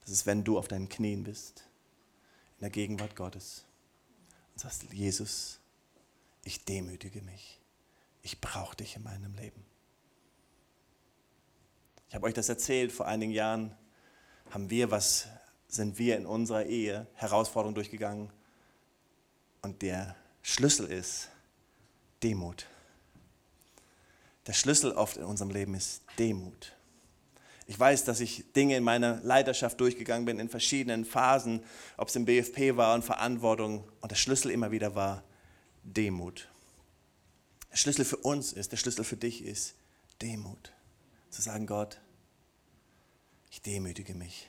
Das 0.00 0.10
ist, 0.10 0.26
wenn 0.26 0.44
du 0.44 0.58
auf 0.58 0.68
deinen 0.68 0.88
Knien 0.88 1.24
bist, 1.24 1.64
in 2.58 2.62
der 2.62 2.70
Gegenwart 2.70 3.16
Gottes 3.16 3.64
und 4.52 4.60
sagst, 4.60 4.84
Jesus, 4.92 5.60
ich 6.46 6.64
demütige 6.64 7.22
mich. 7.22 7.60
Ich 8.22 8.40
brauche 8.40 8.76
dich 8.76 8.96
in 8.96 9.02
meinem 9.02 9.34
Leben. 9.34 9.64
Ich 12.08 12.14
habe 12.14 12.26
euch 12.26 12.34
das 12.34 12.48
erzählt, 12.48 12.92
vor 12.92 13.06
einigen 13.06 13.32
Jahren 13.32 13.76
haben 14.50 14.70
wir 14.70 14.90
was, 14.92 15.26
sind 15.66 15.98
wir 15.98 16.16
in 16.16 16.24
unserer 16.24 16.64
Ehe 16.64 17.06
Herausforderungen 17.14 17.74
durchgegangen. 17.74 18.30
Und 19.62 19.82
der 19.82 20.14
Schlüssel 20.42 20.86
ist 20.86 21.28
Demut. 22.22 22.66
Der 24.46 24.52
Schlüssel 24.52 24.92
oft 24.92 25.16
in 25.16 25.24
unserem 25.24 25.50
Leben 25.50 25.74
ist 25.74 26.02
Demut. 26.18 26.76
Ich 27.66 27.78
weiß, 27.78 28.04
dass 28.04 28.20
ich 28.20 28.52
Dinge 28.52 28.76
in 28.76 28.84
meiner 28.84 29.20
Leiterschaft 29.22 29.80
durchgegangen 29.80 30.24
bin, 30.24 30.38
in 30.38 30.48
verschiedenen 30.48 31.04
Phasen, 31.04 31.64
ob 31.96 32.06
es 32.08 32.14
im 32.14 32.24
BFP 32.24 32.76
war 32.76 32.94
und 32.94 33.04
Verantwortung. 33.04 33.88
Und 34.00 34.12
der 34.12 34.16
Schlüssel 34.16 34.52
immer 34.52 34.70
wieder 34.70 34.94
war 34.94 35.24
Demut. 35.86 36.48
Der 37.70 37.76
Schlüssel 37.76 38.04
für 38.04 38.16
uns 38.16 38.52
ist, 38.52 38.72
der 38.72 38.76
Schlüssel 38.76 39.04
für 39.04 39.16
dich 39.16 39.42
ist 39.42 39.74
Demut. 40.20 40.72
Zu 41.30 41.42
sagen, 41.42 41.66
Gott, 41.66 42.00
ich 43.50 43.62
demütige 43.62 44.14
mich. 44.14 44.48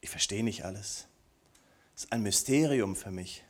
Ich 0.00 0.08
verstehe 0.08 0.42
nicht 0.42 0.64
alles. 0.64 1.06
Es 1.94 2.04
ist 2.04 2.12
ein 2.12 2.22
Mysterium 2.22 2.96
für 2.96 3.10
mich. 3.10 3.44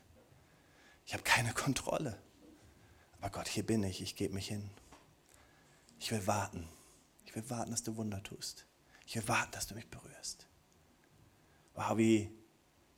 Ich 1.06 1.14
habe 1.14 1.22
keine 1.22 1.54
Kontrolle. 1.54 2.18
Aber 3.20 3.30
Gott, 3.30 3.48
hier 3.48 3.64
bin 3.64 3.84
ich, 3.84 4.02
ich 4.02 4.16
gebe 4.16 4.34
mich 4.34 4.48
hin. 4.48 4.68
Ich 6.00 6.10
will 6.10 6.26
warten. 6.26 6.68
Ich 7.24 7.34
will 7.36 7.48
warten, 7.48 7.70
dass 7.70 7.84
du 7.84 7.96
Wunder 7.96 8.22
tust. 8.22 8.66
Ich 9.06 9.14
will 9.14 9.28
warten, 9.28 9.52
dass 9.52 9.68
du 9.68 9.74
mich 9.74 9.86
berührst. 9.86 10.46
Wow, 11.74 11.96
wie, 11.96 12.30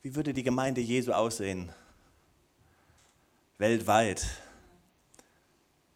wie 0.02 0.14
würde 0.14 0.32
die 0.32 0.42
Gemeinde 0.42 0.80
Jesu 0.80 1.12
aussehen? 1.12 1.70
Weltweit. 3.58 4.26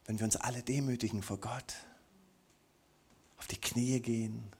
Wenn 0.05 0.19
wir 0.19 0.25
uns 0.25 0.37
alle 0.37 0.63
demütigen 0.63 1.23
vor 1.23 1.39
Gott, 1.39 1.75
auf 3.37 3.47
die 3.47 3.61
Knie 3.61 4.01
gehen 4.01 4.53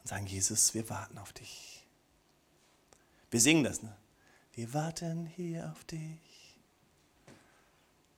und 0.00 0.08
sagen, 0.08 0.26
Jesus, 0.26 0.74
wir 0.74 0.88
warten 0.88 1.18
auf 1.18 1.32
dich. 1.32 1.86
Wir 3.30 3.40
singen 3.40 3.64
das, 3.64 3.82
ne? 3.82 3.94
Wir 4.54 4.74
warten 4.74 5.26
hier 5.26 5.70
auf 5.70 5.84
dich. 5.84 6.58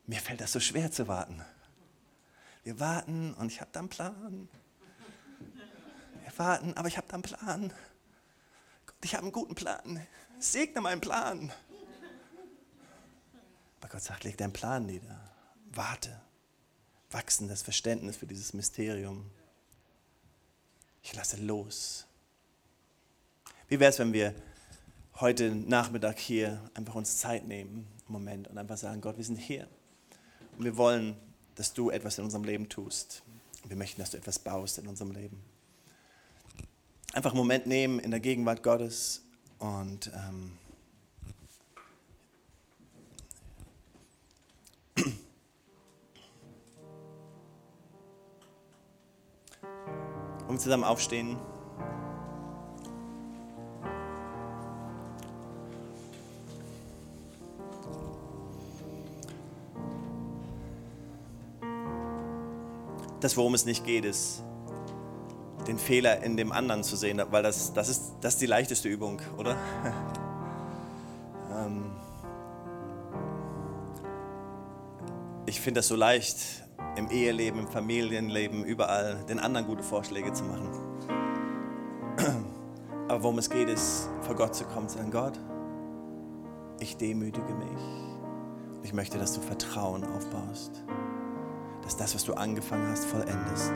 Mir 0.07 0.21
fällt 0.21 0.41
das 0.41 0.53
so 0.53 0.61
schwer 0.61 0.91
zu 0.91 1.09
warten. 1.09 1.45
Wir 2.65 2.79
warten 2.81 3.35
und 3.35 3.51
ich 3.51 3.61
habe 3.61 3.71
da 3.73 3.81
einen 3.81 3.89
Plan. 3.89 4.49
Wir 6.23 6.39
warten, 6.39 6.75
aber 6.75 6.89
ich 6.89 6.97
habe 6.97 7.09
da 7.09 7.15
einen 7.15 7.23
Plan. 7.23 7.73
Gott, 8.87 8.97
ich 9.03 9.15
habe 9.15 9.25
einen 9.25 9.33
guten 9.33 9.55
Plan. 9.55 10.07
Segne 10.39 10.81
meinen 10.81 11.01
Plan. 11.01 11.53
Aber 13.83 13.91
Gott 13.91 14.03
sagt, 14.03 14.25
leg 14.25 14.39
deinen 14.39 14.55
Plan 14.55 14.87
nieder. 14.87 15.21
Warte. 15.75 16.19
Wachsendes 17.11 17.61
Verständnis 17.61 18.17
für 18.17 18.27
dieses 18.27 18.55
Mysterium. 18.55 19.31
Ich 21.03 21.15
lasse 21.15 21.37
los. 21.37 22.07
Wie 23.69 23.79
wäre 23.81 23.91
es, 23.91 23.99
wenn 23.99 24.15
wir 24.15 24.35
heute 25.21 25.55
Nachmittag 25.55 26.19
hier 26.19 26.71
einfach 26.73 26.95
uns 26.95 27.19
Zeit 27.19 27.47
nehmen, 27.47 27.87
einen 28.07 28.13
Moment, 28.13 28.49
und 28.49 28.57
einfach 28.57 28.79
sagen, 28.79 29.03
Gott, 29.03 29.19
wir 29.19 29.25
sind 29.25 29.37
hier. 29.37 29.69
Und 30.57 30.65
wir 30.65 30.79
wollen 30.79 31.17
dass 31.55 31.75
du 31.75 31.91
etwas 31.91 32.19
in 32.19 32.25
unserem 32.25 32.45
Leben 32.45 32.69
tust. 32.69 33.23
Wir 33.65 33.77
möchten, 33.77 34.01
dass 34.01 34.11
du 34.11 34.17
etwas 34.17 34.39
baust 34.39 34.79
in 34.79 34.87
unserem 34.87 35.13
Leben. 35.13 35.43
Einfach 37.13 37.33
einen 37.33 37.39
Moment 37.39 37.67
nehmen 37.67 37.99
in 37.99 38.11
der 38.11 38.21
Gegenwart 38.21 38.63
Gottes 38.63 39.23
und 39.59 40.11
ähm, 40.15 40.53
um 50.53 50.59
zusammen 50.59 50.85
aufstehen. 50.85 51.37
das, 63.21 63.37
worum 63.37 63.55
es 63.55 63.65
nicht 63.65 63.85
geht, 63.85 64.05
ist, 64.05 64.43
den 65.69 65.79
Fehler 65.79 66.25
in 66.25 66.37
dem 66.37 66.51
anderen 66.51 66.83
zu 66.83 66.97
sehen, 66.97 67.23
weil 67.31 67.45
das, 67.45 67.73
das, 67.73 67.89
ist, 67.89 68.15
das 68.21 68.35
ist 68.35 68.43
die 68.43 68.47
leichteste 68.47 68.89
Übung, 68.89 69.23
oder? 69.39 69.53
ähm 71.55 71.93
ich 75.47 75.61
finde 75.61 75.79
das 75.79 75.87
so 75.87 75.95
leicht, 75.95 76.62
im 76.97 77.11
Eheleben, 77.11 77.61
im 77.61 77.69
Familienleben, 77.69 78.65
überall 78.65 79.25
den 79.29 79.39
anderen 79.39 79.67
gute 79.67 79.83
Vorschläge 79.83 80.33
zu 80.33 80.45
machen. 80.45 80.71
Aber 83.09 83.23
worum 83.23 83.39
es 83.39 83.51
geht, 83.51 83.69
ist, 83.69 84.09
vor 84.23 84.35
Gott 84.35 84.55
zu 84.55 84.65
kommen, 84.65 84.89
zu 84.89 84.99
sagen, 84.99 85.11
Gott, 85.11 85.39
ich 86.81 86.97
demütige 86.97 87.55
mich. 87.55 88.83
Ich 88.83 88.93
möchte, 88.93 89.19
dass 89.19 89.35
du 89.35 89.41
Vertrauen 89.41 90.05
aufbaust 90.05 90.83
dass 91.83 91.97
das, 91.97 92.15
was 92.15 92.25
du 92.25 92.35
angefangen 92.35 92.89
hast, 92.89 93.05
vollendest. 93.05 93.73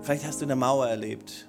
Vielleicht 0.00 0.26
hast 0.26 0.40
du 0.40 0.46
eine 0.46 0.56
Mauer 0.56 0.88
erlebt. 0.88 1.48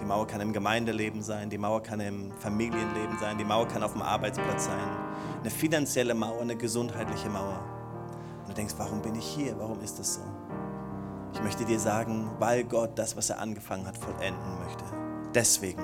Die 0.00 0.04
Mauer 0.04 0.26
kann 0.26 0.40
im 0.40 0.52
Gemeindeleben 0.52 1.22
sein, 1.22 1.50
die 1.50 1.58
Mauer 1.58 1.82
kann 1.82 2.00
im 2.00 2.32
Familienleben 2.32 3.16
sein, 3.20 3.38
die 3.38 3.44
Mauer 3.44 3.68
kann 3.68 3.82
auf 3.84 3.92
dem 3.92 4.02
Arbeitsplatz 4.02 4.64
sein. 4.64 4.88
Eine 5.40 5.50
finanzielle 5.50 6.14
Mauer, 6.14 6.40
eine 6.40 6.56
gesundheitliche 6.56 7.28
Mauer. 7.30 7.60
Denkst, 8.56 8.74
warum 8.78 9.02
bin 9.02 9.14
ich 9.14 9.26
hier? 9.26 9.58
Warum 9.58 9.80
ist 9.80 9.98
das 9.98 10.14
so? 10.14 10.20
Ich 11.32 11.42
möchte 11.42 11.64
dir 11.64 11.80
sagen, 11.80 12.30
weil 12.38 12.64
Gott 12.64 12.98
das, 12.98 13.16
was 13.16 13.30
er 13.30 13.40
angefangen 13.40 13.86
hat, 13.86 13.98
vollenden 13.98 14.58
möchte. 14.64 14.84
Deswegen. 15.34 15.82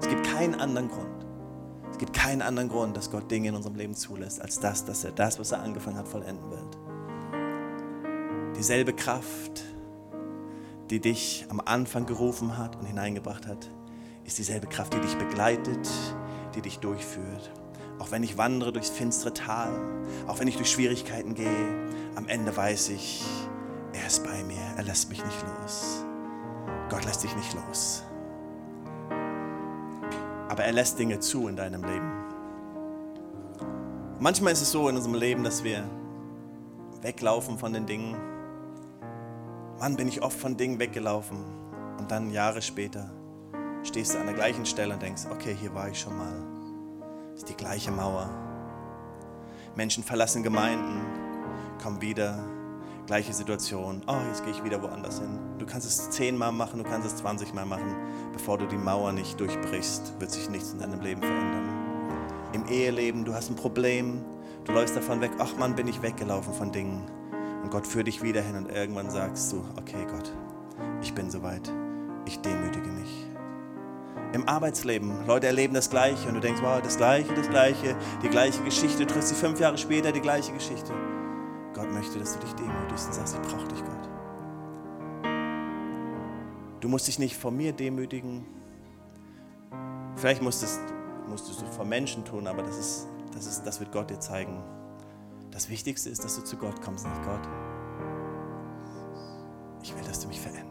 Es 0.00 0.08
gibt 0.08 0.26
keinen 0.26 0.60
anderen 0.60 0.88
Grund. 0.88 1.26
Es 1.90 1.98
gibt 1.98 2.12
keinen 2.12 2.42
anderen 2.42 2.68
Grund, 2.68 2.94
dass 2.96 3.10
Gott 3.10 3.30
Dinge 3.30 3.48
in 3.48 3.54
unserem 3.54 3.76
Leben 3.76 3.94
zulässt, 3.94 4.42
als 4.42 4.60
das, 4.60 4.84
dass 4.84 5.02
er 5.04 5.12
das, 5.12 5.38
was 5.38 5.52
er 5.52 5.62
angefangen 5.62 5.96
hat, 5.96 6.06
vollenden 6.06 6.50
wird. 6.50 6.78
Dieselbe 8.58 8.92
Kraft, 8.92 9.64
die 10.90 11.00
dich 11.00 11.46
am 11.48 11.60
Anfang 11.60 12.04
gerufen 12.04 12.58
hat 12.58 12.76
und 12.76 12.84
hineingebracht 12.84 13.46
hat, 13.46 13.70
ist 14.24 14.36
dieselbe 14.36 14.66
Kraft, 14.66 14.92
die 14.92 15.00
dich 15.00 15.16
begleitet, 15.16 15.88
die 16.54 16.60
dich 16.60 16.78
durchführt. 16.80 17.50
Auch 17.98 18.10
wenn 18.10 18.22
ich 18.22 18.36
wandere 18.36 18.72
durchs 18.72 18.90
finstere 18.90 19.32
Tal, 19.32 19.72
auch 20.26 20.38
wenn 20.38 20.48
ich 20.48 20.56
durch 20.56 20.70
Schwierigkeiten 20.70 21.34
gehe, 21.34 21.88
am 22.14 22.28
Ende 22.28 22.56
weiß 22.56 22.90
ich, 22.90 23.24
er 23.92 24.06
ist 24.06 24.24
bei 24.24 24.42
mir, 24.44 24.60
er 24.76 24.84
lässt 24.84 25.08
mich 25.08 25.24
nicht 25.24 25.44
los. 25.60 26.04
Gott 26.90 27.04
lässt 27.04 27.24
dich 27.24 27.34
nicht 27.34 27.54
los. 27.54 28.02
Aber 30.48 30.64
er 30.64 30.72
lässt 30.72 30.98
Dinge 30.98 31.20
zu 31.20 31.48
in 31.48 31.56
deinem 31.56 31.82
Leben. 31.82 32.12
Manchmal 34.18 34.52
ist 34.52 34.62
es 34.62 34.70
so 34.70 34.88
in 34.88 34.96
unserem 34.96 35.14
Leben, 35.14 35.44
dass 35.44 35.64
wir 35.64 35.84
weglaufen 37.02 37.58
von 37.58 37.72
den 37.72 37.86
Dingen. 37.86 38.16
Mann, 39.78 39.96
bin 39.96 40.08
ich 40.08 40.22
oft 40.22 40.38
von 40.38 40.56
Dingen 40.56 40.78
weggelaufen. 40.78 41.38
Und 41.98 42.10
dann 42.10 42.30
Jahre 42.30 42.62
später 42.62 43.10
stehst 43.82 44.14
du 44.14 44.18
an 44.18 44.26
der 44.26 44.34
gleichen 44.34 44.66
Stelle 44.66 44.94
und 44.94 45.02
denkst, 45.02 45.24
okay, 45.30 45.54
hier 45.58 45.74
war 45.74 45.88
ich 45.88 46.00
schon 46.00 46.16
mal. 46.16 46.55
Ist 47.36 47.50
die 47.50 47.54
gleiche 47.54 47.90
Mauer. 47.90 48.30
Menschen 49.74 50.02
verlassen 50.02 50.42
Gemeinden, 50.42 51.02
kommen 51.82 52.00
wieder, 52.00 52.42
gleiche 53.04 53.34
Situation. 53.34 54.00
Oh, 54.06 54.16
jetzt 54.28 54.42
gehe 54.42 54.54
ich 54.54 54.64
wieder 54.64 54.80
woanders 54.82 55.18
hin. 55.18 55.38
Du 55.58 55.66
kannst 55.66 55.86
es 55.86 56.08
zehnmal 56.08 56.50
machen, 56.50 56.82
du 56.82 56.88
kannst 56.88 57.06
es 57.06 57.16
zwanzigmal 57.16 57.66
machen. 57.66 57.94
Bevor 58.32 58.56
du 58.56 58.64
die 58.64 58.78
Mauer 58.78 59.12
nicht 59.12 59.38
durchbrichst, 59.38 60.18
wird 60.18 60.30
sich 60.30 60.48
nichts 60.48 60.72
in 60.72 60.78
deinem 60.78 61.00
Leben 61.00 61.20
verändern. 61.20 61.68
Im 62.54 62.66
Eheleben, 62.68 63.26
du 63.26 63.34
hast 63.34 63.50
ein 63.50 63.56
Problem, 63.56 64.24
du 64.64 64.72
läufst 64.72 64.96
davon 64.96 65.20
weg. 65.20 65.32
Ach 65.38 65.54
Mann, 65.58 65.76
bin 65.76 65.88
ich 65.88 66.00
weggelaufen 66.00 66.54
von 66.54 66.72
Dingen. 66.72 67.04
Und 67.62 67.70
Gott 67.70 67.86
führt 67.86 68.06
dich 68.06 68.22
wieder 68.22 68.40
hin 68.40 68.56
und 68.56 68.72
irgendwann 68.72 69.10
sagst 69.10 69.52
du, 69.52 69.62
okay 69.76 70.06
Gott, 70.10 70.32
ich 71.02 71.12
bin 71.12 71.30
soweit. 71.30 71.70
Ich 72.24 72.40
demütige 72.40 72.88
mich. 72.88 73.26
Im 74.32 74.48
Arbeitsleben, 74.48 75.26
Leute 75.26 75.46
erleben 75.46 75.74
das 75.74 75.88
Gleiche 75.88 76.28
und 76.28 76.34
du 76.34 76.40
denkst, 76.40 76.60
wow, 76.62 76.80
das 76.82 76.96
Gleiche, 76.96 77.32
das 77.34 77.48
Gleiche, 77.48 77.96
die 78.22 78.28
gleiche 78.28 78.62
Geschichte. 78.62 79.06
Du 79.06 79.06
triffst 79.06 79.28
sie 79.28 79.34
fünf 79.34 79.60
Jahre 79.60 79.78
später, 79.78 80.12
die 80.12 80.20
gleiche 80.20 80.52
Geschichte. 80.52 80.92
Gott 81.74 81.90
möchte, 81.92 82.18
dass 82.18 82.34
du 82.34 82.40
dich 82.40 82.52
demütigst 82.54 83.06
und 83.06 83.14
sagst, 83.14 83.36
ich 83.36 83.48
brauche 83.48 83.68
dich, 83.68 83.80
Gott. 83.80 84.08
Du 86.80 86.88
musst 86.88 87.06
dich 87.06 87.18
nicht 87.18 87.36
vor 87.36 87.50
mir 87.50 87.72
demütigen. 87.72 88.44
Vielleicht 90.16 90.42
musstest, 90.42 90.80
musstest 91.28 91.62
du 91.62 91.66
vor 91.66 91.84
Menschen 91.84 92.24
tun, 92.24 92.46
aber 92.46 92.62
das, 92.62 92.78
ist, 92.78 93.06
das, 93.32 93.46
ist, 93.46 93.62
das 93.66 93.80
wird 93.80 93.92
Gott 93.92 94.10
dir 94.10 94.20
zeigen. 94.20 94.62
Das 95.50 95.70
Wichtigste 95.70 96.10
ist, 96.10 96.22
dass 96.24 96.36
du 96.36 96.44
zu 96.44 96.56
Gott 96.56 96.82
kommst, 96.82 97.06
nicht 97.06 97.22
Gott. 97.22 97.48
Ich 99.82 99.94
will, 99.96 100.04
dass 100.04 100.20
du 100.20 100.28
mich 100.28 100.40
veränderst. 100.40 100.65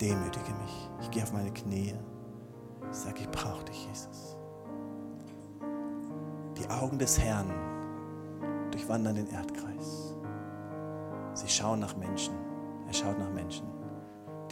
Demütige 0.00 0.52
mich. 0.62 0.90
Ich 1.00 1.10
gehe 1.10 1.22
auf 1.22 1.32
meine 1.32 1.52
Knie. 1.52 1.94
Ich 2.90 2.96
sage, 2.96 3.20
ich 3.20 3.30
brauche 3.30 3.64
dich, 3.64 3.86
Jesus. 3.86 4.36
Die 6.58 6.68
Augen 6.68 6.98
des 6.98 7.18
Herrn 7.18 7.50
durchwandern 8.70 9.14
den 9.14 9.28
Erdkreis. 9.28 10.14
Sie 11.34 11.48
schauen 11.48 11.80
nach 11.80 11.96
Menschen. 11.96 12.34
Er 12.86 12.92
schaut 12.92 13.18
nach 13.18 13.30
Menschen, 13.32 13.66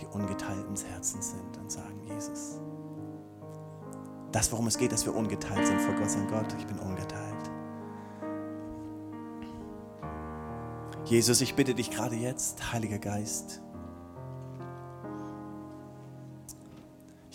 die 0.01 0.07
ungeteilten 0.07 0.77
Herzens 0.77 1.31
sind 1.31 1.59
und 1.59 1.71
sagen, 1.71 2.01
Jesus, 2.07 2.61
das, 4.33 4.51
worum 4.51 4.67
es 4.67 4.79
geht, 4.79 4.93
dass 4.93 5.05
wir 5.05 5.15
ungeteilt 5.15 5.67
sind 5.67 5.81
vor 5.81 5.95
Gott, 5.95 6.11
sagen 6.11 6.29
Gott, 6.29 6.55
ich 6.59 6.67
bin 6.67 6.79
ungeteilt. 6.79 7.51
Jesus, 11.05 11.41
ich 11.43 11.55
bitte 11.55 11.75
dich 11.75 11.91
gerade 11.91 12.17
jetzt, 12.17 12.73
Heiliger 12.73 12.99
Geist. 12.99 13.61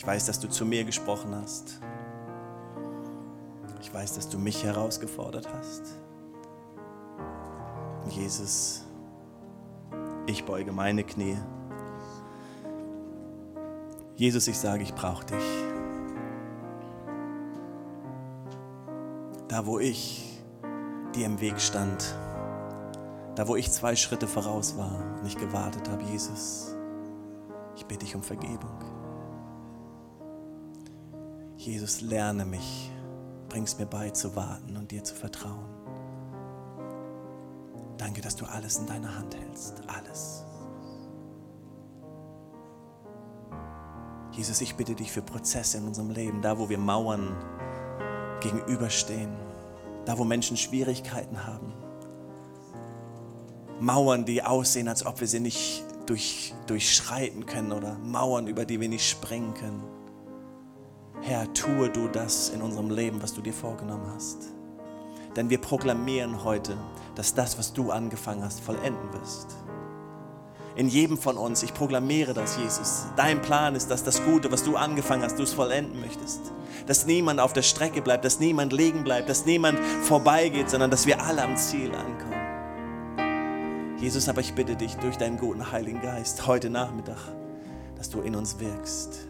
Weiß, 0.08 0.26
dass 0.26 0.40
du 0.40 0.48
zu 0.48 0.66
mir 0.66 0.86
gesprochen 0.86 1.36
hast. 1.36 1.82
Ich 3.82 3.94
weiß, 3.94 4.16
dass 4.16 4.30
du 4.30 4.40
mich 4.40 4.64
herausgefordert 4.64 5.50
hast. 5.54 5.84
Jesus, 8.10 8.86
ich 10.26 10.46
beuge 10.46 10.72
meine 10.72 11.04
Knie. 11.04 11.38
Jesus, 14.16 14.48
ich 14.48 14.58
sage, 14.58 14.84
ich 14.84 14.96
brauche 14.96 15.26
dich. 15.26 15.44
Da, 19.50 19.66
wo 19.66 19.78
ich 19.78 20.42
dir 21.14 21.26
im 21.26 21.42
Weg 21.42 21.60
stand, 21.60 22.16
da, 23.36 23.46
wo 23.48 23.58
ich 23.58 23.72
zwei 23.74 23.98
Schritte 23.98 24.28
voraus 24.28 24.78
war 24.78 25.04
und 25.16 25.24
nicht 25.24 25.38
gewartet 25.38 25.90
habe, 25.90 26.04
Jesus, 26.04 26.76
ich 27.76 27.86
bitte 27.86 28.06
dich 28.06 28.16
um 28.16 28.24
Vergebung. 28.24 28.87
Jesus, 31.68 32.00
lerne 32.00 32.46
mich, 32.46 32.90
bring 33.50 33.64
es 33.64 33.78
mir 33.78 33.88
bei 33.88 34.10
zu 34.12 34.38
warten 34.38 34.78
und 34.78 34.90
dir 34.90 35.04
zu 35.04 35.14
vertrauen. 35.14 35.68
Danke, 37.98 38.22
dass 38.22 38.38
du 38.38 38.46
alles 38.46 38.78
in 38.78 38.86
deiner 38.86 39.14
Hand 39.14 39.36
hältst, 39.36 39.82
alles. 39.86 40.46
Jesus, 44.32 44.62
ich 44.62 44.76
bitte 44.76 44.96
dich 44.96 45.12
für 45.12 45.22
Prozesse 45.22 45.80
in 45.80 45.84
unserem 45.84 46.10
Leben, 46.10 46.42
da 46.42 46.58
wo 46.58 46.70
wir 46.70 46.78
Mauern 46.78 47.36
gegenüberstehen, 48.40 49.36
da 50.06 50.18
wo 50.18 50.24
Menschen 50.24 50.56
Schwierigkeiten 50.56 51.46
haben. 51.46 51.74
Mauern, 53.82 54.24
die 54.24 54.42
aussehen, 54.42 54.88
als 54.88 55.06
ob 55.06 55.20
wir 55.20 55.28
sie 55.28 55.42
nicht 55.42 55.84
durch, 56.06 56.54
durchschreiten 56.68 57.46
können 57.46 57.74
oder 57.74 57.98
Mauern, 57.98 58.48
über 58.48 58.64
die 58.64 58.80
wir 58.80 58.88
nicht 58.88 59.10
springen 59.10 59.54
können. 59.54 59.97
Herr, 61.28 61.54
tue 61.54 61.90
du 61.90 62.08
das 62.08 62.50
in 62.52 62.62
unserem 62.62 62.90
Leben, 62.90 63.22
was 63.22 63.34
du 63.34 63.42
dir 63.42 63.52
vorgenommen 63.52 64.10
hast. 64.16 64.54
Denn 65.36 65.50
wir 65.50 65.58
proklamieren 65.58 66.46
heute, 66.46 66.78
dass 67.16 67.34
das, 67.34 67.58
was 67.58 67.74
du 67.74 67.92
angefangen 67.92 68.46
hast, 68.46 68.62
vollenden 68.62 69.12
wirst. 69.12 69.58
In 70.78 70.88
jedem 70.88 71.18
von 71.18 71.36
uns, 71.36 71.64
ich 71.64 71.74
proklamiere 71.74 72.34
das, 72.34 72.56
Jesus. 72.56 73.08
Dein 73.18 73.42
Plan 73.42 73.76
ist, 73.76 73.92
dass 73.92 74.06
das 74.06 74.24
Gute, 74.24 74.54
was 74.54 74.64
du 74.64 74.78
angefangen 74.78 75.22
hast, 75.22 75.38
du 75.38 75.44
es 75.44 75.52
vollenden 75.52 76.00
möchtest. 76.00 76.54
Dass 76.86 77.06
niemand 77.06 77.42
auf 77.42 77.52
der 77.52 77.64
Strecke 77.64 78.02
bleibt, 78.02 78.24
dass 78.24 78.40
niemand 78.40 78.72
liegen 78.72 79.04
bleibt, 79.04 79.28
dass 79.28 79.46
niemand 79.46 79.78
vorbeigeht, 80.04 80.70
sondern 80.70 80.92
dass 80.92 81.08
wir 81.08 81.22
alle 81.22 81.44
am 81.44 81.58
Ziel 81.58 81.92
ankommen. 81.94 83.98
Jesus, 84.00 84.30
aber 84.30 84.40
ich 84.40 84.54
bitte 84.54 84.78
dich 84.78 84.96
durch 84.96 85.18
deinen 85.18 85.38
guten 85.38 85.74
Heiligen 85.74 86.02
Geist 86.02 86.48
heute 86.48 86.70
Nachmittag, 86.70 87.20
dass 87.98 88.10
du 88.10 88.22
in 88.22 88.34
uns 88.34 88.62
wirkst. 88.62 89.28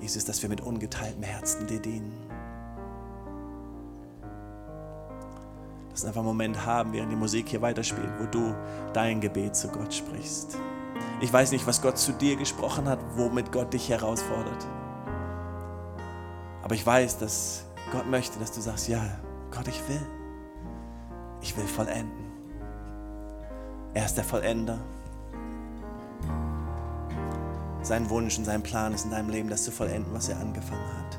Jesus, 0.00 0.24
dass 0.24 0.40
wir 0.42 0.48
mit 0.48 0.60
ungeteiltem 0.60 1.22
Herzen 1.22 1.66
dir 1.66 1.80
dienen. 1.80 2.12
Lass 5.90 6.00
uns 6.00 6.04
einfach 6.06 6.20
einen 6.20 6.28
Moment 6.28 6.64
haben, 6.64 6.92
während 6.92 7.12
die 7.12 7.16
Musik 7.16 7.48
hier 7.48 7.60
weiterspielt, 7.60 8.10
wo 8.18 8.26
du 8.26 8.54
dein 8.92 9.20
Gebet 9.20 9.56
zu 9.56 9.68
Gott 9.68 9.92
sprichst. 9.92 10.56
Ich 11.20 11.32
weiß 11.32 11.52
nicht, 11.52 11.66
was 11.66 11.82
Gott 11.82 11.98
zu 11.98 12.12
dir 12.12 12.36
gesprochen 12.36 12.88
hat, 12.88 12.98
womit 13.16 13.52
Gott 13.52 13.72
dich 13.74 13.90
herausfordert. 13.90 14.66
Aber 16.62 16.74
ich 16.74 16.86
weiß, 16.86 17.18
dass 17.18 17.66
Gott 17.92 18.08
möchte, 18.08 18.38
dass 18.38 18.52
du 18.52 18.60
sagst, 18.60 18.88
ja, 18.88 19.02
Gott, 19.50 19.68
ich 19.68 19.86
will. 19.88 20.06
Ich 21.42 21.56
will 21.56 21.66
vollenden. 21.66 22.30
Er 23.92 24.04
ist 24.06 24.14
der 24.14 24.24
Vollender. 24.24 24.78
Sein 27.82 28.10
Wunsch 28.10 28.38
und 28.38 28.44
sein 28.44 28.62
Plan 28.62 28.92
ist 28.92 29.04
in 29.04 29.10
deinem 29.10 29.30
Leben, 29.30 29.48
das 29.48 29.64
zu 29.64 29.70
vollenden, 29.70 30.12
was 30.12 30.28
er 30.28 30.38
angefangen 30.38 30.84
hat. 30.98 31.18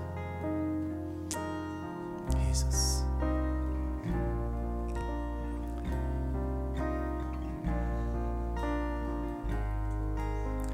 Jesus. 2.47 3.03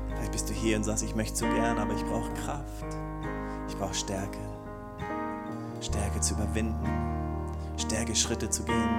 Vielleicht 0.10 0.32
bist 0.32 0.50
du 0.50 0.54
hier 0.54 0.78
und 0.78 0.84
sagst, 0.84 1.04
ich 1.04 1.16
möchte 1.16 1.38
so 1.38 1.46
gern, 1.48 1.78
aber 1.80 1.94
ich 1.94 2.04
brauche 2.06 2.32
Kraft. 2.34 2.86
Ich 3.70 3.78
brauche 3.78 3.94
Stärke. 3.94 4.40
Stärke 5.80 6.20
zu 6.20 6.34
überwinden. 6.34 6.76
Stärke, 7.78 8.16
Schritte 8.16 8.50
zu 8.50 8.64
gehen. 8.64 8.90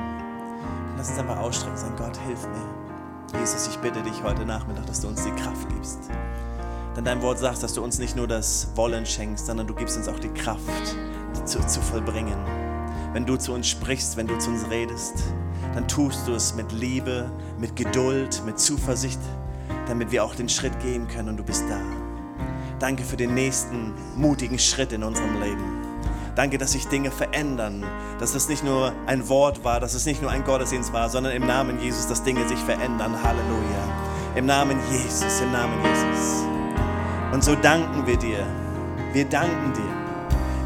Lass 0.97 1.11
uns 1.11 1.19
einfach 1.19 1.39
ausstrecken 1.39 1.77
sagen, 1.77 1.97
Gott, 1.97 2.17
hilf 2.27 2.47
mir. 2.49 3.39
Jesus, 3.39 3.69
ich 3.69 3.79
bitte 3.79 4.03
dich 4.03 4.23
heute 4.23 4.47
Nachmittag, 4.47 4.87
dass 4.87 5.01
du 5.01 5.09
uns 5.09 5.23
die 5.23 5.31
Kraft 5.33 5.69
gibst. 5.69 6.11
Denn 6.99 7.05
dein 7.05 7.23
Wort 7.23 7.39
sagt, 7.39 7.63
dass 7.63 7.75
du 7.75 7.85
uns 7.85 8.01
nicht 8.01 8.17
nur 8.17 8.27
das 8.27 8.73
Wollen 8.75 9.07
schenkst, 9.07 9.47
sondern 9.47 9.69
du 9.69 9.75
gibst 9.75 9.97
uns 9.97 10.09
auch 10.09 10.19
die 10.19 10.31
Kraft, 10.31 10.97
die 11.37 11.45
zu, 11.45 11.65
zu 11.65 11.81
vollbringen. 11.81 12.37
Wenn 13.13 13.25
du 13.25 13.37
zu 13.37 13.53
uns 13.53 13.69
sprichst, 13.69 14.17
wenn 14.17 14.27
du 14.27 14.37
zu 14.37 14.51
uns 14.51 14.69
redest, 14.69 15.15
dann 15.75 15.87
tust 15.87 16.27
du 16.27 16.33
es 16.33 16.57
mit 16.57 16.73
Liebe, 16.73 17.31
mit 17.57 17.77
Geduld, 17.77 18.43
mit 18.45 18.59
Zuversicht, 18.59 19.21
damit 19.87 20.11
wir 20.11 20.25
auch 20.25 20.35
den 20.35 20.49
Schritt 20.49 20.77
gehen 20.81 21.07
können 21.07 21.29
und 21.29 21.37
du 21.37 21.45
bist 21.45 21.63
da. 21.71 21.79
Danke 22.81 23.05
für 23.05 23.17
den 23.17 23.33
nächsten 23.33 23.95
mutigen 24.17 24.59
Schritt 24.59 24.93
in 24.93 25.05
unserem 25.05 25.41
Leben. 25.41 25.85
Danke, 26.35 26.59
dass 26.59 26.73
sich 26.73 26.89
Dinge 26.89 27.13
verändern, 27.13 27.85
dass 28.19 28.35
es 28.35 28.49
nicht 28.49 28.65
nur 28.65 28.93
ein 29.07 29.29
Wort 29.29 29.63
war, 29.63 29.79
dass 29.79 29.95
es 29.95 30.05
nicht 30.05 30.21
nur 30.21 30.33
ein 30.33 30.43
Gottesdienst 30.43 30.93
war, 30.93 31.09
sondern 31.09 31.33
im 31.33 31.47
Namen 31.47 31.81
Jesus, 31.81 32.09
dass 32.09 32.25
Dinge 32.25 32.49
sich 32.49 32.59
verändern. 32.59 33.23
Halleluja. 33.23 34.35
Im 34.35 34.47
Namen 34.47 34.81
Jesus, 34.91 35.41
im 35.43 35.53
Namen 35.53 35.79
Jesus. 35.85 36.58
Und 37.33 37.45
so 37.45 37.55
danken 37.55 38.07
wir 38.07 38.17
dir, 38.17 38.47
Wir 39.13 39.25
danken 39.25 39.73
dir. 39.73 39.99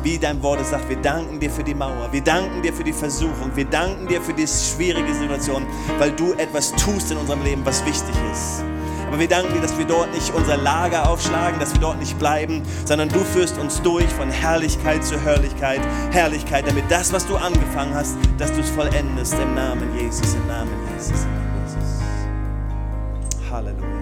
Wie 0.02 0.18
dein 0.18 0.42
Wort 0.42 0.60
es 0.60 0.70
sagt, 0.70 0.88
wir 0.88 0.96
danken 0.96 1.38
dir 1.38 1.50
für 1.50 1.62
die 1.62 1.74
Mauer, 1.74 2.08
wir 2.10 2.22
danken 2.22 2.60
dir 2.60 2.72
für 2.72 2.82
die 2.82 2.92
Versuchung, 2.92 3.52
wir 3.54 3.64
danken 3.64 4.08
dir 4.08 4.20
für 4.20 4.32
die 4.32 4.48
schwierige 4.48 5.14
Situation, 5.14 5.64
weil 5.98 6.10
du 6.10 6.32
etwas 6.32 6.72
tust 6.72 7.12
in 7.12 7.18
unserem 7.18 7.44
Leben, 7.44 7.64
was 7.64 7.84
wichtig 7.86 8.14
ist. 8.32 8.64
Aber 9.06 9.20
wir 9.20 9.28
danken 9.28 9.54
dir, 9.54 9.60
dass 9.60 9.78
wir 9.78 9.84
dort 9.84 10.12
nicht 10.12 10.34
unser 10.34 10.56
Lager 10.56 11.08
aufschlagen, 11.08 11.60
dass 11.60 11.72
wir 11.72 11.80
dort 11.80 12.00
nicht 12.00 12.18
bleiben, 12.18 12.62
sondern 12.84 13.10
du 13.10 13.20
führst 13.20 13.58
uns 13.58 13.80
durch 13.82 14.08
von 14.08 14.28
Herrlichkeit 14.28 15.04
zu 15.04 15.20
Herrlichkeit, 15.20 15.80
Herrlichkeit, 16.10 16.66
damit 16.66 16.84
das, 16.88 17.12
was 17.12 17.24
du 17.26 17.36
angefangen 17.36 17.94
hast, 17.94 18.16
dass 18.38 18.52
du 18.52 18.60
es 18.60 18.70
vollendest 18.70 19.34
im 19.34 19.54
Namen 19.54 19.96
Jesus, 19.96 20.34
im 20.34 20.46
Namen 20.48 20.72
Jesus, 20.96 21.22
im 21.22 21.30
Namen 21.30 21.62
Jesus. 21.68 23.50
Halleluja. 23.50 24.01